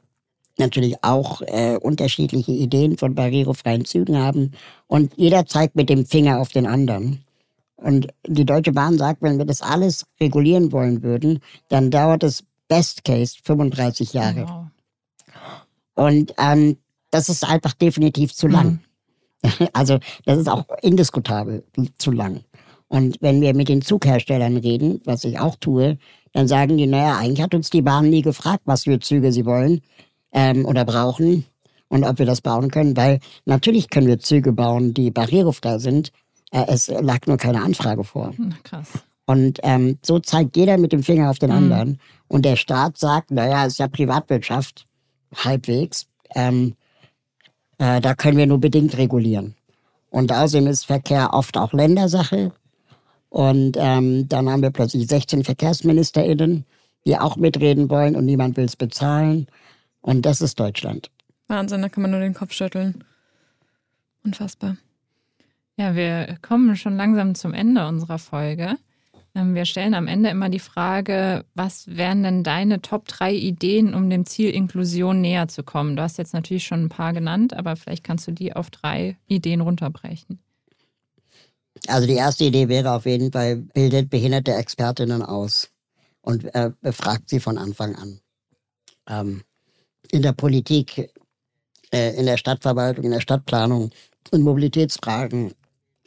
natürlich 0.57 1.03
auch 1.03 1.41
äh, 1.41 1.77
unterschiedliche 1.81 2.51
Ideen 2.51 2.97
von 2.97 3.15
barrierefreien 3.15 3.85
Zügen 3.85 4.17
haben. 4.17 4.51
Und 4.87 5.13
jeder 5.15 5.45
zeigt 5.45 5.75
mit 5.75 5.89
dem 5.89 6.05
Finger 6.05 6.39
auf 6.39 6.49
den 6.49 6.67
anderen. 6.67 7.23
Und 7.81 8.07
die 8.27 8.45
Deutsche 8.45 8.73
Bahn 8.73 8.97
sagt, 8.97 9.21
wenn 9.21 9.37
wir 9.37 9.45
das 9.45 9.61
alles 9.61 10.05
regulieren 10.19 10.71
wollen 10.71 11.01
würden, 11.01 11.39
dann 11.69 11.91
dauert 11.91 12.23
es 12.23 12.43
Best 12.67 13.03
Case 13.03 13.37
35 13.43 14.13
Jahre. 14.13 14.45
Wow. 14.47 14.65
Und 15.95 16.33
ähm, 16.37 16.77
das 17.11 17.29
ist 17.29 17.47
einfach 17.47 17.73
definitiv 17.73 18.33
zu 18.33 18.47
lang. 18.47 18.71
Mhm. 18.71 18.79
Also 19.71 19.99
das 20.25 20.37
ist 20.37 20.49
auch 20.49 20.65
indiskutabel 20.81 21.63
zu 21.97 22.11
lang. 22.11 22.43
Und 22.89 23.17
wenn 23.21 23.39
wir 23.39 23.55
mit 23.55 23.69
den 23.69 23.81
Zugherstellern 23.81 24.57
reden, 24.57 24.99
was 25.05 25.23
ich 25.23 25.39
auch 25.39 25.55
tue, 25.55 25.97
dann 26.33 26.47
sagen 26.47 26.77
die, 26.77 26.87
naja, 26.87 27.17
eigentlich 27.17 27.41
hat 27.41 27.55
uns 27.55 27.69
die 27.69 27.81
Bahn 27.81 28.09
nie 28.09 28.21
gefragt, 28.21 28.63
was 28.65 28.83
für 28.83 28.99
Züge 28.99 29.31
sie 29.31 29.45
wollen 29.45 29.81
ähm, 30.33 30.65
oder 30.65 30.83
brauchen 30.83 31.45
und 31.87 32.03
ob 32.03 32.19
wir 32.19 32.25
das 32.25 32.41
bauen 32.41 32.69
können, 32.69 32.97
weil 32.97 33.19
natürlich 33.45 33.89
können 33.89 34.07
wir 34.07 34.19
Züge 34.19 34.51
bauen, 34.51 34.93
die 34.93 35.11
barrierefrei 35.11 35.79
sind. 35.79 36.11
Äh, 36.51 36.65
es 36.67 36.87
lag 36.87 37.25
nur 37.27 37.37
keine 37.37 37.61
Anfrage 37.61 38.03
vor. 38.03 38.33
Hm, 38.35 38.55
krass. 38.63 38.87
Und 39.25 39.59
ähm, 39.61 39.99
so 40.01 40.19
zeigt 40.19 40.57
jeder 40.57 40.77
mit 40.77 40.91
dem 40.91 41.03
Finger 41.03 41.29
auf 41.29 41.37
den 41.37 41.51
mhm. 41.51 41.57
anderen. 41.57 41.99
Und 42.27 42.45
der 42.45 42.55
Staat 42.55 42.97
sagt, 42.97 43.29
naja, 43.31 43.65
es 43.65 43.73
ist 43.73 43.77
ja 43.79 43.87
Privatwirtschaft, 43.87 44.87
halbwegs. 45.35 46.07
Ähm, 46.33 46.75
äh, 47.77 48.01
da 48.01 48.15
können 48.15 48.37
wir 48.37 48.47
nur 48.47 48.59
bedingt 48.59 48.97
regulieren. 48.97 49.55
Und 50.09 50.31
außerdem 50.31 50.67
ist 50.67 50.85
Verkehr 50.85 51.33
oft 51.33 51.57
auch 51.57 51.73
Ländersache. 51.73 52.51
Und 53.29 53.77
ähm, 53.79 54.27
dann 54.27 54.49
haben 54.49 54.63
wir 54.63 54.71
plötzlich 54.71 55.07
16 55.07 55.43
VerkehrsministerInnen, 55.43 56.65
die 57.05 57.17
auch 57.17 57.37
mitreden 57.37 57.89
wollen 57.89 58.15
und 58.15 58.25
niemand 58.25 58.57
will 58.57 58.65
es 58.65 58.75
bezahlen. 58.75 59.47
Und 60.01 60.25
das 60.25 60.41
ist 60.41 60.59
Deutschland. 60.59 61.11
Wahnsinn, 61.47 61.81
da 61.81 61.89
kann 61.89 62.01
man 62.01 62.11
nur 62.11 62.19
den 62.19 62.33
Kopf 62.33 62.53
schütteln. 62.53 63.03
Unfassbar. 64.23 64.77
Ja, 65.79 65.95
wir 65.95 66.37
kommen 66.41 66.75
schon 66.75 66.97
langsam 66.97 67.35
zum 67.35 67.53
Ende 67.53 67.87
unserer 67.87 68.19
Folge. 68.19 68.75
Ähm, 69.33 69.55
wir 69.55 69.63
stellen 69.63 69.93
am 69.93 70.07
Ende 70.07 70.29
immer 70.29 70.49
die 70.49 70.59
Frage, 70.59 71.45
was 71.55 71.87
wären 71.87 72.21
denn 72.21 72.43
deine 72.43 72.81
Top 72.81 73.07
3 73.07 73.33
Ideen, 73.33 73.93
um 73.93 74.09
dem 74.09 74.25
Ziel 74.25 74.49
Inklusion 74.49 75.21
näher 75.21 75.47
zu 75.47 75.63
kommen? 75.63 75.95
Du 75.95 76.01
hast 76.01 76.17
jetzt 76.17 76.33
natürlich 76.33 76.65
schon 76.65 76.83
ein 76.83 76.89
paar 76.89 77.13
genannt, 77.13 77.53
aber 77.53 77.77
vielleicht 77.77 78.03
kannst 78.03 78.27
du 78.27 78.33
die 78.33 78.53
auf 78.53 78.71
drei 78.71 79.15
Ideen 79.29 79.61
runterbrechen. 79.61 80.39
Also 81.87 82.07
die 82.07 82.15
erste 82.15 82.43
Idee 82.43 82.67
wäre 82.67 82.91
auf 82.91 83.05
jeden 83.05 83.31
Fall, 83.31 83.55
bildet 83.55 84.09
behinderte 84.09 84.55
Expertinnen 84.55 85.21
aus 85.21 85.69
und 86.19 86.53
äh, 86.55 86.71
befragt 86.81 87.29
sie 87.29 87.39
von 87.39 87.57
Anfang 87.57 87.95
an. 87.95 88.19
Ähm, 89.07 89.43
in 90.11 90.23
der 90.23 90.33
Politik, 90.33 91.09
äh, 91.93 92.17
in 92.17 92.25
der 92.25 92.35
Stadtverwaltung, 92.35 93.05
in 93.05 93.11
der 93.11 93.21
Stadtplanung, 93.21 93.91
in 94.33 94.41
Mobilitätsfragen, 94.41 95.53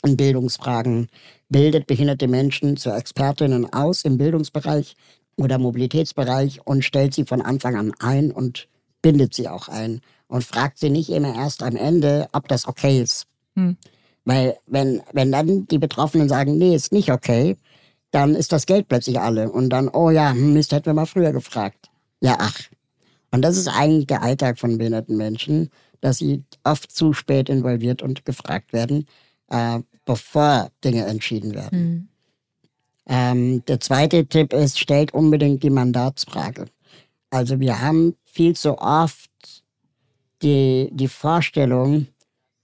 in 0.05 0.17
Bildungsfragen, 0.17 1.09
bildet 1.49 1.87
behinderte 1.87 2.29
Menschen 2.29 2.77
zu 2.77 2.91
Expertinnen 2.91 3.73
aus 3.73 4.05
im 4.05 4.19
Bildungsbereich 4.19 4.95
oder 5.37 5.59
Mobilitätsbereich 5.59 6.61
und 6.67 6.85
stellt 6.85 7.15
sie 7.15 7.25
von 7.25 7.43
Anfang 7.43 7.77
an 7.77 7.93
ein 8.01 8.31
und 8.31 8.69
bindet 9.01 9.35
sie 9.35 9.49
auch 9.49 9.69
ein 9.69 10.01
und 10.29 10.45
fragt 10.45 10.79
sie 10.79 10.91
nicht 10.91 11.11
immer 11.11 11.35
erst 11.35 11.63
am 11.63 11.77
Ende, 11.77 12.29
ob 12.33 12.49
das 12.49 12.67
okay 12.67 13.01
ist. 13.01 13.27
Hm. 13.57 13.77
Weil 14.25 14.57
wenn, 14.67 15.03
wenn 15.13 15.33
dann 15.33 15.67
die 15.67 15.79
Betroffenen 15.79 16.29
sagen, 16.29 16.59
nee, 16.59 16.75
ist 16.75 16.93
nicht 16.93 17.11
okay, 17.11 17.57
dann 18.13 18.35
ist 18.35 18.53
das 18.53 18.67
Geld 18.67 18.89
plötzlich 18.89 19.19
alle. 19.19 19.51
Und 19.51 19.71
dann, 19.71 19.89
oh 19.89 20.11
ja, 20.11 20.31
hm, 20.31 20.53
Mist, 20.53 20.73
hätten 20.73 20.87
wir 20.87 20.95
mal 20.95 21.07
früher 21.07 21.33
gefragt. 21.33 21.91
Ja, 22.21 22.37
ach. 22.39 22.61
Und 23.31 23.43
das 23.43 23.57
ist 23.57 23.69
eigentlich 23.69 24.07
der 24.07 24.23
Alltag 24.23 24.59
von 24.59 24.79
behinderten 24.79 25.17
Menschen, 25.17 25.71
dass 26.01 26.19
sie 26.19 26.45
oft 26.65 26.93
zu 26.93 27.13
spät 27.13 27.49
involviert 27.49 28.03
und 28.03 28.25
gefragt 28.25 28.73
werden, 28.73 29.07
äh, 29.49 29.81
bevor 30.05 30.71
Dinge 30.85 31.07
entschieden 31.07 31.55
werden. 31.55 31.79
Mhm. 31.81 32.09
Ähm, 33.07 33.65
der 33.67 33.81
zweite 33.81 34.27
Tipp 34.27 34.53
ist, 34.53 34.79
stellt 34.79 35.13
unbedingt 35.13 35.63
die 35.63 35.71
Mandatsfrage. 35.71 36.67
Also 37.31 37.61
wir 37.61 37.81
haben 37.81 38.15
viel 38.25 38.55
zu 38.55 38.79
oft 38.79 39.31
die, 40.43 40.91
die 40.93 41.09
Vorstellung, 41.09 42.07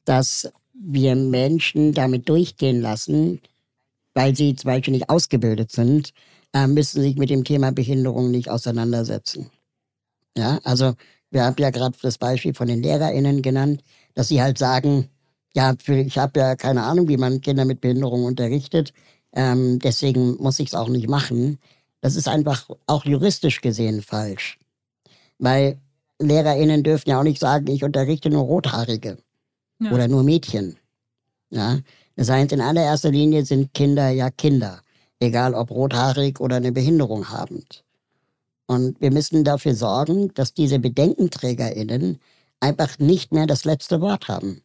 dass 0.05 0.51
wir 0.74 1.16
Menschen 1.16 1.93
damit 1.93 2.28
durchgehen 2.28 2.80
lassen, 2.80 3.41
weil 4.14 4.36
sie 4.36 4.55
zum 4.55 4.68
Beispiel 4.68 4.93
nicht 4.93 5.11
ausgebildet 5.11 5.72
sind, 5.72 6.12
äh, 6.53 6.66
müssen 6.66 7.03
sich 7.03 7.16
mit 7.16 7.30
dem 7.30 7.45
Thema 7.45 7.72
Behinderung 7.72 8.30
nicht 8.30 8.49
auseinandersetzen. 8.49 9.51
Ja, 10.36 10.61
also 10.64 10.95
wir 11.30 11.45
haben 11.45 11.57
ja 11.59 11.70
gerade 11.70 11.97
das 12.01 12.18
Beispiel 12.18 12.55
von 12.55 12.68
den 12.68 12.82
LehrerInnen 12.82 13.43
genannt, 13.43 13.82
dass 14.14 14.28
sie 14.28 14.41
halt 14.41 14.57
sagen, 14.59 15.09
ja, 15.59 15.74
ich 15.88 16.18
habe 16.18 16.38
ja 16.38 16.54
keine 16.54 16.84
Ahnung, 16.84 17.09
wie 17.09 17.16
man 17.16 17.40
Kinder 17.40 17.64
mit 17.64 17.80
Behinderung 17.80 18.24
unterrichtet, 18.24 18.92
ähm, 19.32 19.80
deswegen 19.80 20.36
muss 20.36 20.61
ich 20.61 20.68
es 20.68 20.74
auch 20.76 20.88
nicht 20.88 21.09
machen. 21.09 21.59
Das 22.00 22.14
ist 22.14 22.28
einfach 22.28 22.68
auch 22.86 23.04
juristisch 23.04 23.61
gesehen 23.61 24.00
falsch. 24.02 24.56
Weil 25.38 25.80
LehrerInnen 26.20 26.84
dürfen 26.84 27.11
ja 27.11 27.18
auch 27.18 27.24
nicht 27.24 27.40
sagen, 27.40 27.66
ich 27.66 27.82
unterrichte 27.82 28.30
nur 28.30 28.44
Rothaarige 28.44 29.18
ja. 29.80 29.90
oder 29.90 30.06
nur 30.06 30.22
Mädchen. 30.22 30.76
Ja? 31.50 31.80
Das 32.14 32.30
heißt, 32.30 32.52
in 32.52 32.61
allererster 32.61 33.11
Linie 33.11 33.44
sind 33.44 33.74
Kinder 33.74 34.11
ja 34.11 34.30
Kinder, 34.30 34.80
egal 35.18 35.54
ob 35.54 35.72
rothaarig 35.72 36.38
oder 36.38 36.56
eine 36.56 36.70
Behinderung 36.70 37.30
habend. 37.30 37.82
Und 38.66 39.00
wir 39.00 39.11
müssen 39.11 39.42
dafür 39.42 39.74
sorgen, 39.74 40.32
dass 40.34 40.54
diese 40.54 40.78
BedenkenträgerInnen 40.78 42.20
einfach 42.61 43.00
nicht 43.00 43.32
mehr 43.32 43.46
das 43.48 43.64
letzte 43.64 44.00
Wort 44.00 44.28
haben, 44.28 44.62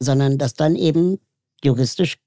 sondern 0.00 0.38
dass 0.38 0.54
dann 0.54 0.74
eben 0.74 1.18
juristisch 1.62 2.18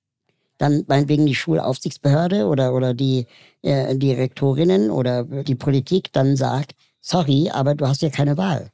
dann 0.58 0.86
meinetwegen 0.88 1.26
die 1.26 1.36
Schulaufsichtsbehörde 1.36 2.46
oder, 2.46 2.74
oder 2.74 2.94
die, 2.94 3.26
äh, 3.64 3.96
die 3.96 4.14
Rektorinnen 4.14 4.92
oder 4.92 5.24
die 5.24 5.56
Politik 5.56 6.14
dann 6.14 6.38
sagt, 6.38 6.76
sorry, 7.02 7.50
aber 7.52 7.76
du 7.76 7.88
hast 7.88 8.02
ja 8.02 8.10
keine 8.10 8.38
Wahl. 8.38 8.70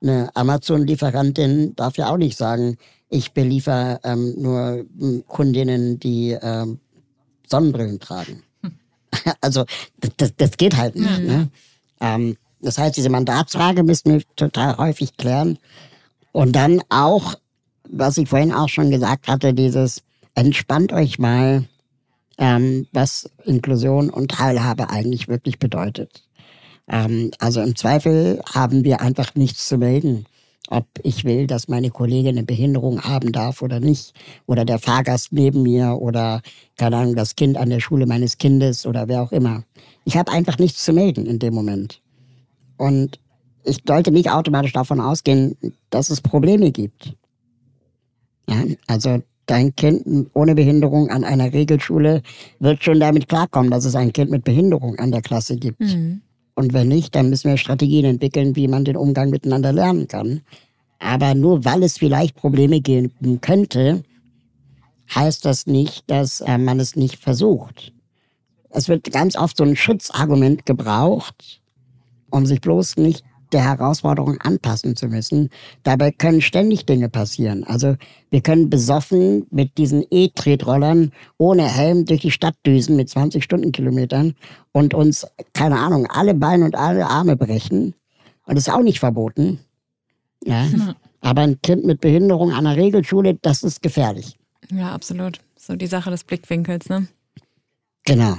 Eine 0.00 0.30
Amazon-Lieferantin 0.36 1.74
darf 1.74 1.96
ja 1.96 2.10
auch 2.10 2.18
nicht 2.18 2.36
sagen, 2.36 2.76
ich 3.08 3.32
beliefer 3.32 4.00
ähm, 4.04 4.34
nur 4.38 4.84
hm, 4.98 5.24
Kundinnen, 5.26 5.98
die 5.98 6.36
ähm, 6.40 6.78
Sonnenbrillen 7.46 7.98
tragen. 7.98 8.42
also 9.40 9.64
das, 10.18 10.34
das 10.36 10.56
geht 10.56 10.76
halt 10.76 10.94
nicht. 10.94 11.20
Mhm. 11.20 11.26
Ne? 11.26 11.48
Ähm, 12.00 12.36
das 12.60 12.78
heißt, 12.78 12.96
diese 12.96 13.08
Mandatsfrage 13.08 13.82
müssen 13.82 14.12
wir 14.12 14.22
total 14.36 14.76
häufig 14.76 15.16
klären. 15.16 15.58
Und 16.32 16.52
dann 16.52 16.82
auch, 16.90 17.34
was 17.90 18.18
ich 18.18 18.28
vorhin 18.28 18.52
auch 18.52 18.68
schon 18.68 18.90
gesagt 18.90 19.28
hatte, 19.28 19.54
dieses 19.54 20.02
entspannt 20.34 20.92
euch 20.92 21.18
mal, 21.18 21.64
ähm, 22.38 22.86
was 22.92 23.30
Inklusion 23.44 24.10
und 24.10 24.30
Teilhabe 24.30 24.90
eigentlich 24.90 25.28
wirklich 25.28 25.58
bedeutet. 25.58 26.22
Ähm, 26.88 27.30
also 27.38 27.60
im 27.60 27.76
Zweifel 27.76 28.40
haben 28.52 28.84
wir 28.84 29.00
einfach 29.00 29.34
nichts 29.34 29.66
zu 29.66 29.76
melden, 29.78 30.26
ob 30.68 30.86
ich 31.02 31.24
will, 31.24 31.46
dass 31.46 31.68
meine 31.68 31.90
Kollegin 31.90 32.36
eine 32.36 32.44
Behinderung 32.44 33.02
haben 33.02 33.32
darf 33.32 33.62
oder 33.62 33.80
nicht, 33.80 34.12
oder 34.46 34.64
der 34.64 34.78
Fahrgast 34.78 35.32
neben 35.32 35.62
mir 35.62 35.98
oder 36.00 36.42
keine 36.76 36.96
Ahnung, 36.96 37.16
das 37.16 37.36
Kind 37.36 37.56
an 37.56 37.70
der 37.70 37.80
Schule 37.80 38.06
meines 38.06 38.38
Kindes 38.38 38.86
oder 38.86 39.08
wer 39.08 39.22
auch 39.22 39.32
immer. 39.32 39.64
Ich 40.04 40.16
habe 40.16 40.30
einfach 40.30 40.58
nichts 40.58 40.84
zu 40.84 40.92
melden 40.92 41.26
in 41.26 41.38
dem 41.38 41.54
Moment. 41.54 42.00
Und 42.76 43.18
ich 43.64 43.78
sollte 43.86 44.10
nicht 44.10 44.30
automatisch 44.30 44.72
davon 44.72 45.00
ausgehen, 45.00 45.56
dass 45.90 46.10
es 46.10 46.20
Probleme 46.20 46.70
gibt. 46.70 47.14
Ja, 48.48 48.64
also 48.86 49.22
dein 49.46 49.74
Kind 49.76 50.30
ohne 50.34 50.54
Behinderung 50.54 51.10
an 51.10 51.24
einer 51.24 51.52
Regelschule 51.52 52.22
wird 52.60 52.82
schon 52.82 53.00
damit 53.00 53.28
klarkommen, 53.28 53.70
dass 53.70 53.84
es 53.84 53.94
ein 53.94 54.12
Kind 54.12 54.30
mit 54.30 54.44
Behinderung 54.44 54.98
an 54.98 55.10
der 55.10 55.22
Klasse 55.22 55.56
gibt. 55.56 55.80
Mhm. 55.80 56.22
Und 56.54 56.72
wenn 56.72 56.88
nicht, 56.88 57.14
dann 57.14 57.30
müssen 57.30 57.50
wir 57.50 57.56
Strategien 57.56 58.04
entwickeln, 58.04 58.56
wie 58.56 58.68
man 58.68 58.84
den 58.84 58.96
Umgang 58.96 59.30
miteinander 59.30 59.72
lernen 59.72 60.08
kann. 60.08 60.40
Aber 60.98 61.34
nur 61.34 61.64
weil 61.64 61.82
es 61.82 61.98
vielleicht 61.98 62.34
Probleme 62.34 62.80
geben 62.80 63.40
könnte, 63.40 64.02
heißt 65.14 65.44
das 65.44 65.66
nicht, 65.66 66.10
dass 66.10 66.40
äh, 66.40 66.58
man 66.58 66.80
es 66.80 66.96
nicht 66.96 67.16
versucht. 67.16 67.92
es 68.70 68.88
wird 68.88 69.10
ganz 69.12 69.36
oft 69.36 69.56
so 69.56 69.64
ein 69.64 69.76
Schutzargument 69.76 70.66
gebraucht, 70.66 71.60
um 72.30 72.44
sich 72.44 72.60
bloß 72.60 72.96
nicht 72.96 73.24
der 73.52 73.64
Herausforderung 73.64 74.40
anpassen 74.40 74.96
zu 74.96 75.08
müssen. 75.08 75.50
Dabei 75.82 76.10
können 76.10 76.40
ständig 76.40 76.86
Dinge 76.86 77.08
passieren. 77.08 77.64
Also 77.64 77.96
wir 78.30 78.40
können 78.40 78.70
besoffen 78.70 79.46
mit 79.50 79.78
diesen 79.78 80.04
E-Tretrollern 80.10 81.12
ohne 81.38 81.66
Helm 81.66 82.04
durch 82.04 82.20
die 82.20 82.30
Stadt 82.30 82.54
düsen 82.66 82.96
mit 82.96 83.08
20 83.08 83.42
Stundenkilometern 83.42 84.34
und 84.72 84.94
uns, 84.94 85.26
keine 85.52 85.78
Ahnung, 85.78 86.06
alle 86.06 86.34
Beine 86.34 86.64
und 86.64 86.76
alle 86.76 87.06
Arme 87.06 87.36
brechen. 87.36 87.94
Und 88.46 88.54
das 88.54 88.66
ist 88.66 88.72
auch 88.72 88.82
nicht 88.82 89.00
verboten. 89.00 89.60
Ja. 90.44 90.66
Aber 91.20 91.42
ein 91.42 91.60
Kind 91.62 91.84
mit 91.84 92.00
Behinderung 92.00 92.52
an 92.52 92.64
der 92.64 92.76
Regelschule, 92.76 93.34
das 93.42 93.62
ist 93.62 93.82
gefährlich. 93.82 94.38
Ja, 94.70 94.92
absolut. 94.92 95.40
So 95.56 95.74
die 95.76 95.86
Sache 95.86 96.10
des 96.10 96.24
Blickwinkels, 96.24 96.88
ne? 96.88 97.08
Genau. 98.04 98.38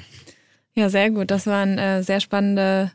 Ja, 0.74 0.90
sehr 0.90 1.12
gut. 1.12 1.30
Das 1.30 1.46
waren 1.46 1.78
äh, 1.78 2.04
sehr 2.04 2.20
spannende 2.20 2.92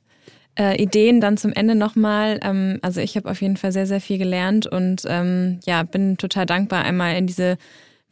äh, 0.59 0.81
Ideen 0.81 1.21
dann 1.21 1.37
zum 1.37 1.53
Ende 1.53 1.75
nochmal. 1.75 2.41
Ähm, 2.43 2.79
also 2.83 3.01
ich 3.01 3.17
habe 3.17 3.31
auf 3.31 3.41
jeden 3.41 3.57
Fall 3.57 3.73
sehr, 3.73 3.87
sehr 3.87 4.01
viel 4.01 4.19
gelernt 4.19 4.67
und 4.67 5.03
ähm, 5.07 5.61
ja, 5.65 5.83
bin 5.83 6.17
total 6.17 6.47
dankbar, 6.47 6.85
einmal 6.85 7.17
in 7.17 7.27
diese 7.27 7.57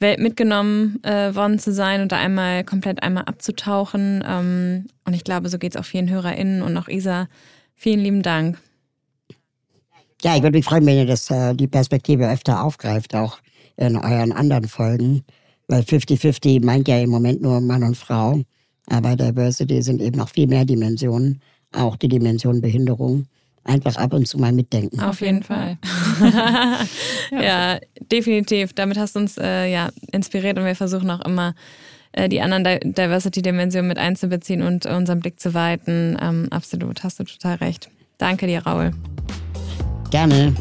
Welt 0.01 0.19
mitgenommen 0.19 1.03
äh, 1.05 1.35
worden 1.35 1.59
zu 1.59 1.73
sein 1.73 2.03
und 2.03 2.13
da 2.13 2.19
einmal 2.19 2.65
komplett 2.65 3.03
einmal 3.03 3.25
abzutauchen. 3.25 4.23
Ähm, 4.27 4.87
und 5.07 5.15
ich 5.15 5.25
glaube, 5.25 5.49
so 5.49 5.59
geht 5.59 5.75
es 5.75 5.81
auch 5.81 5.85
vielen 5.85 6.11
HörerInnen 6.11 6.63
und 6.63 6.77
auch 6.77 6.89
Isa. 6.89 7.29
Vielen 7.75 8.01
lieben 8.01 8.23
Dank. 8.23 8.59
Ja, 10.23 10.37
ich 10.37 10.43
würde 10.43 10.57
mich 10.57 10.65
freuen, 10.65 10.87
wenn 10.87 10.99
ihr 10.99 11.07
das, 11.07 11.31
äh, 11.31 11.55
die 11.55 11.67
Perspektive 11.67 12.31
öfter 12.31 12.63
aufgreift, 12.63 13.15
auch 13.15 13.39
in 13.77 13.97
euren 13.97 14.33
anderen 14.33 14.69
Folgen. 14.69 15.23
Weil 15.69 15.83
50-50 15.83 16.65
meint 16.65 16.87
ja 16.87 16.99
im 16.99 17.11
Moment 17.11 17.41
nur 17.41 17.61
Mann 17.61 17.83
und 17.83 17.97
Frau. 17.97 18.41
Aber 18.89 19.17
Diversity 19.17 19.81
sind 19.83 20.03
eben 20.03 20.19
noch 20.19 20.29
viel 20.29 20.47
mehr 20.47 20.65
Dimensionen 20.65 21.41
auch 21.73 21.97
die 21.97 22.09
Dimension 22.09 22.61
Behinderung 22.61 23.27
einfach 23.65 23.97
ab 23.97 24.13
und 24.13 24.27
zu 24.27 24.39
mal 24.39 24.53
mitdenken. 24.53 25.01
Auf 25.01 25.21
jeden 25.21 25.43
Fall. 25.43 25.79
ja. 26.21 26.85
ja, 27.43 27.79
definitiv. 28.11 28.73
Damit 28.73 28.99
hast 28.99 29.17
du 29.17 29.21
uns 29.21 29.39
äh, 29.39 29.71
ja 29.71 29.91
inspiriert 30.13 30.59
und 30.59 30.65
wir 30.65 30.75
versuchen 30.75 31.11
auch 31.11 31.25
immer 31.25 31.55
äh, 32.13 32.29
die 32.29 32.41
anderen 32.41 32.65
Diversity-Dimensionen 32.65 33.89
mit 33.89 33.99
einzubeziehen 33.99 34.63
und 34.63 34.87
unseren 34.87 35.21
Blick 35.21 35.41
zu 35.41 35.55
weiten. 35.55 36.17
Ähm, 36.21 36.49
absolut, 36.51 37.05
hast 37.05 37.21
du 37.21 37.25
total 37.25 37.57
recht. 37.57 37.89
Danke 38.19 38.47
dir, 38.47 38.65
Raul. 38.67 38.93
Gerne. 40.11 40.55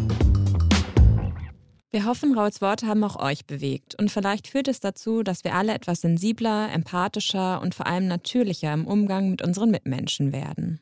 Wir 1.94 2.06
hoffen, 2.06 2.38
Rauls 2.38 2.62
Worte 2.62 2.88
haben 2.88 3.04
auch 3.04 3.18
euch 3.18 3.46
bewegt 3.46 3.96
und 4.00 4.10
vielleicht 4.10 4.48
führt 4.48 4.70
es 4.70 4.80
dazu, 4.80 5.24
dass 5.24 5.44
wir 5.44 5.54
alle 5.56 5.74
etwas 5.74 6.00
sensibler, 6.00 6.72
empathischer 6.72 7.62
und 7.62 7.76
vor 7.76 7.86
allem 7.86 8.08
natürlicher 8.08 8.74
im 8.74 8.88
Umgang 8.88 9.30
mit 9.30 9.42
unseren 9.42 9.72
Mitmenschen 9.72 10.32
werden. 10.32 10.80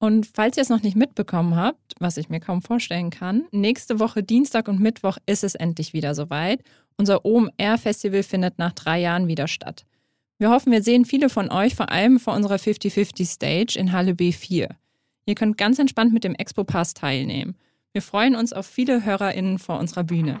Und 0.00 0.26
falls 0.26 0.56
ihr 0.56 0.62
es 0.62 0.70
noch 0.70 0.82
nicht 0.82 0.96
mitbekommen 0.96 1.56
habt, 1.56 1.94
was 1.98 2.16
ich 2.16 2.30
mir 2.30 2.40
kaum 2.40 2.62
vorstellen 2.62 3.10
kann, 3.10 3.44
nächste 3.52 4.00
Woche 4.00 4.22
Dienstag 4.22 4.66
und 4.66 4.80
Mittwoch 4.80 5.18
ist 5.26 5.44
es 5.44 5.54
endlich 5.54 5.92
wieder 5.92 6.14
soweit. 6.14 6.62
Unser 6.96 7.26
OMR 7.26 7.76
Festival 7.76 8.22
findet 8.22 8.58
nach 8.58 8.72
drei 8.72 8.98
Jahren 8.98 9.28
wieder 9.28 9.46
statt. 9.46 9.84
Wir 10.38 10.50
hoffen, 10.50 10.72
wir 10.72 10.82
sehen 10.82 11.04
viele 11.04 11.28
von 11.28 11.50
euch, 11.50 11.74
vor 11.74 11.90
allem 11.90 12.18
vor 12.18 12.34
unserer 12.34 12.56
50-50 12.56 13.30
Stage 13.30 13.78
in 13.78 13.92
Halle 13.92 14.12
B4. 14.12 14.70
Ihr 15.26 15.34
könnt 15.34 15.58
ganz 15.58 15.78
entspannt 15.78 16.14
mit 16.14 16.24
dem 16.24 16.34
Expo 16.34 16.64
Pass 16.64 16.94
teilnehmen. 16.94 17.56
Wir 17.92 18.00
freuen 18.00 18.36
uns 18.36 18.54
auf 18.54 18.64
viele 18.64 19.04
HörerInnen 19.04 19.58
vor 19.58 19.78
unserer 19.78 20.04
Bühne. 20.04 20.40